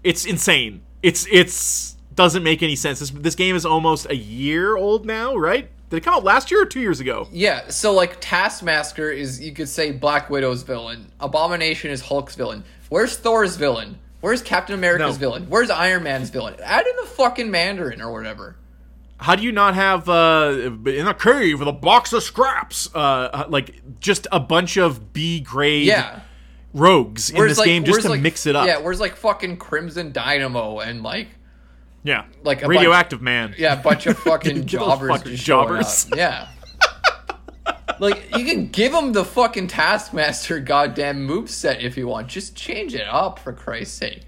it's 0.04 0.26
insane. 0.26 0.82
It's 1.02 1.26
it's 1.32 1.89
doesn't 2.20 2.44
make 2.44 2.62
any 2.62 2.76
sense. 2.76 3.00
This 3.00 3.12
this 3.12 3.36
game 3.36 3.56
is 3.56 3.66
almost 3.66 4.06
a 4.10 4.16
year 4.16 4.76
old 4.76 5.06
now, 5.06 5.36
right? 5.36 5.70
Did 5.90 5.98
it 5.98 6.02
come 6.04 6.14
out 6.16 6.24
last 6.24 6.52
year 6.52 6.62
or 6.62 6.66
two 6.66 6.82
years 6.82 7.00
ago? 7.00 7.28
Yeah, 7.32 7.70
so 7.70 7.94
like 7.94 8.18
Taskmaster 8.20 9.10
is 9.10 9.40
you 9.42 9.54
could 9.54 9.70
say 9.70 9.92
Black 9.92 10.30
Widow's 10.30 10.64
villain. 10.64 11.12
Abomination 11.20 11.90
is 11.92 12.02
Hulk's 12.02 12.36
villain. 12.36 12.64
Where's 12.90 13.16
Thor's 13.18 13.56
villain? 13.56 13.98
Where's 14.22 14.42
Captain 14.42 14.76
America's 14.76 15.16
No. 15.16 15.20
villain? 15.20 15.46
Where's 15.50 15.70
Iron 15.70 16.04
Man's 16.04 16.30
villain? 16.30 16.56
Add 16.62 16.86
in 16.86 16.94
the 17.02 17.08
fucking 17.08 17.50
Mandarin 17.50 18.02
or 18.02 18.12
whatever. 18.12 18.58
How 19.18 19.36
do 19.36 19.44
you 19.44 19.52
not 19.54 19.76
have 19.76 20.08
uh, 20.10 20.72
in 20.86 21.08
a 21.08 21.14
cave 21.14 21.60
with 21.60 21.68
a 21.70 21.74
box 21.74 22.12
of 22.14 22.22
scraps, 22.22 22.94
uh, 22.94 23.46
like 23.50 23.82
just 24.00 24.28
a 24.32 24.40
bunch 24.42 24.78
of 24.78 25.14
B 25.14 25.40
grade 25.40 25.86
Yeah. 25.88 26.20
rogues 26.74 27.30
in 27.30 27.38
this 27.48 27.58
like 27.58 27.66
game 27.66 27.84
just 27.86 28.02
to 28.02 28.10
like, 28.10 28.22
mix 28.22 28.46
it 28.46 28.56
up? 28.56 28.68
Yeah, 28.68 28.80
where's 28.80 29.00
like 29.00 29.16
fucking 29.16 29.58
Crimson 29.58 30.12
Dynamo 30.12 30.80
and 30.80 31.02
like 31.02 31.28
yeah, 32.10 32.26
like 32.44 32.64
a 32.64 32.68
radioactive 32.68 33.22
man. 33.22 33.54
yeah, 33.60 33.80
a 33.80 33.84
bunch 33.84 34.08
of 34.08 34.18
fucking 34.18 34.66
jobbers 34.66 35.12
fucking 35.12 35.36
jobbers. 35.36 36.10
Yeah. 36.16 36.48
like 38.00 38.36
you 38.36 38.44
can 38.46 38.70
give 38.70 38.92
him 38.92 39.14
the 39.14 39.24
fucking 39.24 39.68
Taskmaster 39.68 40.60
goddamn 40.60 41.24
move 41.24 41.52
set 41.52 41.84
if 41.84 41.96
you 41.98 42.08
want. 42.08 42.28
Just 42.28 42.56
change 42.56 42.96
it 42.96 43.08
up 43.08 43.38
for 43.38 43.54
Christ's 43.54 43.96
sake. 43.96 44.24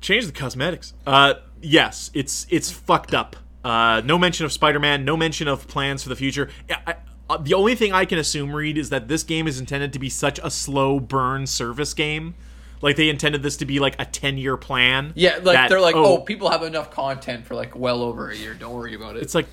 change 0.00 0.24
the 0.24 0.32
cosmetics. 0.32 0.94
Uh, 1.06 1.34
yes, 1.60 2.10
it's 2.14 2.46
it's 2.48 2.70
fucked 2.70 3.12
up. 3.12 3.36
Uh, 3.62 4.00
no 4.06 4.16
mention 4.16 4.46
of 4.46 4.52
Spider-Man. 4.52 5.04
No 5.04 5.14
mention 5.14 5.48
of 5.48 5.68
plans 5.68 6.02
for 6.02 6.08
the 6.08 6.16
future. 6.16 6.48
I, 6.70 6.76
I, 6.86 6.94
uh, 7.28 7.36
the 7.36 7.52
only 7.52 7.74
thing 7.74 7.92
I 7.92 8.06
can 8.06 8.18
assume, 8.18 8.54
Reed, 8.54 8.78
is 8.78 8.88
that 8.88 9.08
this 9.08 9.22
game 9.22 9.46
is 9.46 9.60
intended 9.60 9.92
to 9.92 9.98
be 9.98 10.08
such 10.08 10.40
a 10.42 10.50
slow 10.50 10.98
burn 10.98 11.46
service 11.46 11.92
game. 11.92 12.36
Like 12.80 12.96
they 12.96 13.08
intended 13.08 13.42
this 13.42 13.56
to 13.58 13.64
be 13.66 13.80
like 13.80 13.96
a 13.98 14.04
ten-year 14.04 14.56
plan. 14.56 15.12
Yeah, 15.16 15.34
like 15.36 15.54
that, 15.54 15.68
they're 15.68 15.80
like, 15.80 15.96
oh, 15.96 16.18
people 16.18 16.50
have 16.50 16.62
enough 16.62 16.90
content 16.90 17.46
for 17.46 17.54
like 17.54 17.74
well 17.74 18.02
over 18.02 18.30
a 18.30 18.36
year. 18.36 18.54
Don't 18.54 18.74
worry 18.74 18.94
about 18.94 19.16
it. 19.16 19.22
it's 19.22 19.34
like 19.34 19.46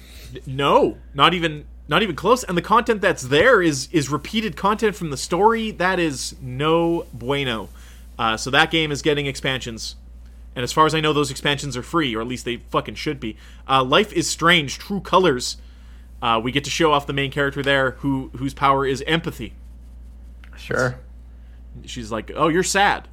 no, 0.45 0.97
not 1.13 1.33
even 1.33 1.65
not 1.88 2.03
even 2.03 2.15
close. 2.15 2.43
And 2.43 2.57
the 2.57 2.61
content 2.61 3.01
that's 3.01 3.23
there 3.23 3.61
is 3.61 3.89
is 3.91 4.09
repeated 4.09 4.55
content 4.55 4.95
from 4.95 5.09
the 5.09 5.17
story. 5.17 5.71
That 5.71 5.99
is 5.99 6.35
no 6.41 7.05
bueno. 7.13 7.69
Uh, 8.17 8.38
so 8.38 8.49
that 8.51 8.71
game 8.71 8.91
is 8.91 9.01
getting 9.01 9.25
expansions. 9.25 9.95
And 10.55 10.63
as 10.63 10.71
far 10.71 10.85
as 10.85 10.95
I 10.95 11.01
know, 11.01 11.11
those 11.11 11.31
expansions 11.31 11.75
are 11.75 11.83
free, 11.83 12.15
or 12.15 12.21
at 12.21 12.27
least 12.27 12.45
they 12.45 12.57
fucking 12.69 12.95
should 12.95 13.19
be. 13.19 13.35
Uh, 13.67 13.83
Life 13.83 14.13
is 14.13 14.29
Strange, 14.29 14.79
True 14.79 15.01
Colors. 15.01 15.57
Uh, 16.21 16.39
we 16.41 16.53
get 16.53 16.63
to 16.63 16.69
show 16.69 16.93
off 16.93 17.05
the 17.07 17.13
main 17.13 17.29
character 17.29 17.61
there, 17.61 17.91
who 17.99 18.29
whose 18.38 18.53
power 18.53 18.85
is 18.85 19.03
empathy. 19.05 19.53
sure. 20.57 20.99
She's 21.85 22.09
like, 22.11 22.31
"Oh, 22.33 22.47
you're 22.47 22.63
sad." 22.63 23.07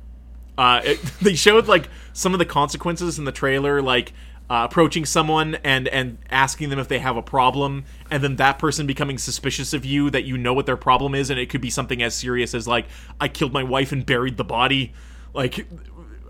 Uh, 0.63 0.81
it, 0.85 1.03
they 1.21 1.35
showed 1.35 1.67
like 1.67 1.89
some 2.13 2.33
of 2.35 2.39
the 2.39 2.45
consequences 2.45 3.19
in 3.19 3.25
the 3.25 3.33
trailer, 3.33 3.83
like 3.83 4.13
uh, 4.49 4.67
approaching 4.71 5.05
someone 5.05 5.57
and 5.65 5.89
and 5.89 6.19
asking 6.31 6.69
them 6.71 6.79
if 6.79 6.87
they 6.87 7.01
have 7.01 7.17
a 7.17 7.23
problem, 7.23 7.85
and 8.13 8.23
then 8.23 8.37
that 8.37 8.59
person 8.61 8.87
becoming 8.87 9.19
suspicious 9.19 9.73
of 9.73 9.85
you 9.85 10.09
that 10.11 10.23
you 10.23 10.39
know 10.39 10.55
what 10.55 10.67
their 10.67 10.77
problem 10.77 11.15
is, 11.17 11.31
and 11.31 11.41
it 11.41 11.47
could 11.51 11.61
be 11.61 11.71
something 11.71 12.01
as 12.01 12.15
serious 12.15 12.55
as 12.55 12.69
like, 12.69 12.87
"I 13.21 13.27
killed 13.27 13.53
my 13.53 13.65
wife 13.65 13.91
and 13.91 14.07
buried 14.07 14.37
the 14.37 14.45
body." 14.45 14.93
Like, 15.35 15.67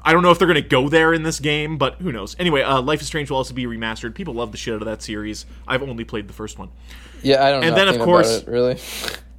I 0.02 0.12
don't 0.12 0.22
know 0.22 0.30
if 0.30 0.38
they're 0.38 0.48
gonna 0.48 0.62
go 0.62 0.88
there 0.88 1.12
in 1.12 1.24
this 1.24 1.38
game, 1.38 1.76
but 1.76 1.96
who 1.96 2.10
knows? 2.10 2.34
Anyway, 2.38 2.62
uh, 2.62 2.80
Life 2.80 3.02
is 3.02 3.08
Strange 3.08 3.28
will 3.30 3.36
also 3.36 3.52
be 3.52 3.66
remastered. 3.66 4.14
People 4.14 4.32
love 4.34 4.50
the 4.52 4.58
shit 4.58 4.72
out 4.74 4.80
of 4.80 4.86
that 4.86 5.02
series. 5.02 5.44
I've 5.68 5.82
only 5.82 6.04
played 6.04 6.26
the 6.26 6.34
first 6.34 6.58
one. 6.58 6.70
Yeah, 7.22 7.44
I 7.44 7.50
don't 7.50 7.60
know. 7.60 7.66
And 7.68 7.76
then, 7.76 7.88
of 7.88 7.98
course- 8.00 8.38
it, 8.38 8.48
really. 8.48 8.78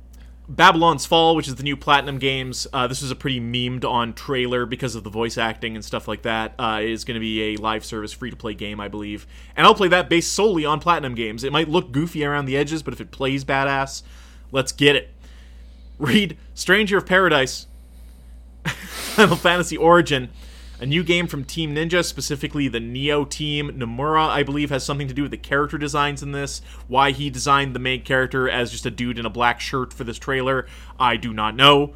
Babylon's 0.49 1.06
Fall, 1.06 1.36
which 1.36 1.47
is 1.47 1.56
the 1.56 1.63
new 1.63 1.77
Platinum 1.77 2.17
Games. 2.17 2.67
Uh, 2.73 2.86
this 2.86 3.01
was 3.01 3.12
a 3.12 3.15
pretty 3.15 3.39
memed 3.39 3.86
on 3.86 4.13
trailer 4.13 4.65
because 4.65 4.93
of 4.93 5.03
the 5.03 5.10
voice 5.10 5.38
acting 5.38 5.75
and 5.75 5.86
stuff 5.86 6.08
like 6.08 6.23
that. 6.23 6.53
Uh, 6.60 6.79
is 6.82 7.06
going 7.06 7.15
to 7.15 7.21
be 7.21 7.53
a 7.53 7.58
live 7.58 7.86
service, 7.86 8.12
free 8.12 8.29
to 8.29 8.36
play 8.36 8.53
game, 8.53 8.79
I 8.79 8.89
believe. 8.89 9.25
And 9.56 9.65
I'll 9.65 9.75
play 9.75 9.88
that 9.88 10.10
based 10.10 10.34
solely 10.34 10.65
on 10.65 10.79
Platinum 10.82 11.15
Games. 11.15 11.43
It 11.43 11.53
might 11.53 11.69
look 11.69 11.91
goofy 11.91 12.25
around 12.25 12.45
the 12.45 12.58
edges, 12.58 12.84
but 12.84 12.93
if 12.93 12.99
it 12.99 13.12
plays 13.12 13.45
badass, 13.45 14.03
let's 14.51 14.73
get 14.73 14.97
it. 14.97 15.12
Reed 15.97 16.38
Stranger 16.53 16.97
of 16.97 17.06
Paradise, 17.06 17.67
Final 18.65 19.38
Fantasy 19.38 19.77
Origin, 19.77 20.29
A 20.84 20.86
new 20.86 21.02
game 21.02 21.28
from 21.28 21.46
Team 21.46 21.74
Ninja, 21.74 22.04
specifically 22.04 22.67
the 22.67 22.82
Nioh 22.82 23.30
team. 23.30 23.69
Nomura, 23.69 24.28
I 24.28 24.43
believe, 24.43 24.69
has 24.69 24.84
something 24.84 25.08
to 25.08 25.13
do 25.13 25.22
with 25.22 25.32
the 25.32 25.38
character 25.38 25.78
designs 25.78 26.22
in 26.22 26.34
this. 26.34 26.62
Why 26.89 27.12
he 27.12 27.30
designed 27.30 27.74
the 27.74 27.80
main 27.80 28.02
character 28.02 28.50
as 28.50 28.69
just 28.69 28.86
a 28.86 28.91
dude 28.91 29.17
in 29.17 29.26
a 29.26 29.30
black 29.30 29.62
shirt 29.62 29.93
for 29.93 30.04
this 30.04 30.17
trailer, 30.17 30.67
I 31.00 31.15
do 31.15 31.32
not 31.32 31.56
know. 31.56 31.93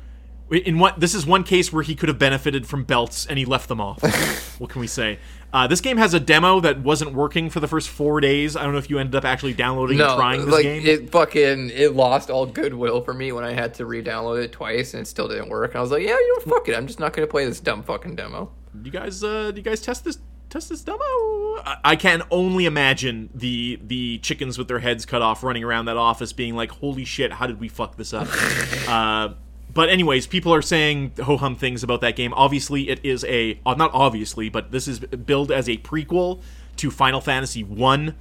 In 0.50 0.80
what 0.80 1.02
this 1.02 1.14
is 1.14 1.26
one 1.26 1.44
case 1.44 1.74
where 1.74 1.84
he 1.84 1.96
could 1.96 2.08
have 2.08 2.18
benefited 2.18 2.66
from 2.66 2.86
belts 2.86 3.26
and 3.26 3.38
he 3.38 3.44
left 3.44 3.68
them 3.68 3.82
off. 3.82 4.02
what 4.60 4.70
can 4.70 4.80
we 4.80 4.88
say? 4.88 5.20
Uh, 5.52 5.68
this 5.68 5.82
game 5.82 5.98
has 5.98 6.14
a 6.14 6.20
demo 6.22 6.62
that 6.62 6.80
wasn't 6.80 7.14
working 7.14 7.50
for 7.50 7.60
the 7.60 7.68
first 7.68 7.90
four 7.90 8.22
days. 8.22 8.56
I 8.56 8.64
don't 8.64 8.72
know 8.72 8.78
if 8.78 8.90
you 8.90 9.00
ended 9.00 9.16
up 9.16 9.26
actually 9.26 9.54
downloading 9.54 10.00
and 10.00 10.16
trying 10.16 10.46
this 10.46 10.50
like 10.50 10.64
game. 10.64 10.86
it 10.86 11.10
fucking 11.10 11.72
it 11.72 11.94
lost 11.94 12.30
all 12.30 12.46
goodwill 12.46 13.02
for 13.02 13.14
me 13.14 13.34
when 13.34 13.44
I 13.44 13.52
had 13.52 13.74
to 13.74 13.86
re-download 13.86 14.42
it 14.42 14.54
twice 14.54 14.94
and 14.94 15.02
it 15.02 15.08
still 15.08 15.28
didn't 15.28 15.50
work. 15.50 15.72
And 15.72 15.80
I 15.80 15.82
was 15.82 15.92
like, 15.92 16.04
yeah, 16.04 16.18
you 16.18 16.36
know, 16.38 16.54
fuck 16.54 16.70
it. 16.70 16.76
I'm 16.78 16.88
just 16.88 17.02
not 17.02 17.12
gonna 17.12 17.28
play 17.28 17.44
this 17.44 17.60
dumb 17.60 17.84
fucking 17.84 18.16
demo. 18.16 18.50
You 18.84 18.92
guys 18.92 19.24
uh 19.24 19.52
do 19.52 19.58
you 19.58 19.64
guys 19.64 19.82
test 19.82 20.04
this 20.04 20.20
test 20.50 20.70
this 20.70 20.82
demo 20.82 20.98
I, 21.00 21.78
I 21.84 21.96
can 21.96 22.24
only 22.32 22.66
imagine 22.66 23.30
the 23.34 23.80
the 23.84 24.20
chickens 24.20 24.58
with 24.58 24.68
their 24.68 24.80
heads 24.80 25.06
cut 25.06 25.22
off 25.22 25.44
running 25.44 25.64
around 25.64 25.86
that 25.86 25.98
office 25.98 26.34
being 26.34 26.56
like 26.56 26.72
holy 26.72 27.06
shit 27.06 27.34
how 27.34 27.48
did 27.48 27.60
we 27.60 27.68
fuck 27.68 27.98
this 27.98 28.14
up 28.14 28.28
uh 28.88 29.34
but 29.78 29.90
anyways, 29.90 30.26
people 30.26 30.52
are 30.56 30.64
saying 30.64 31.12
ho 31.22 31.38
hum 31.38 31.56
things 31.56 31.84
about 31.84 32.02
that 32.02 32.16
game. 32.16 32.34
Obviously, 32.34 32.90
it 32.90 33.00
is 33.04 33.24
a 33.26 33.60
uh, 33.64 33.76
not 33.76 33.92
obviously, 33.94 34.50
but 34.50 34.72
this 34.72 34.88
is 34.88 34.98
billed 34.98 35.52
as 35.52 35.70
a 35.70 35.78
prequel 35.78 36.42
to 36.78 36.90
Final 36.90 37.22
Fantasy 37.22 37.64
One 37.64 38.16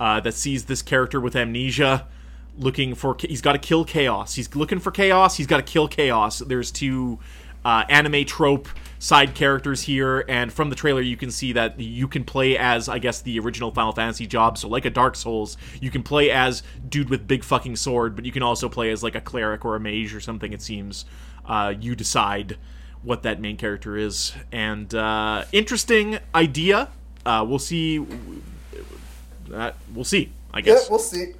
uh, 0.00 0.18
that 0.18 0.34
sees 0.34 0.64
this 0.64 0.82
character 0.82 1.20
with 1.20 1.36
amnesia 1.36 2.08
looking 2.58 2.96
for. 2.96 3.16
He's 3.20 3.40
got 3.40 3.52
to 3.52 3.60
kill 3.60 3.84
chaos. 3.84 4.34
He's 4.34 4.52
looking 4.56 4.80
for 4.80 4.90
chaos. 4.90 5.36
He's 5.36 5.46
got 5.46 5.58
to 5.58 5.62
kill 5.62 5.86
chaos. 5.86 6.40
There's 6.40 6.72
two 6.72 7.20
uh, 7.64 7.84
anime 7.88 8.24
trope 8.24 8.66
side 8.98 9.34
characters 9.34 9.82
here, 9.82 10.24
and 10.28 10.52
from 10.52 10.70
the 10.70 10.76
trailer 10.76 11.00
you 11.00 11.16
can 11.16 11.30
see 11.30 11.52
that 11.52 11.78
you 11.78 12.08
can 12.08 12.24
play 12.24 12.58
as, 12.58 12.88
I 12.88 12.98
guess, 12.98 13.20
the 13.20 13.38
original 13.38 13.70
Final 13.70 13.92
Fantasy 13.92 14.26
job. 14.26 14.58
So 14.58 14.68
like 14.68 14.84
a 14.84 14.90
Dark 14.90 15.16
Souls, 15.16 15.56
you 15.80 15.90
can 15.90 16.02
play 16.02 16.30
as 16.30 16.62
dude 16.88 17.08
with 17.08 17.26
big 17.26 17.44
fucking 17.44 17.76
sword, 17.76 18.16
but 18.16 18.24
you 18.24 18.32
can 18.32 18.42
also 18.42 18.68
play 18.68 18.90
as 18.90 19.02
like 19.02 19.14
a 19.14 19.20
cleric 19.20 19.64
or 19.64 19.76
a 19.76 19.80
mage 19.80 20.14
or 20.14 20.20
something. 20.20 20.52
It 20.52 20.62
seems 20.62 21.04
uh, 21.46 21.74
you 21.78 21.94
decide 21.94 22.56
what 23.02 23.22
that 23.22 23.40
main 23.40 23.56
character 23.56 23.96
is, 23.96 24.34
and 24.50 24.92
uh, 24.94 25.44
interesting 25.52 26.18
idea. 26.34 26.88
Uh, 27.24 27.44
we'll 27.48 27.58
see. 27.58 28.04
That 29.48 29.76
we'll 29.94 30.04
see. 30.04 30.32
I 30.52 30.60
guess. 30.60 30.84
Yeah, 30.84 30.90
we'll 30.90 30.98
see. 30.98 31.34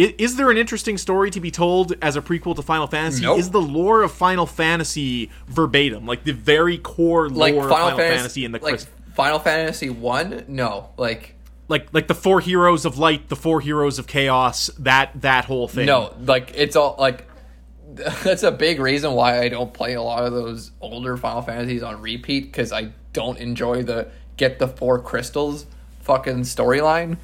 I- 0.00 0.14
Is 0.18 0.36
there 0.36 0.50
an 0.50 0.56
interesting 0.56 0.96
story 0.98 1.30
to 1.30 1.40
be 1.40 1.50
told 1.50 1.94
as 2.00 2.16
a 2.16 2.22
prequel 2.22 2.56
to 2.56 2.62
Final 2.62 2.86
Fantasy? 2.86 3.22
Nope. 3.22 3.38
Is 3.38 3.50
the 3.50 3.60
lore 3.60 4.02
of 4.02 4.12
Final 4.12 4.46
Fantasy 4.46 5.30
verbatim, 5.46 6.06
like 6.06 6.24
the 6.24 6.32
very 6.32 6.78
core 6.78 7.28
Like 7.28 7.54
lore 7.54 7.68
Final, 7.68 7.76
of 7.76 7.80
Final 7.82 7.98
Fantasy, 7.98 8.16
Fantasy 8.16 8.44
and 8.46 8.54
the 8.54 8.58
like 8.60 8.80
Final 9.14 9.38
Fantasy 9.38 9.90
One? 9.90 10.44
No, 10.48 10.88
like 10.96 11.34
like 11.68 11.92
like 11.92 12.08
the 12.08 12.14
four 12.14 12.40
heroes 12.40 12.84
of 12.84 12.98
light, 12.98 13.28
the 13.28 13.36
four 13.36 13.60
heroes 13.60 13.98
of 13.98 14.06
chaos, 14.06 14.68
that 14.78 15.12
that 15.20 15.44
whole 15.44 15.68
thing? 15.68 15.86
no, 15.86 16.14
like 16.24 16.52
it's 16.54 16.76
all 16.76 16.96
like 16.98 17.26
that's 17.94 18.42
a 18.42 18.52
big 18.52 18.80
reason 18.80 19.12
why 19.12 19.40
I 19.40 19.48
don't 19.48 19.72
play 19.74 19.94
a 19.94 20.02
lot 20.02 20.24
of 20.24 20.32
those 20.32 20.70
older 20.80 21.16
Final 21.16 21.42
Fantasies 21.42 21.82
on 21.82 22.00
repeat 22.00 22.46
because 22.46 22.72
I 22.72 22.90
don't 23.12 23.38
enjoy 23.38 23.82
the 23.82 24.08
get 24.36 24.58
the 24.58 24.68
four 24.68 24.98
crystals 25.00 25.66
fucking 26.00 26.40
storyline 26.40 27.18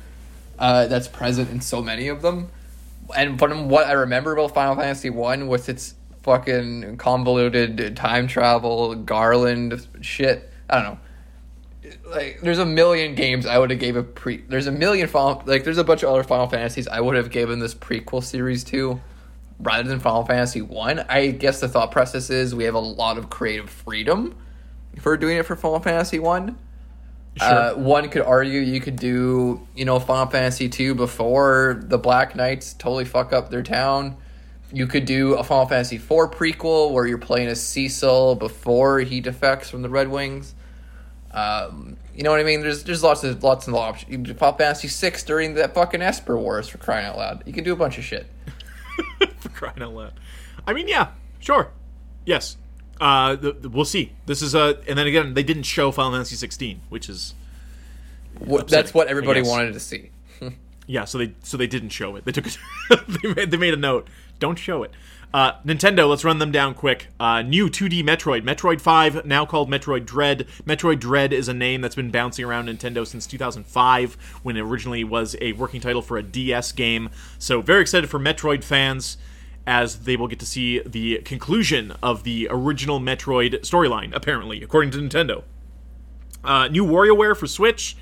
uh, 0.59 0.87
that's 0.87 1.09
present 1.09 1.51
in 1.51 1.61
so 1.61 1.81
many 1.83 2.09
of 2.09 2.21
them. 2.23 2.51
And 3.15 3.39
from 3.39 3.69
what 3.69 3.87
I 3.87 3.93
remember 3.93 4.33
about 4.33 4.55
Final 4.55 4.77
Fantasy 4.77 5.11
One 5.11 5.47
was 5.49 5.69
its 5.69 5.95
fucking 6.23 6.97
convoluted 6.97 7.97
time 7.97 8.27
travel 8.27 8.95
Garland 8.97 9.87
shit, 10.01 10.51
I 10.69 10.83
don't 10.83 10.95
know. 10.95 11.01
Like, 12.11 12.41
there's 12.41 12.59
a 12.59 12.67
million 12.67 13.15
games 13.15 13.47
I 13.47 13.59
would 13.59 13.71
have 13.71 13.79
gave 13.79 13.95
a 13.97 14.03
pre. 14.03 14.39
There's 14.39 14.67
a 14.67 14.73
million 14.73 15.07
Final 15.07 15.43
like 15.47 15.63
there's 15.63 15.79
a 15.79 15.85
bunch 15.85 16.03
of 16.03 16.09
other 16.11 16.25
Final 16.25 16.49
Fantasies 16.49 16.89
I 16.89 17.01
would 17.01 17.15
have 17.17 17.31
given 17.31 17.61
this 17.61 17.75
prequel 17.75 18.25
series 18.25 18.65
to, 18.65 19.01
rather 19.61 19.89
than 19.89 20.01
Final 20.01 20.25
Fantasy 20.25 20.63
One. 20.63 21.05
I. 21.09 21.29
guess 21.29 21.61
the 21.61 21.69
thought 21.69 21.93
process 21.93 22.29
is 22.29 22.55
we 22.55 22.65
have 22.65 22.75
a 22.75 22.81
lot 22.81 23.19
of 23.19 23.31
creative 23.31 23.71
freedom 23.71 24.35
for 24.99 25.17
doing 25.17 25.37
it 25.37 25.47
for 25.47 25.55
Final 25.55 25.79
Fantasy 25.79 26.19
One. 26.19 26.59
Sure. 27.39 27.49
Uh, 27.49 27.75
one 27.75 28.09
could 28.09 28.23
argue 28.23 28.61
you 28.61 28.81
could 28.81 28.97
do, 28.97 29.67
you 29.75 29.85
know, 29.85 30.01
Final 30.01 30.27
Fantasy 30.27 30.71
two 30.71 30.95
before 30.95 31.83
the 31.87 31.99
Black 31.99 32.35
Knights 32.35 32.73
totally 32.73 33.05
fuck 33.05 33.33
up 33.33 33.51
their 33.51 33.63
town. 33.63 34.17
You 34.73 34.87
could 34.87 35.05
do 35.05 35.35
a 35.35 35.45
Final 35.45 35.67
Fantasy 35.67 35.99
four 35.99 36.31
prequel 36.31 36.93
where 36.93 37.07
you're 37.07 37.19
playing 37.19 37.49
as 37.49 37.63
Cecil 37.63 38.37
before 38.37 39.01
he 39.01 39.21
defects 39.21 39.69
from 39.69 39.83
the 39.83 39.91
Red 39.91 40.09
Wings. 40.09 40.55
Um, 41.31 41.99
you 42.15 42.23
know 42.23 42.31
what 42.31 42.41
I 42.41 42.45
mean? 42.45 42.63
There's 42.63 42.85
there's 42.85 43.03
lots 43.03 43.23
of 43.23 43.43
lots 43.43 43.67
and 43.67 43.77
lots. 43.77 44.03
You 44.09 44.15
can 44.15 44.23
do 44.23 44.33
Final 44.33 44.57
Fantasy 44.57 44.89
six 44.89 45.23
during 45.23 45.53
the 45.53 45.69
fucking 45.69 46.01
Esper 46.01 46.39
Wars 46.39 46.69
for 46.69 46.79
crying 46.79 47.05
out 47.05 47.19
loud. 47.19 47.43
You 47.45 47.53
can 47.53 47.65
do 47.65 47.75
a 47.75 47.77
bunch 47.77 47.99
of 47.99 48.05
shit. 48.05 48.27
for 49.39 49.51
crying 49.51 49.83
out 49.83 49.93
loud. 49.93 50.15
I 50.67 50.73
mean, 50.73 50.89
yeah, 50.89 51.09
sure, 51.39 51.71
yes. 52.25 52.57
Uh, 53.01 53.37
the, 53.37 53.53
the- 53.53 53.69
we'll 53.69 53.85
see. 53.85 54.13
This 54.27 54.43
is 54.43 54.55
a, 54.55 54.79
and 54.89 54.99
then 54.99 55.07
again, 55.07 55.35
they 55.35 55.43
didn't 55.43 55.65
show 55.65 55.91
Final 55.91 56.13
Fantasy 56.13 56.37
16, 56.37 56.81
which 56.89 57.09
is 57.09 57.35
What, 58.39 58.63
Upsetting, 58.63 58.83
that's 58.85 58.95
what 58.95 59.09
everybody 59.09 59.43
wanted 59.43 59.73
to 59.75 59.81
see. 59.81 60.11
Yeah, 60.89 61.05
so 61.05 61.19
they 61.19 61.33
so 61.43 61.57
they 61.57 61.67
didn't 61.67 61.89
show 61.89 62.15
it. 62.15 62.25
They 62.25 62.31
took 62.31 62.47
it. 62.47 62.57
they, 63.23 63.35
made, 63.35 63.51
they 63.51 63.57
made 63.57 63.75
a 63.75 63.77
note. 63.77 64.07
Don't 64.39 64.57
show 64.57 64.85
it. 64.85 64.93
Uh, 65.35 65.55
Nintendo, 65.67 66.09
let's 66.09 66.25
run 66.25 66.39
them 66.39 66.53
down 66.53 66.75
quick. 66.75 67.09
Uh, 67.19 67.43
new 67.43 67.69
2D 67.69 68.05
Metroid, 68.05 68.43
Metroid 68.45 68.81
5, 68.81 69.27
now 69.27 69.45
called 69.45 69.69
Metroid 69.69 70.07
Dread. 70.07 70.47
Metroid 70.65 71.01
Dread 71.01 71.33
is 71.33 71.49
a 71.49 71.53
name 71.55 71.81
that's 71.81 71.97
been 71.97 72.13
bouncing 72.13 72.45
around 72.45 72.69
Nintendo 72.69 73.05
since 73.05 73.27
2005, 73.27 74.15
when 74.45 74.57
it 74.57 74.61
originally 74.61 75.03
was 75.03 75.35
a 75.41 75.53
working 75.55 75.81
title 75.81 76.03
for 76.03 76.17
a 76.19 76.23
DS 76.23 76.71
game. 76.71 77.11
So 77.39 77.61
very 77.61 77.83
excited 77.83 78.09
for 78.09 78.21
Metroid 78.21 78.63
fans, 78.63 79.19
as 79.67 80.01
they 80.01 80.17
will 80.17 80.29
get 80.29 80.39
to 80.39 80.47
see 80.47 80.81
the 80.81 81.19
conclusion 81.19 81.93
of 82.03 82.23
the 82.23 82.47
original 82.51 83.01
Metroid 83.01 83.61
storyline. 83.61 84.15
Apparently, 84.15 84.63
according 84.63 84.91
to 84.93 84.99
Nintendo. 84.99 85.43
Uh, 86.45 86.69
new 86.69 86.87
WarioWare 86.87 87.37
for 87.37 87.47
Switch 87.47 87.97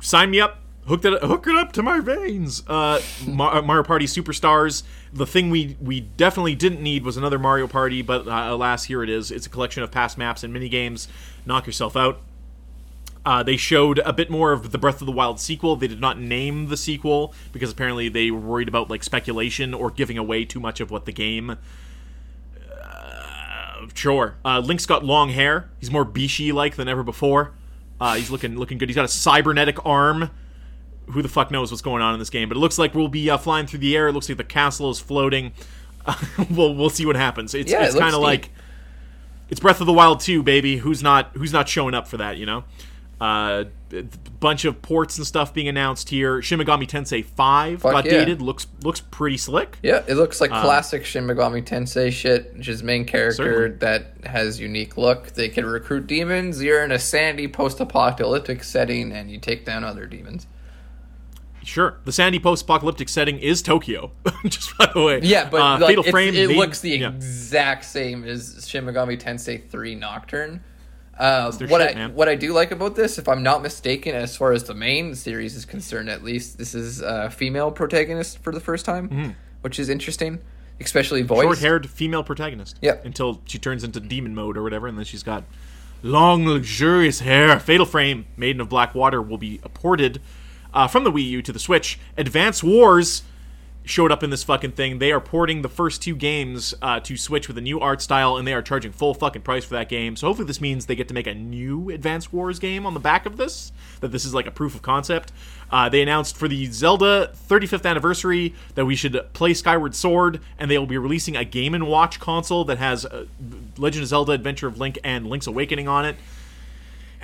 sign 0.00 0.30
me 0.30 0.40
up. 0.40 0.58
Hook 0.86 1.04
it, 1.04 1.20
hook 1.20 1.48
it 1.48 1.56
up 1.56 1.72
to 1.72 1.82
my 1.82 1.98
veins. 1.98 2.62
Uh, 2.68 3.00
Mario 3.26 3.82
Party 3.82 4.06
Superstars. 4.06 4.84
The 5.12 5.26
thing 5.26 5.50
we 5.50 5.76
we 5.80 6.00
definitely 6.00 6.54
didn't 6.54 6.80
need 6.80 7.02
was 7.02 7.16
another 7.16 7.40
Mario 7.40 7.66
Party, 7.66 8.02
but 8.02 8.28
uh, 8.28 8.46
alas, 8.50 8.84
here 8.84 9.02
it 9.02 9.10
is. 9.10 9.32
It's 9.32 9.46
a 9.46 9.50
collection 9.50 9.82
of 9.82 9.90
past 9.90 10.16
maps 10.16 10.44
and 10.44 10.52
mini 10.52 10.68
games. 10.68 11.08
Knock 11.44 11.66
yourself 11.66 11.96
out. 11.96 12.20
Uh, 13.26 13.42
they 13.42 13.56
showed 13.56 13.98
a 14.04 14.12
bit 14.12 14.30
more 14.30 14.52
of 14.52 14.70
the 14.70 14.78
Breath 14.78 15.02
of 15.02 15.06
the 15.06 15.12
Wild 15.12 15.40
sequel. 15.40 15.74
They 15.74 15.88
did 15.88 16.00
not 16.00 16.16
name 16.16 16.68
the 16.68 16.76
sequel 16.76 17.34
because 17.52 17.72
apparently 17.72 18.08
they 18.08 18.30
were 18.30 18.38
worried 18.38 18.68
about 18.68 18.88
like 18.88 19.02
speculation 19.02 19.74
or 19.74 19.90
giving 19.90 20.16
away 20.16 20.44
too 20.44 20.60
much 20.60 20.78
of 20.78 20.92
what 20.92 21.06
the 21.06 21.12
game. 21.12 21.58
Uh, 22.80 23.86
sure. 23.94 24.36
Uh, 24.44 24.60
Link's 24.60 24.86
got 24.86 25.04
long 25.04 25.30
hair. 25.30 25.68
He's 25.80 25.90
more 25.90 26.04
Bishi 26.04 26.52
like 26.52 26.76
than 26.76 26.86
ever 26.86 27.02
before. 27.02 27.50
Uh, 28.00 28.14
he's 28.14 28.30
looking 28.30 28.56
looking 28.56 28.78
good. 28.78 28.88
He's 28.88 28.94
got 28.94 29.04
a 29.04 29.08
cybernetic 29.08 29.84
arm. 29.84 30.30
Who 31.06 31.20
the 31.20 31.28
fuck 31.28 31.50
knows 31.50 31.72
what's 31.72 31.82
going 31.82 32.02
on 32.02 32.14
in 32.14 32.20
this 32.20 32.30
game? 32.30 32.48
But 32.48 32.56
it 32.56 32.60
looks 32.60 32.78
like 32.78 32.94
we'll 32.94 33.08
be 33.08 33.28
uh, 33.28 33.38
flying 33.38 33.66
through 33.66 33.80
the 33.80 33.96
air. 33.96 34.06
It 34.06 34.12
looks 34.12 34.28
like 34.28 34.38
the 34.38 34.44
castle 34.44 34.88
is 34.88 35.00
floating. 35.00 35.52
we'll 36.50 36.76
we'll 36.76 36.90
see 36.90 37.06
what 37.06 37.16
happens. 37.16 37.54
It's 37.54 37.72
Yeah, 37.72 37.86
it's 37.86 37.94
looks 37.94 38.04
kind 38.04 38.14
of 38.14 38.20
like 38.20 38.50
it's 39.50 39.58
Breath 39.58 39.80
of 39.80 39.88
the 39.88 39.92
Wild 39.92 40.20
2, 40.20 40.44
baby. 40.44 40.76
Who's 40.76 41.02
not 41.02 41.30
who's 41.34 41.52
not 41.52 41.68
showing 41.68 41.94
up 41.94 42.06
for 42.06 42.18
that? 42.18 42.36
You 42.36 42.46
know. 42.46 42.62
Uh, 43.18 43.64
a 43.92 44.02
bunch 44.40 44.66
of 44.66 44.82
ports 44.82 45.16
and 45.16 45.26
stuff 45.26 45.54
being 45.54 45.68
announced 45.68 46.10
here. 46.10 46.42
Shin 46.42 46.58
Megami 46.60 46.86
Tensei 46.86 47.24
5 47.24 47.80
Fuck 47.80 47.92
got 47.92 48.04
yeah. 48.04 48.10
dated. 48.10 48.42
Looks 48.42 48.66
looks 48.82 49.00
pretty 49.00 49.38
slick. 49.38 49.78
Yeah, 49.82 50.02
it 50.06 50.14
looks 50.16 50.40
Um, 50.42 50.50
like 50.50 50.60
classic 50.62 51.04
Shin 51.06 51.24
Megami 51.26 51.64
Tensei 51.64 52.12
shit, 52.12 52.52
which 52.58 52.68
is 52.68 52.82
main 52.82 53.06
character 53.06 53.44
Certainly. 53.44 53.78
that 53.78 54.26
has 54.26 54.60
unique 54.60 54.98
look. 54.98 55.28
They 55.32 55.48
can 55.48 55.64
recruit 55.64 56.06
demons. 56.06 56.62
You're 56.62 56.84
in 56.84 56.92
a 56.92 56.98
sandy 56.98 57.48
post-apocalyptic 57.48 58.62
setting, 58.62 59.12
and 59.12 59.30
you 59.30 59.38
take 59.38 59.64
down 59.64 59.82
other 59.82 60.04
demons. 60.06 60.46
Sure. 61.62 61.96
The 62.04 62.12
sandy 62.12 62.38
post-apocalyptic 62.38 63.08
setting 63.08 63.38
is 63.38 63.60
Tokyo. 63.62 64.12
Just 64.44 64.76
by 64.78 64.90
the 64.92 65.02
way. 65.02 65.20
Yeah, 65.22 65.48
but 65.50 65.60
Uh, 65.60 65.78
like, 65.80 65.88
Fatal 65.88 66.04
Frame. 66.04 66.34
it 66.34 66.50
looks 66.50 66.80
the 66.80 66.90
yeah. 66.90 67.08
exact 67.08 67.84
same 67.86 68.24
as 68.24 68.66
Shin 68.68 68.84
Megami 68.84 69.18
Tensei 69.20 69.66
3 69.68 69.94
Nocturne. 69.96 70.62
Uh, 71.18 71.50
their 71.52 71.68
what 71.68 71.80
shit, 71.80 71.92
I 71.92 71.98
man. 71.98 72.14
what 72.14 72.28
I 72.28 72.34
do 72.34 72.52
like 72.52 72.72
about 72.72 72.94
this, 72.94 73.18
if 73.18 73.26
I'm 73.26 73.42
not 73.42 73.62
mistaken, 73.62 74.14
as 74.14 74.36
far 74.36 74.52
as 74.52 74.64
the 74.64 74.74
main 74.74 75.14
series 75.14 75.56
is 75.56 75.64
concerned, 75.64 76.10
at 76.10 76.22
least 76.22 76.58
this 76.58 76.74
is 76.74 77.00
a 77.00 77.30
female 77.30 77.70
protagonist 77.70 78.38
for 78.40 78.52
the 78.52 78.60
first 78.60 78.84
time, 78.84 79.34
which 79.62 79.78
is 79.78 79.88
interesting, 79.88 80.40
especially 80.80 81.22
voice. 81.22 81.38
Mm-hmm. 81.38 81.48
short-haired 81.48 81.88
female 81.88 82.22
protagonist. 82.22 82.78
Yep. 82.82 83.06
Until 83.06 83.40
she 83.46 83.58
turns 83.58 83.82
into 83.82 83.98
demon 83.98 84.34
mode 84.34 84.58
or 84.58 84.62
whatever, 84.62 84.86
and 84.86 84.98
then 84.98 85.06
she's 85.06 85.22
got 85.22 85.44
long, 86.02 86.46
luxurious 86.46 87.20
hair. 87.20 87.58
Fatal 87.58 87.86
Frame, 87.86 88.26
Maiden 88.36 88.60
of 88.60 88.68
Black 88.68 88.94
Water, 88.94 89.22
will 89.22 89.38
be 89.38 89.58
ported 89.72 90.20
uh, 90.74 90.86
from 90.86 91.04
the 91.04 91.10
Wii 91.10 91.26
U 91.28 91.42
to 91.42 91.52
the 91.52 91.58
Switch. 91.58 91.98
Advance 92.18 92.62
Wars 92.62 93.22
showed 93.86 94.10
up 94.10 94.24
in 94.24 94.30
this 94.30 94.42
fucking 94.42 94.72
thing. 94.72 94.98
They 94.98 95.12
are 95.12 95.20
porting 95.20 95.62
the 95.62 95.68
first 95.68 96.02
two 96.02 96.16
games 96.16 96.74
uh, 96.82 96.98
to 97.00 97.16
Switch 97.16 97.46
with 97.46 97.56
a 97.56 97.60
new 97.60 97.78
art 97.78 98.02
style, 98.02 98.36
and 98.36 98.46
they 98.46 98.52
are 98.52 98.60
charging 98.60 98.90
full 98.90 99.14
fucking 99.14 99.42
price 99.42 99.64
for 99.64 99.74
that 99.74 99.88
game. 99.88 100.16
So 100.16 100.26
hopefully, 100.26 100.46
this 100.46 100.60
means 100.60 100.86
they 100.86 100.96
get 100.96 101.06
to 101.08 101.14
make 101.14 101.28
a 101.28 101.34
new 101.34 101.90
Advanced 101.90 102.32
Wars 102.32 102.58
game 102.58 102.84
on 102.84 102.94
the 102.94 103.00
back 103.00 103.26
of 103.26 103.36
this. 103.36 103.70
That 104.00 104.10
this 104.10 104.24
is 104.24 104.34
like 104.34 104.46
a 104.46 104.50
proof 104.50 104.74
of 104.74 104.82
concept. 104.82 105.32
Uh, 105.70 105.88
they 105.88 106.02
announced 106.02 106.36
for 106.36 106.48
the 106.48 106.66
Zelda 106.66 107.32
35th 107.48 107.86
anniversary 107.86 108.54
that 108.74 108.84
we 108.84 108.96
should 108.96 109.18
play 109.32 109.54
Skyward 109.54 109.94
Sword, 109.94 110.40
and 110.58 110.68
they 110.68 110.78
will 110.78 110.86
be 110.86 110.98
releasing 110.98 111.36
a 111.36 111.44
Game 111.44 111.72
and 111.72 111.86
Watch 111.86 112.18
console 112.18 112.64
that 112.64 112.78
has 112.78 113.06
uh, 113.06 113.26
Legend 113.78 114.02
of 114.02 114.08
Zelda: 114.08 114.32
Adventure 114.32 114.66
of 114.66 114.78
Link 114.78 114.98
and 115.04 115.28
Link's 115.28 115.46
Awakening 115.46 115.86
on 115.86 116.04
it. 116.04 116.16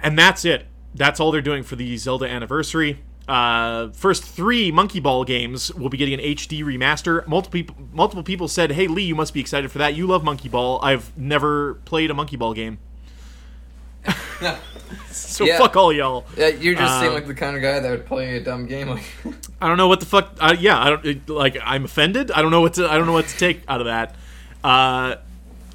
And 0.00 0.16
that's 0.16 0.44
it. 0.44 0.66
That's 0.94 1.18
all 1.18 1.32
they're 1.32 1.42
doing 1.42 1.64
for 1.64 1.74
the 1.74 1.96
Zelda 1.96 2.28
anniversary. 2.28 3.00
Uh, 3.28 3.90
first 3.92 4.24
three 4.24 4.72
Monkey 4.72 4.98
Ball 4.98 5.22
games 5.24 5.72
will 5.74 5.88
be 5.88 5.96
getting 5.96 6.14
an 6.14 6.20
HD 6.20 6.62
remaster. 6.64 7.26
Multiple 7.28 7.52
people, 7.52 7.76
multiple 7.92 8.22
people 8.24 8.48
said, 8.48 8.72
"Hey 8.72 8.88
Lee, 8.88 9.04
you 9.04 9.14
must 9.14 9.32
be 9.32 9.40
excited 9.40 9.70
for 9.70 9.78
that. 9.78 9.94
You 9.94 10.06
love 10.08 10.24
Monkey 10.24 10.48
Ball. 10.48 10.80
I've 10.82 11.16
never 11.16 11.74
played 11.84 12.10
a 12.10 12.14
Monkey 12.14 12.36
Ball 12.36 12.52
game, 12.52 12.78
so 15.10 15.44
Yeah. 15.44 15.58
fuck 15.58 15.76
all 15.76 15.92
y'all." 15.92 16.24
Yeah, 16.36 16.48
you 16.48 16.74
just 16.74 16.98
seem 17.00 17.08
Um, 17.08 17.14
like 17.14 17.26
the 17.26 17.34
kind 17.34 17.56
of 17.56 17.62
guy 17.62 17.78
that 17.80 17.90
would 17.90 18.06
play 18.06 18.36
a 18.36 18.40
dumb 18.42 18.66
game 18.66 18.88
like. 18.88 19.04
I 19.60 19.68
don't 19.68 19.76
know 19.76 19.88
what 19.88 20.00
the 20.00 20.06
fuck. 20.06 20.32
Uh, 20.40 20.56
yeah, 20.58 20.78
I 20.80 20.90
don't 20.90 21.04
it, 21.04 21.28
like. 21.28 21.56
I'm 21.62 21.84
offended. 21.84 22.30
I 22.32 22.42
don't 22.42 22.50
know 22.50 22.60
what 22.60 22.74
to. 22.74 22.90
I 22.90 22.96
don't 22.96 23.06
know 23.06 23.12
what 23.12 23.28
to 23.28 23.36
take 23.38 23.62
out 23.68 23.80
of 23.80 23.86
that. 23.86 24.16
Uh, 24.64 25.16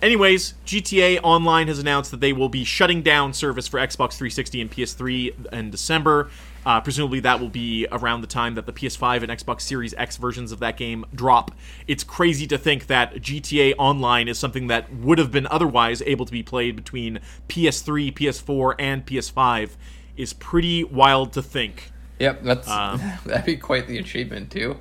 anyways, 0.02 0.54
GTA 0.66 1.22
Online 1.24 1.68
has 1.68 1.80
announced 1.80 2.12
that 2.12 2.20
they 2.20 2.34
will 2.34 2.50
be 2.50 2.64
shutting 2.66 3.02
down 3.02 3.34
service 3.34 3.68
for 3.68 3.80
Xbox 3.80 4.14
360 4.18 4.62
and 4.62 4.72
PS3 4.72 5.54
in 5.54 5.70
December. 5.72 6.30
Uh, 6.68 6.82
presumably, 6.82 7.22
that 7.22 7.40
will 7.40 7.48
be 7.48 7.88
around 7.94 8.20
the 8.20 8.28
time 8.28 8.56
that 8.56 8.66
the 8.66 8.74
PS5 8.74 9.24
and 9.24 9.32
Xbox 9.32 9.62
Series 9.62 9.94
X 9.94 10.18
versions 10.18 10.52
of 10.52 10.60
that 10.60 10.76
game 10.76 11.06
drop. 11.16 11.52
It's 11.88 12.04
crazy 12.04 12.46
to 12.46 12.58
think 12.58 12.88
that 12.88 13.16
GTA 13.16 13.76
Online 13.78 14.28
is 14.28 14.38
something 14.38 14.68
that 14.68 14.94
would 14.94 15.18
have 15.18 15.32
been 15.32 15.48
otherwise 15.48 16.02
able 16.02 16.26
to 16.26 16.32
be 16.32 16.44
played 16.44 16.76
between 16.76 17.22
PS3, 17.48 18.14
PS4, 18.14 18.76
and 18.80 19.06
PS5. 19.06 19.70
Is 20.18 20.34
pretty 20.34 20.84
wild 20.84 21.32
to 21.34 21.42
think. 21.42 21.94
Yep, 22.20 22.44
that's 22.44 22.68
Um, 22.68 23.00
that'd 23.26 23.46
be 23.46 23.56
quite 23.56 23.88
the 23.88 23.98
achievement 23.98 24.52
too. 24.52 24.76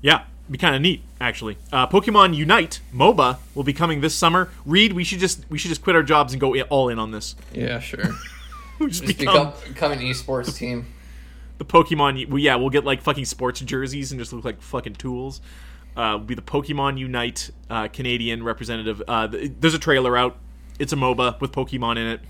Yeah, 0.00 0.24
be 0.50 0.56
kind 0.56 0.74
of 0.74 0.80
neat 0.80 1.02
actually. 1.20 1.58
Uh, 1.70 1.88
Pokemon 1.88 2.34
Unite 2.34 2.80
MOBA 2.94 3.36
will 3.54 3.64
be 3.64 3.74
coming 3.74 4.00
this 4.00 4.14
summer. 4.14 4.48
Reed, 4.64 4.94
we 4.94 5.04
should 5.04 5.18
just 5.18 5.44
we 5.50 5.58
should 5.58 5.68
just 5.68 5.82
quit 5.82 5.94
our 5.94 6.02
jobs 6.02 6.32
and 6.32 6.40
go 6.40 6.58
all 6.70 6.88
in 6.88 6.98
on 6.98 7.10
this. 7.10 7.36
Yeah, 7.52 7.80
sure. 7.80 8.14
Just 8.88 9.04
Just 9.04 9.18
become 9.18 9.52
become, 9.68 9.92
an 9.92 9.98
esports 10.00 10.56
team. 10.56 10.86
the 11.58 11.64
Pokemon. 11.64 12.28
Well, 12.28 12.38
yeah, 12.38 12.56
we'll 12.56 12.70
get 12.70 12.84
like 12.84 13.02
fucking 13.02 13.26
sports 13.26 13.60
jerseys 13.60 14.10
and 14.10 14.18
just 14.18 14.32
look 14.32 14.44
like 14.44 14.62
fucking 14.62 14.94
tools. 14.94 15.40
Uh, 15.96 16.14
we'll 16.16 16.26
be 16.26 16.34
the 16.34 16.42
Pokemon 16.42 16.98
Unite 16.98 17.50
uh, 17.68 17.88
Canadian 17.88 18.42
representative. 18.42 19.02
Uh, 19.06 19.28
th- 19.28 19.52
there's 19.60 19.74
a 19.74 19.78
trailer 19.78 20.16
out. 20.16 20.36
It's 20.78 20.92
a 20.92 20.96
MOBA 20.96 21.40
with 21.40 21.52
Pokemon 21.52 21.98
in 21.98 22.06
it. 22.06 22.20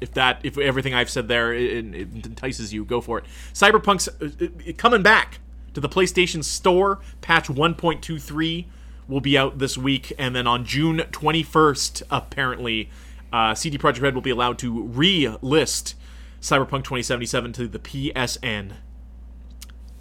If 0.00 0.14
that, 0.14 0.40
if 0.42 0.58
everything 0.58 0.92
I've 0.94 1.10
said 1.10 1.28
there 1.28 1.54
it, 1.54 1.94
it 1.94 2.26
entices 2.26 2.72
you, 2.72 2.84
go 2.84 3.00
for 3.00 3.18
it. 3.18 3.24
Cyberpunk's 3.54 4.08
uh, 4.08 4.46
uh, 4.68 4.72
coming 4.76 5.02
back 5.02 5.38
to 5.74 5.80
the 5.80 5.88
PlayStation 5.88 6.42
Store. 6.42 6.98
Patch 7.20 7.46
1.23 7.46 8.64
will 9.06 9.20
be 9.20 9.38
out 9.38 9.58
this 9.58 9.78
week, 9.78 10.12
and 10.18 10.34
then 10.34 10.48
on 10.48 10.64
June 10.64 10.98
21st, 10.98 12.02
apparently, 12.10 12.90
uh, 13.32 13.54
CD 13.54 13.78
Projekt 13.78 14.02
Red 14.02 14.14
will 14.14 14.22
be 14.22 14.30
allowed 14.30 14.58
to 14.58 14.82
re-list 14.82 15.94
Cyberpunk 16.40 16.84
2077 16.84 17.52
to 17.54 17.68
the 17.68 17.78
PSN. 17.78 18.72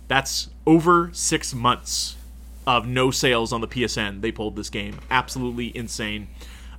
That's 0.07 0.49
over 0.65 1.09
six 1.13 1.53
months 1.53 2.17
of 2.67 2.87
no 2.87 3.11
sales 3.11 3.53
on 3.53 3.61
the 3.61 3.67
PSN. 3.67 4.21
They 4.21 4.31
pulled 4.31 4.55
this 4.55 4.69
game. 4.69 4.99
Absolutely 5.09 5.75
insane. 5.75 6.27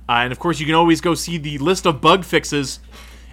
Uh, 0.07 0.21
and 0.23 0.31
of 0.31 0.39
course, 0.39 0.59
you 0.59 0.65
can 0.65 0.75
always 0.75 1.01
go 1.01 1.15
see 1.15 1.37
the 1.37 1.57
list 1.57 1.87
of 1.87 2.01
bug 2.01 2.25
fixes, 2.25 2.79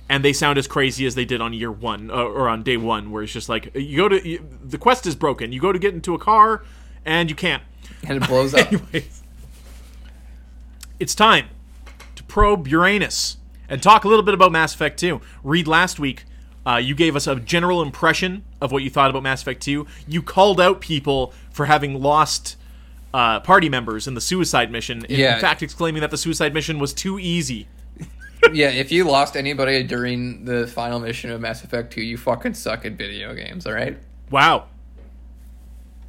and 0.08 0.24
they 0.24 0.32
sound 0.32 0.56
as 0.56 0.66
crazy 0.66 1.04
as 1.04 1.14
they 1.14 1.24
did 1.24 1.40
on 1.40 1.52
year 1.52 1.70
one 1.70 2.10
uh, 2.10 2.14
or 2.14 2.48
on 2.48 2.62
day 2.62 2.76
one, 2.76 3.10
where 3.10 3.22
it's 3.22 3.32
just 3.32 3.48
like 3.48 3.74
you 3.74 3.96
go 3.96 4.08
to 4.08 4.26
you, 4.26 4.46
the 4.64 4.78
quest 4.78 5.06
is 5.06 5.14
broken. 5.14 5.52
You 5.52 5.60
go 5.60 5.72
to 5.72 5.78
get 5.78 5.94
into 5.94 6.14
a 6.14 6.18
car, 6.18 6.64
and 7.04 7.28
you 7.28 7.36
can't. 7.36 7.62
And 8.06 8.22
it 8.22 8.28
blows 8.28 8.54
up. 8.54 8.72
Anyways, 8.72 9.22
it's 11.00 11.14
time 11.14 11.48
probe 12.30 12.66
Uranus 12.68 13.36
and 13.68 13.82
talk 13.82 14.04
a 14.04 14.08
little 14.08 14.22
bit 14.24 14.32
about 14.34 14.52
Mass 14.52 14.74
Effect 14.74 14.98
2. 14.98 15.20
Reed 15.44 15.66
last 15.68 15.98
week. 15.98 16.24
Uh, 16.66 16.76
you 16.76 16.94
gave 16.94 17.16
us 17.16 17.26
a 17.26 17.36
general 17.36 17.82
impression 17.82 18.44
of 18.60 18.70
what 18.72 18.82
you 18.82 18.90
thought 18.90 19.10
about 19.10 19.22
Mass 19.22 19.42
Effect 19.42 19.60
2. 19.62 19.86
You 20.06 20.22
called 20.22 20.60
out 20.60 20.80
people 20.80 21.32
for 21.50 21.66
having 21.66 22.00
lost 22.00 22.56
uh, 23.12 23.40
party 23.40 23.68
members 23.68 24.06
in 24.06 24.14
the 24.14 24.20
suicide 24.20 24.70
mission. 24.70 25.04
In 25.06 25.18
Yeah. 25.18 25.38
fact, 25.40 25.62
exclaiming 25.62 26.00
that 26.02 26.10
the 26.10 26.16
suicide 26.18 26.54
mission 26.54 26.78
was 26.78 26.92
too 26.94 27.18
easy. 27.18 27.66
yeah, 28.52 28.68
if 28.68 28.92
you 28.92 29.04
lost 29.04 29.36
anybody 29.36 29.82
during 29.82 30.44
the 30.44 30.66
final 30.66 31.00
mission 31.00 31.30
of 31.30 31.40
Mass 31.40 31.64
Effect 31.64 31.92
2, 31.92 32.02
you 32.02 32.16
fucking 32.16 32.54
suck 32.54 32.84
at 32.86 32.92
video 32.92 33.34
games, 33.34 33.66
alright? 33.66 33.98
Wow. 34.30 34.66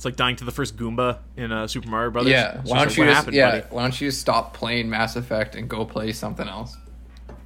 It's 0.02 0.06
like 0.06 0.16
dying 0.16 0.36
to 0.38 0.45
the 0.45 0.52
first 0.52 0.78
Goomba 0.78 1.20
in 1.38 1.52
uh, 1.52 1.68
Super 1.68 1.88
Mario 1.88 2.10
Brothers. 2.10 2.32
Yeah, 2.32 2.60
why 2.64 2.80
don't 2.80 2.88
like, 2.88 2.97
you 2.97 3.04
what 3.04 3.10
just, 3.10 3.16
happened, 3.18 3.36
yeah, 3.36 3.52
buddy? 3.52 3.66
why 3.70 3.82
don't 3.84 4.02
you 4.02 4.10
stop 4.10 4.52
playing 4.52 4.89
Mass 4.89 5.16
Effect 5.16 5.54
and 5.54 5.70
go 5.70 5.86
play 5.86 6.12
something 6.12 6.47
else? 6.47 6.76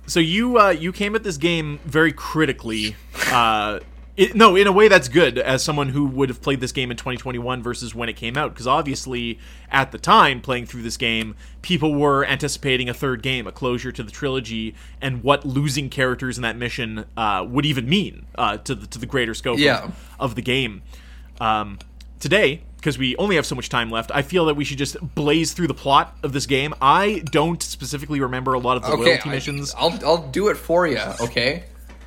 So 0.07 0.21
you 0.21 0.57
uh, 0.57 0.69
you 0.69 0.93
came 0.93 1.15
at 1.15 1.23
this 1.25 1.35
game 1.35 1.81
very 1.83 2.13
critically. 2.13 2.95
Uh, 3.29 3.81
it, 4.15 4.35
no, 4.35 4.55
in 4.55 4.67
a 4.67 4.71
way 4.71 4.87
that's 4.87 5.09
good 5.09 5.37
as 5.37 5.65
someone 5.65 5.89
who 5.89 6.05
would 6.05 6.29
have 6.29 6.41
played 6.41 6.61
this 6.61 6.71
game 6.71 6.91
in 6.91 6.95
2021 6.95 7.61
versus 7.61 7.93
when 7.93 8.07
it 8.07 8.15
came 8.15 8.37
out. 8.37 8.53
Because 8.53 8.67
obviously, 8.67 9.37
at 9.69 9.91
the 9.91 9.97
time 9.97 10.39
playing 10.39 10.65
through 10.65 10.83
this 10.83 10.95
game, 10.95 11.35
people 11.61 11.93
were 11.93 12.23
anticipating 12.23 12.87
a 12.87 12.93
third 12.93 13.21
game, 13.21 13.47
a 13.47 13.51
closure 13.51 13.91
to 13.91 14.01
the 14.01 14.11
trilogy, 14.11 14.75
and 15.01 15.23
what 15.23 15.43
losing 15.43 15.89
characters 15.89 16.37
in 16.37 16.43
that 16.43 16.55
mission 16.55 17.03
uh, 17.17 17.45
would 17.45 17.65
even 17.65 17.89
mean 17.89 18.27
uh, 18.35 18.55
to 18.59 18.75
the 18.75 18.87
to 18.87 18.97
the 18.97 19.05
greater 19.05 19.33
scope 19.33 19.59
Yeah. 19.59 19.83
of, 19.83 20.15
of 20.21 20.35
the 20.35 20.41
game. 20.41 20.83
Um, 21.41 21.79
today, 22.19 22.61
because 22.77 22.97
we 22.97 23.15
only 23.17 23.35
have 23.35 23.45
so 23.45 23.55
much 23.55 23.69
time 23.69 23.89
left, 23.89 24.11
I 24.13 24.21
feel 24.21 24.45
that 24.45 24.55
we 24.55 24.63
should 24.63 24.77
just 24.77 24.97
blaze 25.15 25.53
through 25.53 25.67
the 25.67 25.73
plot 25.73 26.15
of 26.23 26.33
this 26.33 26.45
game. 26.45 26.73
I 26.81 27.23
don't 27.31 27.61
specifically 27.61 28.19
remember 28.19 28.53
a 28.53 28.59
lot 28.59 28.77
of 28.77 28.83
the 28.83 28.89
Okay, 28.89 29.03
loyalty 29.03 29.29
I, 29.29 29.31
missions. 29.33 29.73
I'll 29.77 29.97
I'll 30.05 30.27
do 30.29 30.49
it 30.49 30.57
for 30.57 30.87
you, 30.87 30.99
okay? 31.21 31.65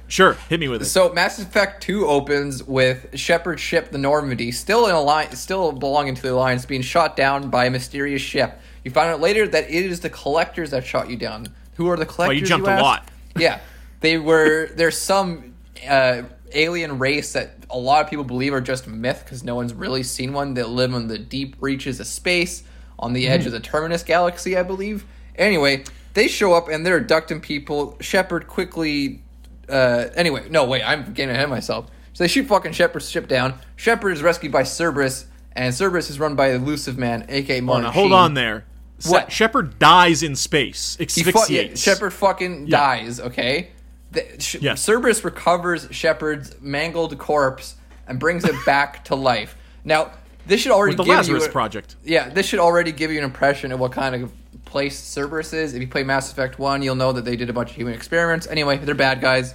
Sure, 0.09 0.35
hit 0.49 0.59
me 0.59 0.69
with 0.69 0.81
it. 0.83 0.87
So 0.87 1.13
Mass 1.13 1.39
Effect 1.39 1.83
2 1.83 2.07
opens 2.07 2.63
with 2.65 3.19
Shepard's 3.19 3.61
ship, 3.61 3.91
the 3.91 3.99
Normandy, 3.99 4.51
still 4.53 4.87
in 4.87 4.95
alliance, 4.95 5.39
still 5.39 5.71
belonging 5.71 6.15
to 6.15 6.23
the 6.23 6.33
Alliance, 6.33 6.65
being 6.65 6.81
shot 6.81 7.15
down 7.15 7.51
by 7.51 7.67
a 7.67 7.71
mysterious 7.71 8.23
ship. 8.23 8.59
You 8.85 8.91
find 8.91 9.11
out 9.11 9.21
later 9.21 9.47
that 9.47 9.65
it 9.65 9.85
is 9.85 10.01
the 10.01 10.09
collectors 10.09 10.71
that 10.71 10.87
shot 10.87 11.11
you 11.11 11.17
down. 11.17 11.49
Who 11.75 11.91
are 11.91 11.97
the 11.97 12.07
collectors? 12.07 12.29
Well, 12.29 12.35
you 12.35 12.47
jumped 12.47 12.67
a 12.67 12.81
lot. 12.81 13.07
Yeah, 13.37 13.61
they 14.01 14.17
were. 14.17 14.71
There's 14.75 14.97
some 14.97 15.55
uh, 15.87 16.23
alien 16.53 16.99
race 16.99 17.33
that 17.33 17.51
a 17.71 17.79
lot 17.79 18.05
of 18.05 18.11
people 18.11 18.25
believe 18.25 18.53
are 18.53 18.61
just 18.61 18.87
myth 18.87 19.23
because 19.25 19.45
no 19.45 19.55
one's 19.55 19.75
really 19.75 20.03
seen 20.03 20.33
one 20.33 20.55
that 20.55 20.69
live 20.69 20.93
in 20.95 21.09
the 21.09 21.19
deep 21.19 21.57
reaches 21.61 22.01
of 22.01 22.07
space 22.07 22.63
on 22.99 23.13
the 23.13 23.29
edge 23.29 23.47
of 23.47 23.53
the 23.53 23.61
Terminus 23.61 24.03
galaxy, 24.03 24.57
I 24.57 24.63
believe. 24.63 25.05
Anyway, 25.37 25.85
they 26.15 26.27
show 26.29 26.53
up 26.55 26.69
and 26.69 26.85
they're 26.85 26.97
abducting 26.99 27.41
people. 27.41 27.97
Shepard 28.01 28.49
quickly. 28.49 29.23
Uh, 29.69 30.07
anyway, 30.17 30.49
no, 30.49 30.65
wait, 30.65 30.83
I'm 30.83 31.13
getting 31.13 31.31
ahead 31.33 31.45
of 31.45 31.51
myself. 31.51 31.87
So 32.15 32.25
they 32.25 32.29
shoot 32.29 32.47
fucking 32.47 32.73
Shepard's 32.73 33.09
ship 33.09 33.29
down. 33.29 33.55
Shepard 33.77 34.13
is 34.13 34.23
rescued 34.23 34.51
by 34.51 34.65
Cerberus, 34.65 35.27
and 35.53 35.73
Cerberus 35.75 36.11
is 36.11 36.19
run 36.19 36.35
by 36.35 36.53
Illusive 36.53 36.99
Man, 36.99 37.25
aka 37.29 37.61
on, 37.61 37.85
hold 37.85 38.13
on 38.13 38.35
there. 38.35 38.65
What? 39.07 39.31
Shepard 39.31 39.79
dies 39.79 40.25
in 40.25 40.35
space, 40.35 40.97
He 40.99 41.07
fu- 41.23 41.53
yeah. 41.53 41.75
Shepard 41.77 42.13
fucking 42.13 42.67
Yeah. 42.67 42.77
dies. 42.79 43.21
Okay, 43.21 43.69
the, 44.11 44.59
Yes. 44.61 44.81
Cerberus 44.83 45.25
recovers 45.25 45.87
Shepard's 45.91 46.55
mangled 46.61 47.17
corpse 47.19 47.77
and 48.07 48.19
brings 48.19 48.45
it 48.45 48.55
back 48.65 49.05
to 49.07 49.15
life. 49.15 49.57
Now, 49.85 50.13
this 50.47 50.61
should 50.63 50.73
already 50.73 50.93
with 50.93 50.99
the 50.99 51.05
give 51.05 51.17
Lazarus 51.17 51.43
you 51.45 51.49
a- 51.49 51.53
Project. 51.53 51.97
Yeah, 52.05 52.29
this 52.31 52.47
should 52.47 52.59
already 52.59 52.91
give 52.93 53.11
you 53.11 53.19
an 53.19 53.25
impression 53.25 53.71
of 53.73 53.81
what 53.81 53.93
kind 53.93 54.15
of 54.15 54.33
place 54.65 54.99
Cerberus 54.99 55.53
is. 55.53 55.75
If 55.75 55.81
you 55.83 55.89
play 55.89 56.03
Mass 56.05 56.33
Effect 56.33 56.59
One, 56.59 56.81
you'll 56.83 56.95
know 56.95 57.13
that 57.13 57.25
they 57.25 57.37
did 57.37 57.51
a 57.51 57.53
bunch 57.53 57.71
of 57.71 57.77
human 57.77 57.95
experiments. 57.95 58.47
Anyway, 58.47 58.79
they're 58.79 58.95
bad 58.95 59.21
guys. 59.21 59.55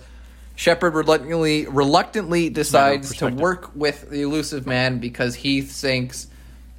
Shepard 0.55 0.93
reluctantly 0.93 1.65
reluctantly 1.65 2.49
decides 2.51 3.15
to 3.17 3.27
work 3.29 3.71
with 3.75 4.09
the 4.11 4.21
Illusive 4.21 4.67
Man 4.67 4.99
because 4.99 5.33
he 5.33 5.61
thinks 5.63 6.27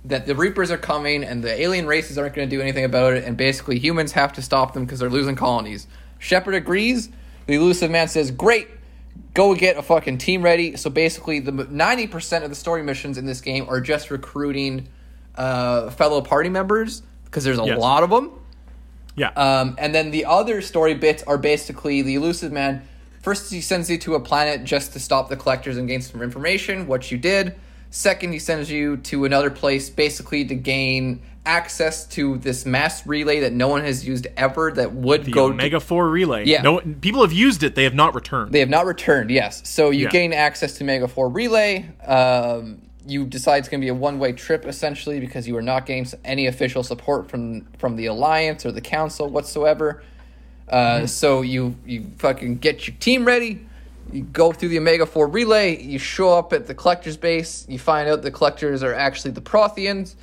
that 0.05 0.27
the 0.27 0.35
Reapers 0.37 0.71
are 0.71 0.79
coming 0.79 1.25
and 1.25 1.43
the 1.43 1.61
alien 1.61 1.87
races 1.89 2.17
aren't 2.17 2.35
going 2.35 2.49
to 2.49 2.55
do 2.57 2.63
anything 2.63 2.85
about 2.85 3.15
it, 3.15 3.25
and 3.25 3.37
basically 3.37 3.81
humans 3.81 4.13
have 4.13 4.33
to 4.35 4.43
stop 4.43 4.75
them 4.75 4.85
because 4.85 5.01
they're 5.01 5.11
losing 5.11 5.35
colonies. 5.35 5.89
Shepard 6.21 6.55
agrees. 6.55 7.09
The 7.47 7.55
Illusive 7.55 7.91
Man 7.91 8.09
says, 8.09 8.31
"Great, 8.31 8.69
go 9.35 9.55
get 9.55 9.77
a 9.77 9.83
fucking 9.83 10.19
team 10.19 10.43
ready." 10.43 10.77
So 10.77 10.91
basically, 10.91 11.41
the 11.41 11.53
ninety 11.53 12.07
percent 12.07 12.45
of 12.45 12.51
the 12.51 12.57
story 12.57 12.83
missions 12.83 13.19
in 13.19 13.27
this 13.27 13.41
game 13.41 13.67
are 13.69 13.81
just 13.81 14.11
recruiting 14.11 14.89
uh, 15.37 15.91
fellow 15.91 16.21
party 16.21 16.49
members 16.49 17.03
because 17.25 17.45
there's 17.45 17.59
a 17.59 17.65
Yes. 17.65 17.79
lot 17.79 18.03
of 18.03 18.11
them. 18.11 18.31
Yeah. 19.17 19.29
Um, 19.31 19.77
and 19.79 19.95
then 19.95 20.11
the 20.11 20.25
other 20.25 20.61
story 20.61 20.95
bits 20.95 21.23
are 21.25 21.39
basically 21.39 22.03
the 22.03 22.15
Illusive 22.17 22.53
Man. 22.53 22.83
First, 23.23 23.51
he 23.53 23.61
sends 23.61 23.89
you 23.89 23.97
to 23.99 24.15
a 24.17 24.21
planet 24.21 24.65
just 24.65 24.93
to 24.93 25.01
stop 25.01 25.29
the 25.29 25.37
collectors 25.37 25.77
and 25.77 25.89
gain 25.89 26.03
some 26.03 26.21
information, 26.23 26.87
which 26.87 27.11
you 27.11 27.19
did. 27.19 27.55
Second, 27.91 28.33
he 28.33 28.39
sends 28.39 28.71
you 28.71 28.97
to 28.99 29.25
another 29.25 29.51
place 29.51 29.89
basically 29.89 30.45
to 30.45 30.55
gain 30.55 31.23
access 31.47 32.07
to 32.07 32.39
this 32.39 32.65
mass 32.65 33.07
relay 33.07 33.41
that 33.41 33.53
no 33.53 33.69
one 33.69 33.83
has 33.83 34.07
used 34.07 34.27
ever 34.37 34.73
that 34.73 34.93
would 34.93 35.25
The 35.25 35.31
go 35.33 35.47
Omega 35.47 35.79
Four 35.81 36.09
relay. 36.09 36.45
Yeah. 36.47 36.63
No, 36.63 36.81
people 36.81 37.23
have 37.23 37.33
used 37.33 37.63
it. 37.63 37.75
They 37.75 37.85
have 37.85 37.95
not 37.95 38.15
returned. 38.15 38.53
They 38.53 38.61
have 38.61 38.69
not 38.71 38.87
returned, 38.87 39.31
yes. 39.31 39.61
So 39.69 39.91
you 39.91 40.05
Yeah. 40.05 40.11
gain 40.11 40.33
access 40.33 40.75
to 40.79 40.85
Omega 40.85 41.07
4 41.09 41.29
Relay. 41.29 41.85
Um, 42.07 42.79
you 43.07 43.27
decide 43.27 43.59
it's 43.59 43.69
going 43.69 43.81
to 43.81 43.85
be 43.85 43.91
a 43.91 43.95
one 43.95 44.19
way 44.19 44.33
trip, 44.33 44.65
essentially, 44.65 45.21
because 45.21 45.47
you 45.47 45.55
are 45.59 45.63
not 45.63 45.85
getting 45.85 46.07
any 46.25 46.47
official 46.47 46.83
support 46.83 47.29
from, 47.29 47.67
from 47.79 47.97
the 47.97 48.07
Alliance 48.07 48.65
or 48.65 48.73
the 48.73 48.81
Council 48.81 49.29
whatsoever. 49.29 50.03
Uh, 50.69 51.07
So 51.07 51.43
you, 51.43 51.77
you 51.85 52.07
fucking 52.17 52.57
get 52.57 52.87
your 52.89 52.97
team 52.99 53.27
ready. 53.27 53.67
You 54.11 54.23
go 54.23 54.53
through 54.53 54.71
the 54.71 54.79
Omega 54.79 55.05
4 55.05 55.29
Relay. 55.29 55.83
You 55.83 55.99
show 55.99 56.33
up 56.39 56.55
at 56.55 56.67
the 56.67 56.75
Collector's 56.75 57.19
base. 57.19 57.67
You 57.69 57.79
find 57.79 58.09
out 58.09 58.23
the 58.23 58.31
Collectors 58.31 58.83
are 58.83 58.95
actually 58.95 59.33
the 59.33 59.43
Protheans 59.43 60.15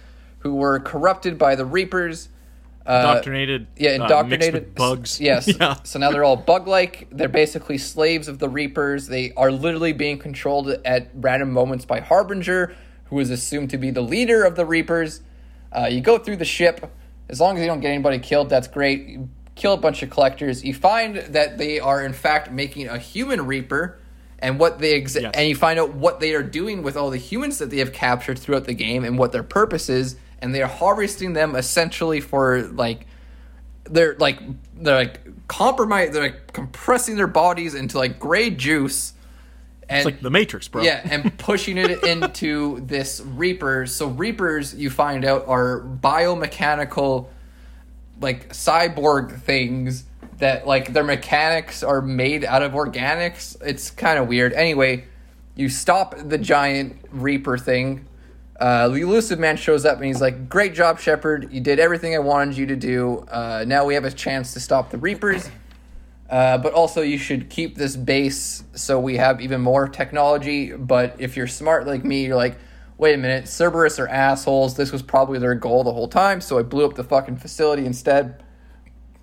who 0.42 0.56
were 0.56 0.80
corrupted 0.80 1.38
by 1.38 1.56
the 1.56 1.66
Reapers. 1.66 2.30
Uh, 2.86 3.06
indoctrinated. 3.10 3.68
yeah, 3.78 3.92
uh, 3.92 3.94
indoctrinated 4.04 4.54
with 4.54 4.76
bugs. 4.76 5.20
Yes. 5.22 5.48
yeah. 5.48 5.76
So 5.84 6.00
now 6.00 6.12
they're 6.12 6.24
all 6.24 6.36
bug-like. 6.36 7.08
They're 7.12 7.30
basically 7.30 7.78
slaves 7.78 8.28
of 8.28 8.40
the 8.40 8.50
Reapers. 8.50 9.08
They 9.08 9.34
are 9.38 9.52
literally 9.52 9.94
being 9.94 10.18
controlled 10.18 10.70
at 10.84 11.10
random 11.14 11.52
moments 11.52 11.86
by 11.86 12.00
Harbinger, 12.00 12.76
who 13.06 13.20
is 13.20 13.30
assumed 13.30 13.70
to 13.70 13.78
be 13.78 13.92
the 13.92 14.02
leader 14.02 14.44
of 14.44 14.56
the 14.56 14.66
Reapers. 14.66 15.22
Uh, 15.72 15.88
you 15.92 16.02
go 16.02 16.18
through 16.18 16.38
the 16.38 16.46
ship. 16.46 16.92
As 17.30 17.40
long 17.40 17.56
as 17.56 17.62
you 17.62 17.68
don't 17.68 17.80
get 17.80 17.90
anybody 17.92 18.20
killed, 18.20 18.50
that's 18.50 18.68
great. 18.68 19.08
You 19.08 19.30
kill 19.56 19.74
a 19.74 19.78
bunch 19.78 20.02
of 20.02 20.10
collectors. 20.10 20.64
You 20.66 20.74
find 20.74 21.18
that 21.18 21.58
they 21.60 21.80
are 21.80 22.04
in 22.04 22.14
fact 22.14 22.52
making 22.52 22.88
a 22.88 22.98
human 22.98 23.46
Reaper, 23.46 24.00
and 24.40 24.60
what 24.60 24.80
they 24.80 24.96
ex- 25.00 25.16
Yes. 25.16 25.32
and 25.36 25.48
you 25.48 25.56
find 25.56 25.80
out 25.80 25.94
what 25.94 26.20
they 26.20 26.34
are 26.34 26.42
doing 26.44 26.82
with 26.82 26.98
all 26.98 27.12
the 27.12 27.18
humans 27.18 27.60
that 27.60 27.70
they 27.70 27.78
have 27.78 27.94
captured 27.94 28.40
throughout 28.40 28.66
the 28.66 28.74
game 28.74 29.04
and 29.06 29.20
what 29.20 29.32
their 29.32 29.44
purpose 29.44 29.88
is, 29.88 30.16
and 30.42 30.54
they 30.54 30.62
are 30.62 30.68
harvesting 30.70 31.34
them 31.34 31.56
essentially 31.56 32.20
for 32.22 32.62
like 32.64 33.06
they're 33.86 34.16
like 34.20 34.40
they're 34.78 34.96
like 34.96 35.48
compromise 35.48 36.12
they're 36.12 36.24
like 36.24 36.54
compressing 36.54 37.16
their 37.16 37.28
bodies 37.28 37.76
into 37.76 37.98
like 37.98 38.20
gray 38.20 38.50
juice 38.50 39.14
and 39.90 39.98
It's 40.00 40.06
like 40.06 40.22
the 40.22 40.30
Matrix, 40.30 40.68
bro. 40.68 40.84
yeah 40.84 41.02
and 41.04 41.38
pushing 41.40 41.78
it 41.78 42.04
into 42.04 42.80
this 42.82 43.22
reapers 43.22 43.94
so 43.94 44.08
reapers 44.08 44.74
you 44.74 44.90
find 44.90 45.26
out 45.26 45.48
are 45.48 45.82
biomechanical 45.82 47.28
like 48.20 48.50
cyborg 48.50 49.40
things 49.42 50.06
that 50.38 50.66
like 50.66 50.94
their 50.94 51.04
mechanics 51.04 51.84
are 51.84 52.02
made 52.02 52.44
out 52.44 52.64
of 52.64 52.72
organics. 52.72 53.56
It's 53.62 53.92
kind 53.92 54.18
of 54.20 54.28
weird. 54.28 54.54
Anyway 54.54 55.06
you 55.56 55.68
stop 55.70 56.16
the 56.18 56.38
giant 56.38 56.96
reaper 57.12 57.58
thing 57.58 58.06
uh, 58.62 58.88
the 58.90 59.02
Illusive 59.02 59.40
Man 59.40 59.58
shows 59.58 59.86
up 59.86 59.98
and 59.98 60.06
he's 60.06 60.22
like, 60.22 60.48
"Great 60.48 60.76
job, 60.76 61.00
Shepard. 61.00 61.52
You 61.52 61.62
did 61.62 61.80
everything 61.80 62.14
I 62.14 62.20
wanted 62.20 62.56
you 62.56 62.68
to 62.68 62.76
do. 62.76 63.26
Uh, 63.28 63.66
now 63.68 63.86
we 63.86 63.96
have 63.96 64.06
a 64.06 64.12
chance 64.12 64.54
to 64.54 64.60
stop 64.60 64.92
the 64.92 65.00
Reapers. 65.00 65.50
Uh, 66.30 66.60
but 66.60 66.72
also, 66.74 67.02
you 67.02 67.18
should 67.18 67.50
keep 67.50 67.76
this 67.76 67.96
base 67.96 68.64
so 68.74 69.00
we 69.00 69.18
have 69.18 69.42
even 69.42 69.62
more 69.62 69.88
technology. 69.88 70.72
But 70.74 71.16
if 71.20 71.36
you're 71.36 71.48
smart 71.48 71.88
like 71.88 72.06
me, 72.06 72.26
you're 72.28 72.36
like, 72.36 72.58
wait 73.00 73.16
a 73.16 73.18
minute, 73.18 73.48
Cerberus 73.48 74.00
are 74.00 74.08
assholes. 74.08 74.76
This 74.76 74.92
was 74.92 75.02
probably 75.02 75.40
their 75.40 75.56
goal 75.56 75.84
the 75.84 75.92
whole 75.92 76.08
time. 76.08 76.40
So 76.40 76.60
I 76.60 76.62
blew 76.62 76.86
up 76.86 76.94
the 76.94 77.04
fucking 77.04 77.38
facility 77.38 77.86
instead. 77.86 78.44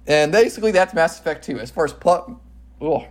And 0.09 0.33
basically, 0.33 0.73
that's 0.73 0.93
Mass 0.93 1.19
Effect 1.19 1.45
2. 1.45 1.61
As 1.61 1.71
far 1.71 1.85
as 1.85 1.93
plot, 1.93 2.31
ugh. 2.83 3.05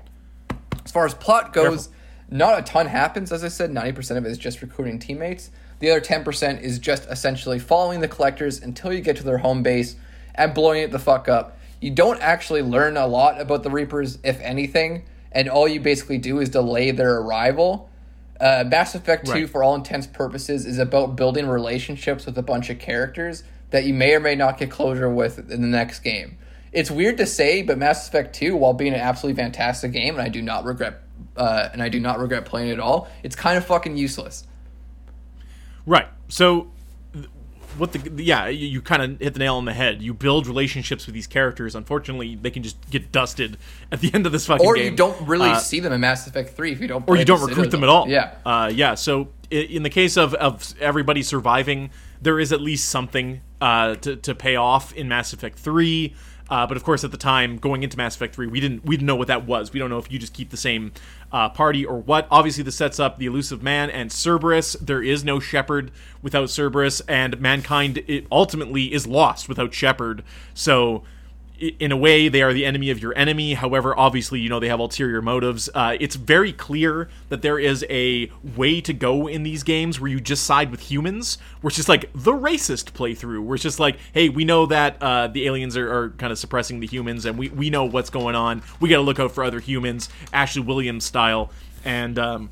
as 0.84 0.92
far 0.92 1.06
as 1.06 1.14
plot 1.14 1.54
goes, 1.54 1.88
not 2.30 2.60
a 2.60 2.62
ton 2.64 2.86
happens. 2.88 3.32
As 3.32 3.46
I 3.46 3.48
said, 3.48 3.72
ninety 3.72 3.94
percent 3.94 4.18
of 4.18 4.26
it 4.26 4.30
is 4.30 4.38
just 4.38 4.62
recruiting 4.62 5.00
teammates. 5.00 5.52
The 5.80 5.92
other 5.92 6.00
ten 6.02 6.24
percent 6.24 6.62
is 6.62 6.80
just 6.80 7.08
essentially 7.10 7.60
following 7.60 8.00
the 8.02 8.08
collectors 8.08 8.62
until 8.62 8.92
you 8.94 9.02
get 9.02 9.18
to 9.18 9.24
their 9.24 9.38
home 9.38 9.64
base 9.64 9.96
and 10.36 10.54
blowing 10.54 10.82
it 10.82 10.92
the 10.92 11.00
fuck 11.00 11.28
up. 11.28 11.58
You 11.80 11.92
don't 11.92 12.20
actually 12.22 12.64
learn 12.64 12.98
a 12.98 13.06
lot 13.06 13.40
about 13.40 13.62
the 13.64 13.70
Reapers, 13.70 14.18
if 14.24 14.40
anything, 14.42 15.04
and 15.32 15.48
all 15.50 15.68
you 15.68 15.80
basically 15.80 16.18
do 16.18 16.40
is 16.40 16.50
delay 16.50 16.90
their 16.92 17.18
arrival. 17.18 17.90
Uh, 18.40 18.64
Mass 18.68 18.96
Effect 18.96 19.26
2, 19.28 19.32
Right. 19.32 19.50
for 19.50 19.64
all 19.64 19.76
intents 19.76 20.08
purposes, 20.08 20.66
is 20.66 20.80
about 20.80 21.16
building 21.16 21.48
relationships 21.48 22.26
with 22.26 22.38
a 22.38 22.42
bunch 22.44 22.70
of 22.70 22.80
characters 22.80 23.44
that 23.70 23.84
you 23.84 23.94
may 23.94 24.16
or 24.16 24.20
may 24.20 24.36
not 24.36 24.58
get 24.58 24.72
closure 24.72 25.10
with 25.10 25.52
in 25.52 25.62
the 25.62 25.68
next 25.68 26.00
game. 26.00 26.38
It's 26.72 26.90
weird 26.92 27.18
to 27.18 27.26
say, 27.26 27.62
but 27.62 27.78
Mass 27.78 28.08
Effect 28.08 28.36
2, 28.36 28.56
while 28.56 28.74
being 28.74 28.94
an 28.94 29.00
absolutely 29.00 29.42
fantastic 29.42 29.92
game, 29.92 30.16
and 30.16 30.24
I 30.24 30.30
do 30.30 30.42
not 30.42 30.66
regret, 30.66 31.02
uh, 31.36 31.70
and 31.74 31.82
I 31.82 31.90
do 31.90 32.00
not 32.00 32.20
regret 32.20 32.46
playing 32.46 32.70
it 32.70 32.74
at 32.74 32.80
all, 32.80 33.08
it's 33.24 33.36
kind 33.36 33.58
of 33.58 33.66
fucking 33.66 33.98
useless. 33.98 34.46
Right. 35.88 36.08
So, 36.28 36.70
what 37.78 37.92
the 37.94 38.24
yeah, 38.24 38.48
you, 38.48 38.68
you 38.68 38.82
kind 38.82 39.02
of 39.02 39.20
hit 39.20 39.34
the 39.34 39.40
nail 39.40 39.56
on 39.56 39.66
the 39.66 39.74
head. 39.74 40.02
You 40.02 40.14
build 40.14 40.48
relationships 40.48 41.06
with 41.06 41.14
these 41.16 41.28
characters. 41.28 41.76
Unfortunately, 41.76 42.36
they 42.36 42.50
can 42.52 42.62
just 42.64 42.78
get 42.90 43.12
dusted 43.12 43.58
at 43.92 44.02
the 44.02 44.12
end 44.14 44.26
of 44.26 44.32
this 44.32 44.46
fucking 44.48 44.66
Or 44.66 44.76
game. 44.76 44.86
you 44.92 44.96
don't 44.98 45.28
really 45.28 45.50
Uh, 45.50 45.60
see 45.60 45.80
them 45.80 45.94
in 45.94 46.02
Mass 46.02 46.28
Effect 46.28 46.56
3 46.56 46.72
if 46.72 46.82
you 46.82 46.88
don't 46.88 47.08
or 47.08 47.16
you 47.18 47.26
don't 47.26 47.40
recruit 47.42 47.72
them 47.72 47.82
Citadel. 47.82 47.84
at 47.84 47.90
all. 47.90 48.10
Yeah. 48.10 48.34
Uh, 48.46 48.72
yeah. 48.74 48.96
So 48.96 49.30
in 49.52 49.84
the 49.84 49.90
case 49.90 50.18
of, 50.18 50.34
of 50.36 50.74
everybody 50.80 51.22
surviving, 51.24 51.90
there 52.22 52.40
is 52.40 52.52
at 52.52 52.62
least 52.62 52.90
something 52.90 53.42
uh, 53.62 53.96
to, 53.96 54.16
to 54.18 54.34
pay 54.36 54.56
off 54.56 54.94
in 54.94 55.08
Mass 55.08 55.32
Effect 55.34 55.58
Three. 55.60 56.16
Uh, 56.50 56.66
but 56.66 56.78
of 56.78 56.84
course, 56.84 57.04
at 57.04 57.12
the 57.12 57.18
time 57.18 57.58
going 57.58 57.84
into 57.84 57.98
Mass 57.98 58.16
Effect 58.16 58.34
Three, 58.36 58.48
we 58.48 58.60
didn't 58.60 58.86
we 58.86 58.96
didn't 58.96 59.08
know 59.08 59.16
what 59.16 59.28
that 59.28 59.46
was. 59.46 59.74
We 59.74 59.80
don't 59.80 59.90
know 59.90 59.98
if 59.98 60.12
you 60.12 60.18
just 60.18 60.34
keep 60.34 60.50
the 60.50 60.58
same 60.58 60.94
uh, 61.32 61.50
party 61.50 61.86
or 61.86 62.00
what. 62.00 62.28
Obviously, 62.32 62.64
this 62.64 62.76
sets 62.76 63.00
up 63.00 63.18
the 63.18 63.26
Illusive 63.26 63.62
Man 63.62 63.90
and 63.90 64.12
Cerberus. 64.12 64.74
There 64.80 65.04
is 65.04 65.24
no 65.24 65.40
Shepard 65.40 65.92
without 66.22 66.50
Cerberus, 66.50 67.02
and 67.02 67.40
mankind 67.42 68.04
it 68.08 68.26
ultimately 68.32 68.94
is 68.94 69.06
lost 69.06 69.50
without 69.50 69.74
Shepard. 69.74 70.24
So 70.54 71.04
in 71.60 71.92
a 71.92 71.98
way 71.98 72.30
they 72.30 72.42
are 72.42 72.54
the 72.54 72.66
enemy 72.66 72.90
of 72.90 73.02
your 73.02 73.18
enemy. 73.18 73.54
However 73.54 73.98
obviously 73.98 74.40
you 74.40 74.50
know 74.50 74.60
they 74.60 74.70
have 74.70 74.80
ulterior 74.80 75.22
motives. 75.22 75.70
Uh, 75.74 75.98
it's 76.00 76.16
very 76.16 76.54
clear 76.54 77.10
that 77.30 77.42
there 77.42 77.60
is 77.60 77.86
a 77.90 78.32
way 78.56 78.82
to 78.82 78.94
go 78.94 79.28
in 79.28 79.44
these 79.44 79.64
games 79.64 80.00
where 80.00 80.10
you 80.10 80.20
just 80.20 80.44
side 80.44 80.72
with 80.72 80.92
humans 80.92 81.38
where 81.62 81.70
it's 81.70 81.76
just 81.76 81.90
like 81.90 82.10
the 82.14 82.34
racist 82.34 82.92
playthrough 82.92 83.44
where 83.44 83.56
it's 83.56 83.64
just 83.64 83.80
like 83.80 83.98
hey 84.14 84.30
we 84.30 84.46
know 84.46 84.66
that 84.66 85.02
uh, 85.02 85.28
the 85.28 85.46
aliens 85.46 85.76
are, 85.76 85.92
are 85.92 86.10
kind 86.12 86.32
of 86.32 86.40
suppressing 86.40 86.80
the 86.80 86.88
humans 86.88 87.26
and 87.26 87.38
we, 87.38 87.50
we 87.50 87.70
know 87.70 87.86
what's 87.86 88.10
going 88.10 88.36
on. 88.36 88.62
We 88.80 88.90
gotta 88.90 89.02
look 89.02 89.20
out 89.20 89.32
for 89.32 89.44
other 89.44 89.60
humans 89.60 90.10
ashley 90.34 90.62
williams 90.62 91.06
style. 91.06 91.52
And 91.86 92.20
um, 92.20 92.50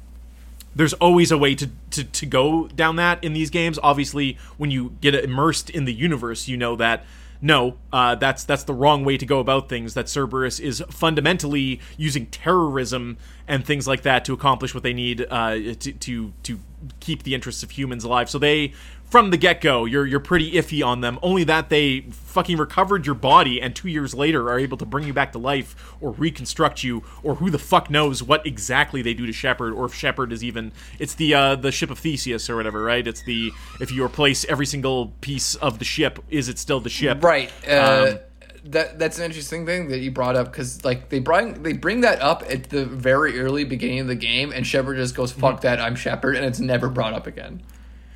there's 0.76 0.94
always 0.94 1.32
a 1.32 1.38
way 1.38 1.56
to, 1.56 1.70
to, 1.92 2.04
to 2.04 2.26
go 2.26 2.68
down 2.68 2.98
that 2.98 3.24
in 3.24 3.34
these 3.34 3.50
games. 3.50 3.80
Obviously, 3.82 4.38
when 4.58 4.72
you 4.72 4.96
get 5.02 5.16
immersed 5.16 5.70
in 5.70 5.86
the 5.86 5.94
universe, 5.94 6.48
you 6.48 6.58
know 6.58 6.76
that 6.76 7.06
no, 7.42 7.78
uh, 7.92 8.16
that's 8.16 8.44
that's 8.44 8.64
the 8.64 8.74
wrong 8.74 9.04
way 9.06 9.18
to 9.18 9.26
go 9.26 9.40
about 9.40 9.70
things. 9.70 9.94
That 9.94 10.08
Cerberus 10.08 10.60
is 10.60 10.84
fundamentally 10.90 11.80
using 11.98 12.28
terrorism 12.28 13.18
and 13.48 13.66
things 13.66 13.88
like 13.88 14.02
that 14.04 14.26
to 14.26 14.34
accomplish 14.34 14.74
what 14.74 14.84
they 14.84 14.94
need 14.94 15.26
uh, 15.30 15.56
to, 15.56 15.92
to 15.92 16.34
to 16.44 16.60
keep 17.00 17.24
the 17.24 17.36
interests 17.36 17.64
of 17.64 17.72
humans 17.72 18.04
alive. 18.04 18.30
So 18.30 18.40
they, 18.40 18.74
from 19.10 19.30
the 19.30 19.38
get 19.38 19.62
go, 19.62 19.86
you're 19.86 20.06
you're 20.06 20.20
pretty 20.20 20.54
iffy 20.54 20.86
on 20.86 21.02
them. 21.02 21.20
Only 21.22 21.44
that 21.46 21.70
they 21.70 22.02
fucking 22.12 22.58
recovered 22.58 23.06
your 23.06 23.16
body 23.16 23.62
and 23.62 23.74
two 23.76 23.88
years 23.88 24.14
later 24.14 24.50
are 24.50 24.60
able 24.60 24.76
to 24.78 24.86
bring 24.86 25.06
you 25.08 25.14
back 25.14 25.32
to 25.32 25.38
life 25.38 25.96
or 26.02 26.12
reconstruct 26.12 26.84
you 26.84 27.02
or 27.24 27.36
who 27.36 27.50
the 27.50 27.60
fuck 27.60 27.90
knows 27.90 28.22
what 28.22 28.46
exactly 28.46 29.02
they 29.02 29.14
do 29.14 29.26
to 29.26 29.32
Shepard 29.32 29.74
or 29.74 29.86
if 29.86 29.94
Shepard 29.94 30.34
is 30.34 30.44
even 30.44 30.72
it's 31.00 31.14
the 31.16 31.34
uh, 31.34 31.56
the 31.56 31.72
ship 31.72 31.90
of 31.90 32.00
Theseus 32.00 32.50
or 32.50 32.56
whatever, 32.58 32.84
right? 32.84 33.06
It's 33.08 33.24
the 33.24 33.52
if 33.80 33.92
you 33.92 34.04
replace 34.04 34.44
every 34.46 34.66
single 34.66 35.14
piece 35.22 35.56
of 35.56 35.80
the 35.80 35.86
ship, 35.86 36.20
is 36.30 36.50
it 36.50 36.60
still 36.60 36.80
the 36.82 36.90
ship? 36.90 37.24
Right. 37.24 37.52
Uh, 37.68 38.08
Um, 38.12 38.20
that 38.68 38.98
that's 38.98 39.20
an 39.20 39.26
interesting 39.26 39.64
thing 39.68 39.90
that 39.90 40.00
you 40.00 40.10
brought 40.10 40.36
up 40.36 40.52
because 40.52 40.84
like 40.84 41.10
they 41.10 41.20
bring 41.20 41.62
they 41.62 41.74
bring 41.74 42.02
that 42.02 42.20
up 42.20 42.44
at 42.50 42.72
the 42.72 42.84
very 42.84 43.40
early 43.40 43.64
beginning 43.64 44.00
of 44.00 44.08
the 44.08 44.16
game, 44.16 44.52
and 44.52 44.66
Shepard 44.66 44.98
just 44.98 45.14
goes 45.16 45.32
Mm-hmm. 45.32 45.42
"fuck 45.42 45.62
that, 45.62 45.80
I'm 45.80 45.96
Shepard," 45.96 46.36
and 46.36 46.44
it's 46.44 46.60
never 46.60 46.90
brought 46.90 47.14
up 47.14 47.28
again. 47.28 47.62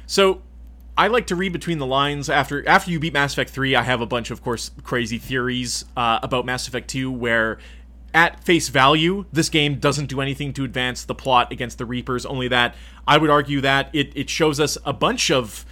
So 0.07 0.41
I 0.99 1.07
like 1.07 1.27
to 1.27 1.35
read 1.37 1.53
between 1.53 1.77
the 1.77 1.85
lines. 1.85 2.29
After 2.29 2.67
after 2.67 2.91
you 2.91 2.99
beat 2.99 3.13
Mass 3.13 3.31
Effect 3.31 3.51
3, 3.51 3.73
I 3.73 3.83
have 3.83 4.01
a 4.01 4.05
bunch 4.05 4.31
of, 4.31 4.43
course, 4.43 4.69
crazy 4.83 5.17
theories 5.17 5.85
uh, 5.95 6.19
about 6.21 6.45
Mass 6.45 6.67
Effect 6.67 6.89
2 6.89 7.09
where 7.09 7.57
at 8.13 8.43
face 8.43 8.67
value, 8.67 9.23
this 9.31 9.47
game 9.47 9.79
doesn't 9.79 10.07
do 10.07 10.19
anything 10.19 10.51
to 10.51 10.65
advance 10.65 11.05
the 11.05 11.15
plot 11.15 11.53
against 11.53 11.77
the 11.77 11.85
Reapers, 11.85 12.25
only 12.25 12.49
that 12.49 12.75
I 13.07 13.17
would 13.17 13.29
argue 13.29 13.61
that 13.61 13.89
it, 13.93 14.11
it 14.13 14.29
shows 14.29 14.59
us 14.59 14.77
a 14.85 14.91
bunch 14.91 15.31
of 15.31 15.65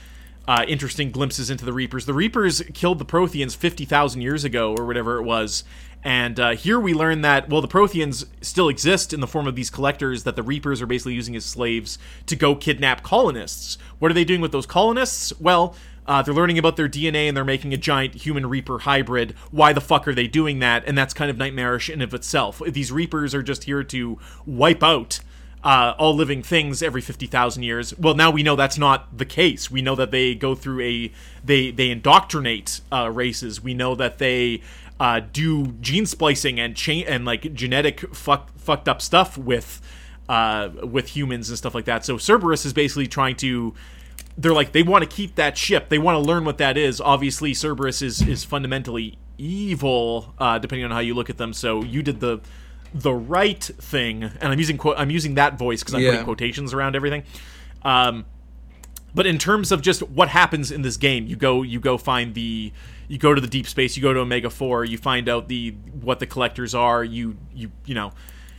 uh, 0.48 0.64
interesting 0.66 1.12
glimpses 1.12 1.50
into 1.50 1.66
the 1.66 1.74
Reapers. 1.74 2.06
The 2.06 2.14
Reapers 2.14 2.62
killed 2.74 2.98
the 2.98 3.06
Protheans 3.06 3.54
50,000 3.54 4.22
years 4.22 4.46
ago, 4.46 4.76
or 4.78 4.86
whatever 4.86 5.18
it 5.18 5.24
was. 5.24 5.66
And 6.04 6.40
uh, 6.40 6.52
here 6.52 6.80
we 6.80 6.94
learn 6.94 7.22
that, 7.22 7.50
well, 7.50 7.62
the 7.62 7.68
Protheans 7.68 8.26
still 8.42 8.70
exist 8.70 9.14
in 9.14 9.20
the 9.20 9.28
form 9.28 9.48
of 9.48 9.56
these 9.56 9.70
collectors 9.70 10.24
that 10.24 10.36
the 10.36 10.44
Reapers 10.44 10.82
are 10.82 10.86
basically 10.86 11.16
using 11.16 11.36
as 11.36 11.44
slaves 11.44 11.98
to 12.28 12.36
go 12.36 12.56
kidnap 12.56 13.04
colonists. 13.04 13.78
What 14.00 14.12
are 14.12 14.14
they 14.14 14.24
doing 14.24 14.42
with 14.42 14.52
those 14.52 14.66
colonists? 14.66 15.38
Well, 15.40 15.76
uh, 16.06 16.22
they're 16.22 16.34
learning 16.34 16.58
about 16.58 16.78
their 16.78 16.88
DNA 16.88 17.28
and 17.28 17.36
they're 17.36 17.44
making 17.44 17.74
a 17.74 17.78
giant 17.78 18.16
human 18.16 18.46
Reaper 18.46 18.80
hybrid. 18.80 19.32
Why 19.52 19.74
the 19.74 19.82
fuck 19.82 20.08
are 20.08 20.14
they 20.14 20.28
doing 20.28 20.60
that? 20.60 20.84
And 20.88 20.98
that's 20.98 21.14
kind 21.14 21.30
of 21.30 21.38
nightmarish 21.38 21.90
in 21.90 22.02
of 22.02 22.14
itself. 22.14 22.62
These 22.66 22.92
Reapers 22.92 23.36
are 23.36 23.44
just 23.44 23.66
here 23.66 23.84
to 23.84 24.18
wipe 24.46 24.84
out 24.84 25.20
uh, 25.64 25.94
all 25.98 26.16
living 26.16 26.42
things 26.44 26.82
every 26.82 27.02
50,000 27.02 27.64
years. 27.64 27.98
Well, 27.98 28.14
now 28.14 28.32
we 28.32 28.42
know 28.42 28.56
that's 28.56 28.78
not 28.78 29.18
the 29.18 29.26
case. 29.26 29.70
We 29.70 29.82
know 29.82 29.96
that 29.96 30.12
they 30.12 30.34
go 30.34 30.56
through 30.56 30.82
a 30.82 31.12
they 31.44 31.72
they 31.72 31.90
indoctrinate 31.90 32.80
uh, 32.92 33.10
races. 33.12 33.62
We 33.62 33.74
know 33.74 33.94
that 33.96 34.18
they 34.18 34.62
uh, 35.00 35.22
do 35.32 35.68
gene 35.82 36.06
splicing 36.06 36.60
and 36.60 36.76
chain 36.76 37.06
and 37.08 37.26
like 37.26 37.54
genetic 37.54 38.00
fuck, 38.16 38.58
fucked 38.58 38.88
up 38.88 39.02
stuff 39.02 39.38
with 39.38 39.82
uh, 40.30 40.70
with 40.84 41.10
humans 41.16 41.50
and 41.50 41.58
stuff 41.58 41.74
like 41.76 41.86
that. 41.86 42.04
So 42.04 42.18
Cerberus 42.18 42.66
is 42.66 42.74
basically 42.74 43.08
trying 43.08 43.36
to 43.38 43.74
they're 44.38 44.54
like 44.54 44.72
they 44.72 44.84
want 44.84 45.04
to 45.04 45.10
keep 45.10 45.36
that 45.36 45.58
ship. 45.58 45.90
They 45.90 45.98
want 45.98 46.16
to 46.16 46.20
learn 46.20 46.46
what 46.46 46.58
that 46.60 46.78
is. 46.78 47.00
Obviously, 47.00 47.54
Cerberus 47.54 48.02
is 48.02 48.22
is 48.22 48.44
fundamentally 48.44 49.18
evil, 49.38 50.34
uh, 50.40 50.58
depending 50.60 50.86
on 50.86 50.92
how 50.92 51.00
you 51.00 51.14
look 51.14 51.30
at 51.30 51.38
them. 51.38 51.54
So 51.54 51.84
you 51.84 52.02
did 52.04 52.20
the 52.20 52.40
the 52.94 53.14
right 53.14 53.62
thing, 53.64 54.24
and 54.24 54.44
I'm 54.52 54.60
using 54.60 54.78
quote 54.78 54.98
I'm 54.98 55.10
using 55.12 55.36
that 55.36 55.58
voice 55.58 55.82
because 55.82 55.94
I'm 55.94 56.02
Yeah. 56.02 56.12
putting 56.12 56.26
quotations 56.26 56.74
around 56.74 56.96
everything. 56.96 57.24
Um, 57.84 58.26
but 59.14 59.26
in 59.26 59.38
terms 59.38 59.72
of 59.72 59.82
just 59.82 60.02
what 60.04 60.30
happens 60.30 60.72
in 60.72 60.82
this 60.82 60.98
game, 60.98 61.26
you 61.28 61.36
go 61.36 61.62
you 61.64 61.80
go 61.80 61.98
find 61.98 62.34
the 62.34 62.72
you 63.08 63.18
go 63.18 63.34
to 63.34 63.42
the 63.42 63.48
deep 63.48 63.68
space, 63.68 63.96
you 63.96 64.04
go 64.04 64.14
to 64.14 64.20
Omega 64.20 64.50
Four, 64.50 64.86
you 64.86 64.98
find 64.98 65.30
out 65.30 65.48
the 65.48 65.72
what 66.02 66.20
the 66.20 66.28
collectors 66.28 66.76
are. 66.76 67.04
You 67.04 67.38
you 67.54 67.72
you 67.86 67.96
know 67.96 68.12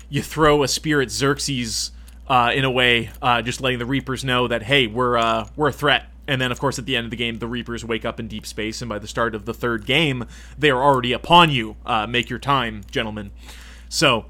you 0.08 0.22
throw 0.22 0.62
a 0.62 0.68
spear 0.68 1.00
at 1.00 1.10
Xerxes 1.10 1.92
uh, 2.28 2.52
in 2.54 2.64
a 2.64 2.70
way, 2.70 3.10
uh, 3.22 3.42
just 3.42 3.60
letting 3.60 3.78
the 3.78 3.86
Reapers 3.86 4.24
know 4.24 4.48
that 4.48 4.62
hey, 4.62 4.86
we're 4.86 5.16
uh, 5.16 5.48
we're 5.56 5.68
a 5.68 5.72
threat. 5.72 6.06
And 6.26 6.38
then, 6.42 6.52
of 6.52 6.60
course, 6.60 6.78
at 6.78 6.84
the 6.84 6.94
end 6.94 7.06
of 7.06 7.10
the 7.10 7.16
game, 7.16 7.38
the 7.38 7.46
Reapers 7.46 7.86
wake 7.86 8.04
up 8.04 8.20
in 8.20 8.28
deep 8.28 8.44
space, 8.44 8.82
and 8.82 8.88
by 8.88 8.98
the 8.98 9.08
start 9.08 9.34
of 9.34 9.46
the 9.46 9.54
third 9.54 9.86
game, 9.86 10.26
they 10.58 10.68
are 10.68 10.82
already 10.82 11.14
upon 11.14 11.50
you. 11.50 11.76
Uh, 11.86 12.06
make 12.06 12.28
your 12.28 12.38
time, 12.38 12.82
gentlemen. 12.90 13.30
So, 13.88 14.26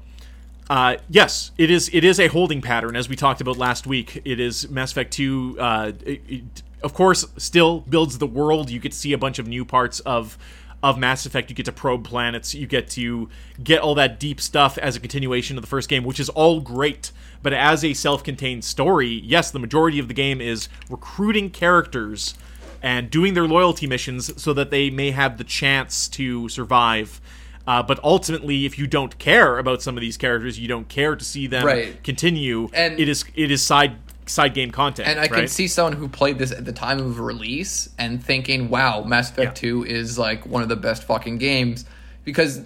uh, 0.69 0.97
yes, 1.09 1.51
it 1.57 1.71
is. 1.71 1.89
It 1.93 2.03
is 2.03 2.19
a 2.19 2.27
holding 2.27 2.61
pattern, 2.61 2.95
as 2.95 3.09
we 3.09 3.15
talked 3.15 3.41
about 3.41 3.57
last 3.57 3.87
week. 3.87 4.21
It 4.23 4.39
is 4.39 4.69
Mass 4.69 4.91
Effect 4.91 5.11
Two. 5.11 5.57
Uh, 5.59 5.93
it, 6.05 6.21
it, 6.27 6.43
of 6.83 6.93
course, 6.93 7.25
still 7.37 7.81
builds 7.81 8.19
the 8.19 8.27
world. 8.27 8.69
You 8.69 8.79
get 8.79 8.91
to 8.91 8.97
see 8.97 9.13
a 9.13 9.17
bunch 9.17 9.39
of 9.39 9.47
new 9.47 9.65
parts 9.65 9.99
of 10.01 10.37
of 10.81 10.97
Mass 10.97 11.25
Effect. 11.25 11.49
You 11.49 11.55
get 11.55 11.65
to 11.65 11.71
probe 11.71 12.05
planets. 12.05 12.53
You 12.53 12.67
get 12.67 12.89
to 12.91 13.29
get 13.61 13.81
all 13.81 13.95
that 13.95 14.19
deep 14.19 14.39
stuff 14.39 14.77
as 14.77 14.95
a 14.95 14.99
continuation 14.99 15.57
of 15.57 15.63
the 15.63 15.67
first 15.67 15.89
game, 15.89 16.03
which 16.03 16.19
is 16.19 16.29
all 16.29 16.61
great. 16.61 17.11
But 17.41 17.53
as 17.53 17.83
a 17.83 17.93
self-contained 17.93 18.63
story, 18.63 19.21
yes, 19.25 19.51
the 19.51 19.59
majority 19.59 19.99
of 19.99 20.07
the 20.07 20.13
game 20.13 20.39
is 20.39 20.69
recruiting 20.89 21.49
characters 21.49 22.35
and 22.81 23.09
doing 23.09 23.33
their 23.33 23.47
loyalty 23.47 23.87
missions 23.87 24.41
so 24.41 24.53
that 24.53 24.71
they 24.71 24.89
may 24.89 25.11
have 25.11 25.37
the 25.37 25.43
chance 25.43 26.07
to 26.09 26.47
survive. 26.47 27.19
Uh, 27.67 27.83
but 27.83 27.99
ultimately, 28.03 28.65
if 28.65 28.79
you 28.79 28.87
don't 28.87 29.17
care 29.19 29.57
about 29.59 29.81
some 29.81 29.95
of 29.95 30.01
these 30.01 30.17
characters, 30.17 30.57
you 30.59 30.67
don't 30.67 30.87
care 30.89 31.15
to 31.15 31.23
see 31.23 31.45
them 31.47 31.65
Right. 31.65 32.03
continue. 32.03 32.69
And- 32.73 32.99
it 32.99 33.07
is 33.07 33.23
it 33.35 33.51
is 33.51 33.61
side 33.61 33.93
side 34.25 34.53
game 34.53 34.69
content. 34.71 35.07
And 35.07 35.19
I 35.19 35.27
can 35.27 35.37
right? 35.37 35.49
see 35.49 35.67
someone 35.67 35.93
who 35.93 36.07
played 36.07 36.37
this 36.37 36.51
at 36.51 36.63
the 36.65 36.71
time 36.71 36.99
of 36.99 37.19
release 37.19 37.89
and 37.97 38.23
thinking, 38.23 38.69
"Wow, 38.69 39.03
Mass 39.03 39.31
Effect 39.31 39.57
Yeah. 39.57 39.69
2 39.71 39.85
is 39.85 40.19
like 40.19 40.45
one 40.45 40.61
of 40.61 40.69
the 40.69 40.75
best 40.75 41.03
fucking 41.03 41.39
games." 41.39 41.85
Because 42.25 42.61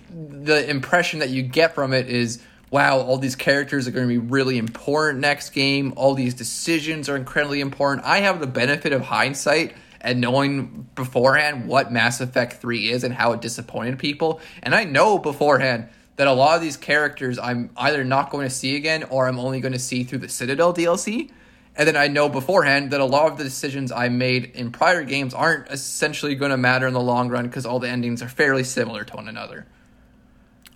the 0.46 0.70
impression 0.70 1.20
that 1.20 1.30
you 1.30 1.42
get 1.42 1.74
from 1.74 1.94
it 1.94 2.10
is, 2.10 2.40
"Wow, 2.70 2.98
all 2.98 3.18
these 3.18 3.36
characters 3.38 3.88
are 3.88 3.92
going 3.92 4.06
to 4.08 4.14
be 4.14 4.18
really 4.18 4.58
important 4.58 5.22
next 5.22 5.52
game. 5.52 5.94
All 5.96 6.14
these 6.16 6.34
decisions 6.34 7.08
are 7.08 7.16
incredibly 7.16 7.62
important." 7.62 8.06
I 8.06 8.20
have 8.20 8.42
the 8.42 8.48
benefit 8.48 8.92
of 8.92 9.04
hindsight 9.04 9.74
and 10.04 10.20
knowing 10.20 10.88
beforehand 10.96 11.68
what 11.68 11.92
Mass 11.92 12.20
Effect 12.22 12.54
3 12.54 12.92
is 12.92 13.04
and 13.04 13.14
how 13.14 13.32
it 13.32 13.42
disappointed 13.42 13.98
people. 13.98 14.42
And 14.62 14.76
I 14.76 14.84
know 14.84 15.18
beforehand 15.18 15.88
that 16.18 16.28
a 16.28 16.34
lot 16.34 16.56
of 16.56 16.62
these 16.62 16.78
characters 16.78 17.40
I'm 17.40 17.72
either 17.78 18.04
not 18.04 18.30
going 18.30 18.48
to 18.48 18.54
see 18.54 18.76
again 18.76 19.04
or 19.06 19.28
I'm 19.28 19.40
only 19.40 19.62
going 19.62 19.72
to 19.74 19.80
see 19.80 20.04
through 20.04 20.20
the 20.20 20.30
Citadel 20.30 20.74
DLC. 20.74 21.32
And 21.76 21.88
then 21.88 21.98
I 21.98 22.08
know 22.08 22.30
beforehand 22.30 22.92
that 22.92 23.02
a 23.02 23.06
lot 23.06 23.32
of 23.32 23.40
the 23.40 23.44
decisions 23.44 23.92
I 23.92 24.10
made 24.10 24.52
in 24.54 24.72
prior 24.72 25.04
games 25.04 25.34
aren't 25.34 25.70
essentially 25.70 26.36
going 26.36 26.52
to 26.52 26.58
matter 26.58 26.86
in 26.86 26.94
the 26.94 27.02
long 27.02 27.30
run 27.30 27.48
because 27.48 27.66
all 27.66 27.80
the 27.80 27.90
endings 27.90 28.22
are 28.22 28.30
fairly 28.30 28.64
similar 28.64 29.04
to 29.06 29.16
one 29.16 29.28
another. 29.28 29.66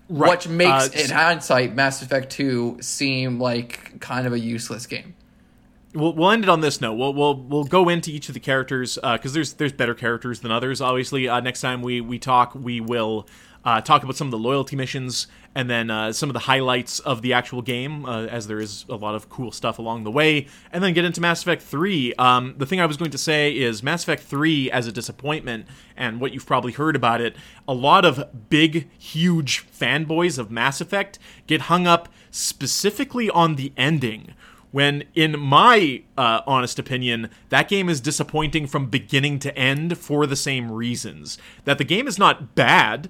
Right. 0.10 0.32
Which 0.32 0.48
makes, 0.48 0.88
Uh, 0.88 0.90
in 0.96 1.10
hindsight, 1.12 1.76
Mass 1.76 2.02
Effect 2.02 2.32
2 2.32 2.78
seem 2.82 3.40
like 3.40 4.00
kind 4.00 4.26
of 4.26 4.34
a 4.34 4.40
useless 4.40 4.88
game. 4.88 5.14
We'll, 5.98 6.14
we'll 6.14 6.32
end 6.32 6.44
it 6.44 6.50
on 6.50 6.62
this 6.62 6.80
note. 6.80 6.94
We'll 6.94 7.14
we'll 7.14 7.36
we'll 7.36 7.64
go 7.64 7.90
into 7.90 8.12
each 8.12 8.30
of 8.30 8.34
the 8.34 8.40
characters 8.40 8.98
because 9.02 9.34
there's 9.34 9.54
there's 9.54 9.74
better 9.74 9.96
characters 9.96 10.40
than 10.42 10.52
others. 10.52 10.82
Obviously, 10.82 11.28
uh, 11.28 11.40
next 11.40 11.62
time 11.62 11.82
we 11.82 12.02
we 12.02 12.20
talk, 12.20 12.54
we 12.56 12.80
will 12.80 13.28
uh, 13.66 13.82
talk 13.82 14.04
about 14.04 14.16
some 14.16 14.28
of 14.28 14.32
the 14.32 14.38
loyalty 14.38 14.76
missions 14.76 15.28
and 15.54 15.70
then 15.70 15.90
uh, 15.90 16.14
some 16.14 16.30
of 16.30 16.34
the 16.34 16.40
highlights 16.40 17.00
of 17.00 17.24
the 17.24 17.34
actual 17.34 17.64
game, 17.64 18.06
uh, 18.06 18.28
as 18.28 18.46
there 18.46 18.60
is 18.60 18.86
a 18.90 18.96
lot 18.96 19.16
of 19.16 19.28
cool 19.28 19.52
stuff 19.52 19.80
along 19.80 20.04
the 20.04 20.12
way, 20.12 20.46
and 20.72 20.84
then 20.84 20.94
get 20.94 21.04
into 21.04 21.20
Mass 21.20 21.42
Effect 21.42 21.64
Three. 21.64 22.14
Um, 22.14 22.54
the 22.58 22.66
thing 22.66 22.80
I 22.80 22.86
was 22.86 22.96
going 22.96 23.12
to 23.12 23.18
say 23.18 23.52
is 23.58 23.82
Mass 23.82 24.04
Effect 24.04 24.22
Three 24.22 24.70
as 24.70 24.86
a 24.86 24.92
disappointment, 24.92 25.66
and 25.96 26.22
what 26.22 26.32
you've 26.32 26.46
probably 26.46 26.74
heard 26.74 26.96
about 26.96 27.22
it. 27.22 27.36
A 27.68 27.74
lot 27.74 28.06
of 28.06 28.50
big, 28.50 28.88
huge 29.00 29.66
fanboys 29.68 30.38
of 30.38 30.52
Mass 30.52 30.80
Effect 30.80 31.18
get 31.48 31.62
hung 31.62 31.88
up 31.88 32.08
specifically 32.30 33.30
on 33.32 33.56
the 33.56 33.74
ending 33.76 34.36
when 34.78 35.04
in 35.16 35.40
my 35.40 36.04
uh, 36.20 36.40
honest 36.46 36.78
opinion 36.78 37.32
that 37.50 37.68
game 37.68 37.90
is 37.90 38.00
disappointing 38.00 38.68
from 38.68 38.86
beginning 38.86 39.40
to 39.40 39.58
end 39.58 39.98
for 39.98 40.28
the 40.28 40.36
same 40.36 40.72
reasons. 40.72 41.40
That 41.66 41.80
the 41.80 41.84
game 41.84 42.08
is 42.08 42.20
not 42.20 42.54
bad 42.54 43.10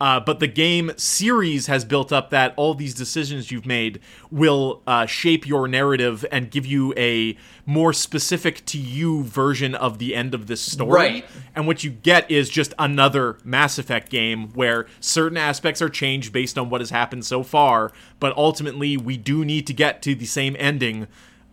uh, 0.00 0.20
but 0.20 0.40
the 0.40 0.46
game 0.46 0.92
series 0.96 1.66
has 1.66 1.84
built 1.84 2.12
up 2.12 2.30
that 2.30 2.54
all 2.56 2.74
these 2.74 2.94
decisions 2.94 3.50
you've 3.50 3.66
made 3.66 4.00
will 4.30 4.82
uh, 4.86 5.06
shape 5.06 5.46
your 5.46 5.66
narrative 5.66 6.24
and 6.30 6.50
give 6.50 6.64
you 6.64 6.94
a 6.96 7.36
more 7.66 7.92
specific 7.92 8.64
to 8.66 8.78
you 8.78 9.24
version 9.24 9.74
of 9.74 9.98
the 9.98 10.14
end 10.14 10.34
of 10.34 10.46
this 10.46 10.60
story. 10.60 10.92
Right. 10.92 11.24
And 11.54 11.66
what 11.66 11.84
you 11.84 11.90
get 11.90 12.30
is 12.30 12.48
just 12.48 12.74
another 12.78 13.38
Mass 13.44 13.78
Effect 13.78 14.08
game 14.08 14.48
where 14.54 14.86
certain 15.00 15.36
aspects 15.36 15.82
are 15.82 15.88
changed 15.88 16.32
based 16.32 16.56
on 16.56 16.70
what 16.70 16.80
has 16.80 16.90
happened 16.90 17.24
so 17.24 17.42
far, 17.42 17.92
but 18.20 18.36
ultimately 18.36 18.96
we 18.96 19.16
do 19.16 19.44
need 19.44 19.66
to 19.66 19.72
get 19.72 20.00
to 20.02 20.14
the 20.14 20.26
same 20.26 20.56
ending 20.58 21.08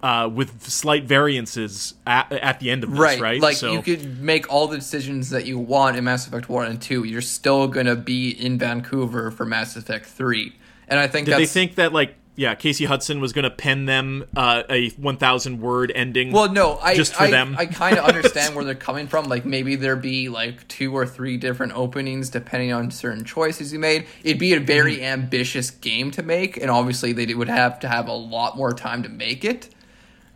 uh, 0.06 0.28
with 0.28 0.62
slight 0.62 1.06
variances 1.06 1.96
at, 2.06 2.32
at 2.32 2.60
the 2.60 2.70
end 2.70 2.84
of 2.84 2.92
this, 2.92 3.00
right? 3.00 3.20
Right. 3.20 3.42
Like 3.42 3.58
So- 3.58 3.72
you 3.74 3.82
could 3.82 4.22
make 4.22 4.52
all 4.54 4.68
the 4.68 4.78
decisions 4.78 5.32
that 5.32 5.46
you 5.46 5.58
want 5.58 5.98
in 5.98 6.04
Mass 6.04 6.28
Effect 6.28 6.48
1 6.48 6.68
and 6.68 6.82
2. 6.82 7.04
You're 7.06 7.22
still 7.22 7.68
going 7.68 7.88
to 7.88 7.96
be 7.96 8.30
in 8.30 8.60
Vancouver 8.60 9.32
for 9.32 9.46
Mass 9.46 9.76
Effect 9.76 10.06
3. 10.06 10.54
And 10.88 11.00
I 11.00 11.08
think 11.08 11.26
Did 11.26 11.32
that's 11.34 11.40
they 11.40 11.46
think 11.48 11.76
that 11.76 11.92
like 11.92 12.14
yeah, 12.38 12.54
Casey 12.54 12.84
Hudson 12.84 13.22
was 13.22 13.32
going 13.32 13.44
to 13.44 13.50
pen 13.50 13.86
them 13.86 14.26
uh, 14.36 14.64
a 14.70 14.90
1,000 14.90 15.62
word 15.62 15.90
ending? 15.96 16.34
Well, 16.34 16.52
no, 16.52 16.78
I 16.80 16.94
just 16.94 17.16
for 17.16 17.24
I, 17.24 17.32
them. 17.32 17.56
I 17.58 17.66
kind 17.66 17.98
of 17.98 18.04
understand 18.04 18.56
where 18.58 18.66
they're 18.66 18.76
coming 18.76 19.08
from. 19.08 19.30
Like 19.30 19.46
maybe 19.46 19.76
there 19.78 19.96
be 19.96 20.28
like 20.28 20.68
two 20.68 20.94
or 20.96 21.06
three 21.08 21.38
different 21.38 21.72
openings 21.78 22.30
depending 22.30 22.74
on 22.74 22.92
certain 22.92 23.24
choices 23.24 23.72
you 23.74 23.80
made. 23.80 24.06
It'd 24.24 24.38
be 24.38 24.54
a 24.54 24.60
very 24.60 24.98
Mm-hmm. 24.98 25.04
ambitious 25.06 25.72
game 25.72 26.12
to 26.12 26.22
make, 26.24 26.58
and 26.58 26.70
obviously 26.70 27.14
they 27.14 27.34
would 27.34 27.48
have 27.50 27.80
to 27.80 27.88
have 27.88 28.08
a 28.08 28.14
lot 28.14 28.56
more 28.58 28.74
time 28.74 29.02
to 29.04 29.10
make 29.10 29.44
it. 29.46 29.70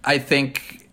I 0.03 0.17
think, 0.17 0.89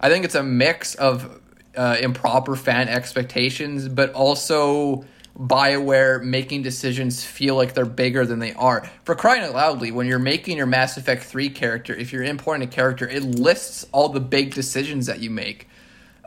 I 0.00 0.08
think 0.08 0.24
it's 0.24 0.34
a 0.34 0.42
mix 0.42 0.94
of 0.94 1.40
uh, 1.76 1.96
improper 2.00 2.56
fan 2.56 2.88
expectations, 2.88 3.88
but 3.88 4.12
also 4.12 5.04
Bioware 5.38 6.22
making 6.22 6.62
decisions 6.62 7.24
feel 7.24 7.54
like 7.54 7.74
they're 7.74 7.86
bigger 7.86 8.26
than 8.26 8.40
they 8.40 8.52
are. 8.54 8.88
For 9.04 9.14
crying 9.14 9.42
out 9.42 9.54
loudly, 9.54 9.90
when 9.90 10.06
you're 10.06 10.18
making 10.18 10.56
your 10.56 10.66
Mass 10.66 10.96
Effect 10.96 11.22
3 11.24 11.48
character, 11.50 11.94
if 11.94 12.12
you're 12.12 12.24
importing 12.24 12.66
a 12.66 12.70
character, 12.70 13.08
it 13.08 13.22
lists 13.24 13.86
all 13.92 14.08
the 14.10 14.20
big 14.20 14.54
decisions 14.54 15.06
that 15.06 15.20
you 15.20 15.30
make. 15.30 15.68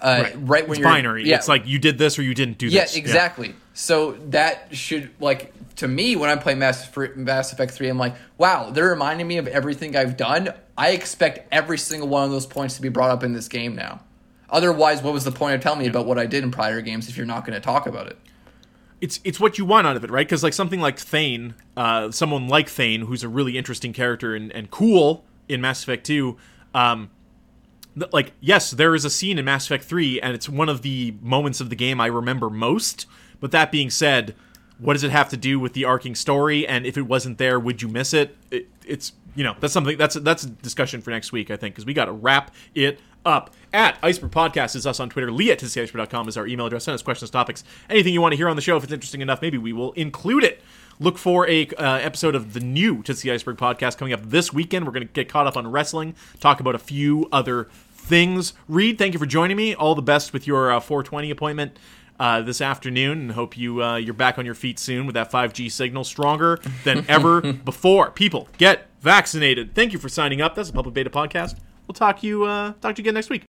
Uh, 0.02 0.30
right. 0.36 0.68
when 0.68 0.72
it's 0.72 0.80
you're 0.80 0.90
binary. 0.90 1.26
Yeah, 1.26 1.38
It's 1.38 1.48
like 1.48 1.66
you 1.66 1.80
did 1.80 1.98
this 1.98 2.20
or 2.20 2.24
you 2.24 2.34
didn't 2.34 2.58
do 2.58 2.70
this. 2.70 2.94
yeah, 2.94 3.00
exactly. 3.00 3.56
So 3.74 4.14
that 4.30 4.68
should 4.76 5.12
like 5.22 5.54
to 5.78 5.88
me 5.88 6.16
when 6.16 6.30
I 6.30 6.36
play 6.36 6.56
Mass, 6.56 6.90
Mass 7.16 7.54
Effect 7.54 7.72
Three, 7.72 7.90
I'm 7.90 7.98
like, 7.98 8.16
wow, 8.38 8.70
they're 8.70 8.90
reminding 8.90 9.28
me 9.28 9.38
of 9.38 9.48
everything 9.48 9.96
I've 9.96 10.18
done. 10.18 10.54
I 10.78 10.92
expect 10.92 11.48
every 11.52 11.78
single 11.78 12.08
one 12.08 12.24
of 12.24 12.32
those 12.32 12.46
points 12.46 12.76
to 12.76 12.82
be 12.82 12.90
brought 12.90 13.12
up 13.12 13.24
in 13.24 13.34
this 13.34 13.48
game 13.48 13.76
now. 13.76 14.02
Otherwise, 14.50 15.02
what 15.02 15.14
was 15.14 15.24
the 15.24 15.32
point 15.32 15.56
of 15.56 15.62
telling 15.62 15.80
me 15.80 15.88
about 15.88 16.06
what 16.06 16.20
I 16.20 16.26
did 16.26 16.44
in 16.44 16.52
prior 16.52 16.82
games 16.82 17.10
if 17.10 17.18
you're 17.18 17.26
not 17.26 17.46
going 17.46 17.56
to 17.56 17.60
talk 17.60 17.88
about 17.88 18.08
it? 18.08 18.18
it's 19.04 19.20
it's 19.26 19.38
what 19.38 19.58
you 19.58 19.66
want 19.66 19.86
out 19.86 19.98
of 19.98 20.06
it, 20.06 20.10
right? 20.10 20.26
Because 20.26 20.44
like 20.44 20.54
something 20.54 20.80
like 20.80 20.98
Thane, 20.98 21.56
uh, 21.76 22.10
someone 22.12 22.48
like 22.48 22.70
Thane, 22.70 23.02
who's 23.02 23.22
a 23.22 23.28
really 23.28 23.58
interesting 23.58 23.92
character 23.92 24.34
and, 24.34 24.50
and 24.54 24.72
cool 24.72 25.26
in 25.50 25.60
Mass 25.60 25.84
Effect 25.84 26.06
Two, 26.06 26.38
um, 26.74 27.10
th- 28.00 28.14
like 28.14 28.32
yes, 28.40 28.72
there 28.72 28.96
is 28.96 29.04
a 29.04 29.10
scene 29.10 29.38
in 29.38 29.44
Mass 29.44 29.66
Effect 29.66 29.84
Three, 29.84 30.22
and 30.22 30.34
it's 30.34 30.48
one 30.48 30.70
of 30.70 30.84
the 30.84 31.16
moments 31.22 31.60
of 31.60 31.70
the 31.70 31.76
game 31.76 32.00
I 32.00 32.06
remember 32.06 32.50
most. 32.50 33.06
But 33.42 33.52
that 33.52 33.74
being 33.74 33.90
said, 33.90 34.36
what 34.80 34.94
does 34.94 35.04
it 35.04 35.12
have 35.12 35.30
to 35.30 35.38
do 35.38 35.60
with 35.60 35.74
the 35.74 35.86
arcing 35.86 36.16
story? 36.16 36.68
And 36.68 36.86
if 36.86 36.98
it 36.98 37.04
wasn't 37.04 37.38
there, 37.38 37.60
would 37.60 37.82
you 37.82 37.88
miss 37.88 38.14
it? 38.14 38.36
it 38.52 38.68
it's 38.86 39.14
you 39.36 39.44
know 39.44 39.56
that's 39.60 39.74
something 39.74 39.98
that's 39.98 40.16
that's 40.16 40.44
a 40.44 40.50
discussion 40.50 41.02
for 41.02 41.12
next 41.12 41.32
week, 41.32 41.52
I 41.52 41.58
think, 41.58 41.76
because 41.76 41.86
we 41.86 41.94
got 41.94 42.06
to 42.06 42.12
wrap 42.12 42.52
it 42.76 43.00
up. 43.26 43.52
At 43.72 43.98
Iceberg 44.04 44.32
Podcast 44.32 44.76
is 44.76 44.86
us 44.86 45.00
on 45.00 45.10
Twitter. 45.10 45.32
Lee 45.32 45.52
at 45.52 45.60
TCIceberg.com 45.60 46.28
is 46.28 46.38
our 46.38 46.46
email 46.46 46.68
address. 46.68 46.84
Send 46.84 46.94
us 46.94 47.02
questions, 47.02 47.32
topics, 47.32 47.64
anything 47.90 48.14
you 48.14 48.22
want 48.22 48.34
to 48.34 48.38
hear 48.38 48.50
on 48.50 48.56
the 48.56 48.62
show. 48.62 48.78
If 48.78 48.84
it's 48.84 48.94
interesting 48.94 49.22
enough, 49.22 49.42
maybe 49.42 49.58
we 49.58 49.74
will 49.74 49.94
include 49.94 50.44
it. 50.44 50.62
Look 51.00 51.18
for 51.18 51.48
a 51.50 51.68
uh, 51.68 51.96
episode 51.96 52.36
of 52.36 52.54
the 52.54 52.60
new 52.60 53.02
Tits 53.02 53.22
the 53.22 53.32
Iceberg 53.32 53.58
podcast 53.58 53.98
coming 53.98 54.14
up 54.14 54.22
this 54.24 54.54
weekend. 54.54 54.86
We're 54.86 54.92
going 54.92 55.08
to 55.08 55.14
get 55.14 55.28
caught 55.28 55.48
up 55.48 55.58
on 55.58 55.72
wrestling, 55.72 56.16
talk 56.40 56.60
about 56.60 56.76
a 56.76 56.80
few 56.80 57.28
other 57.32 57.68
things. 57.94 58.54
Reed, 58.68 59.00
thank 59.00 59.14
you 59.14 59.20
for 59.20 59.26
joining 59.26 59.58
me. 59.58 59.74
All 59.74 59.96
the 59.96 60.04
best 60.04 60.34
with 60.34 60.46
your 60.46 60.72
uh, 60.72 60.80
420 60.80 61.32
appointment 61.32 61.80
uh, 62.20 62.42
this 62.42 62.62
afternoon, 62.62 63.20
and 63.20 63.32
hope 63.32 63.58
you 63.58 63.84
uh, 63.84 63.96
you're 63.96 64.14
back 64.14 64.38
on 64.38 64.46
your 64.46 64.56
feet 64.56 64.80
soon 64.80 65.06
with 65.06 65.16
that 65.16 65.32
5G 65.32 65.72
signal, 65.72 66.04
stronger 66.04 66.60
than 66.84 67.06
ever 67.10 67.42
before. 67.54 68.12
People, 68.12 68.48
get 68.58 68.88
vaccinated. 69.02 69.76
Thank 69.76 69.94
you 69.94 70.00
for 70.00 70.10
signing 70.10 70.42
up. 70.42 70.56
That's 70.56 70.70
a 70.70 70.74
public 70.74 70.94
beta 70.94 71.10
podcast. 71.10 71.58
We'll 71.88 71.94
talk 71.94 72.22
to 72.22 72.28
you 72.28 72.46
uh, 72.46 72.74
talk 72.82 72.96
to 72.96 73.02
you 73.02 73.04
again 73.04 73.16
next 73.16 73.30
week. 73.30 73.44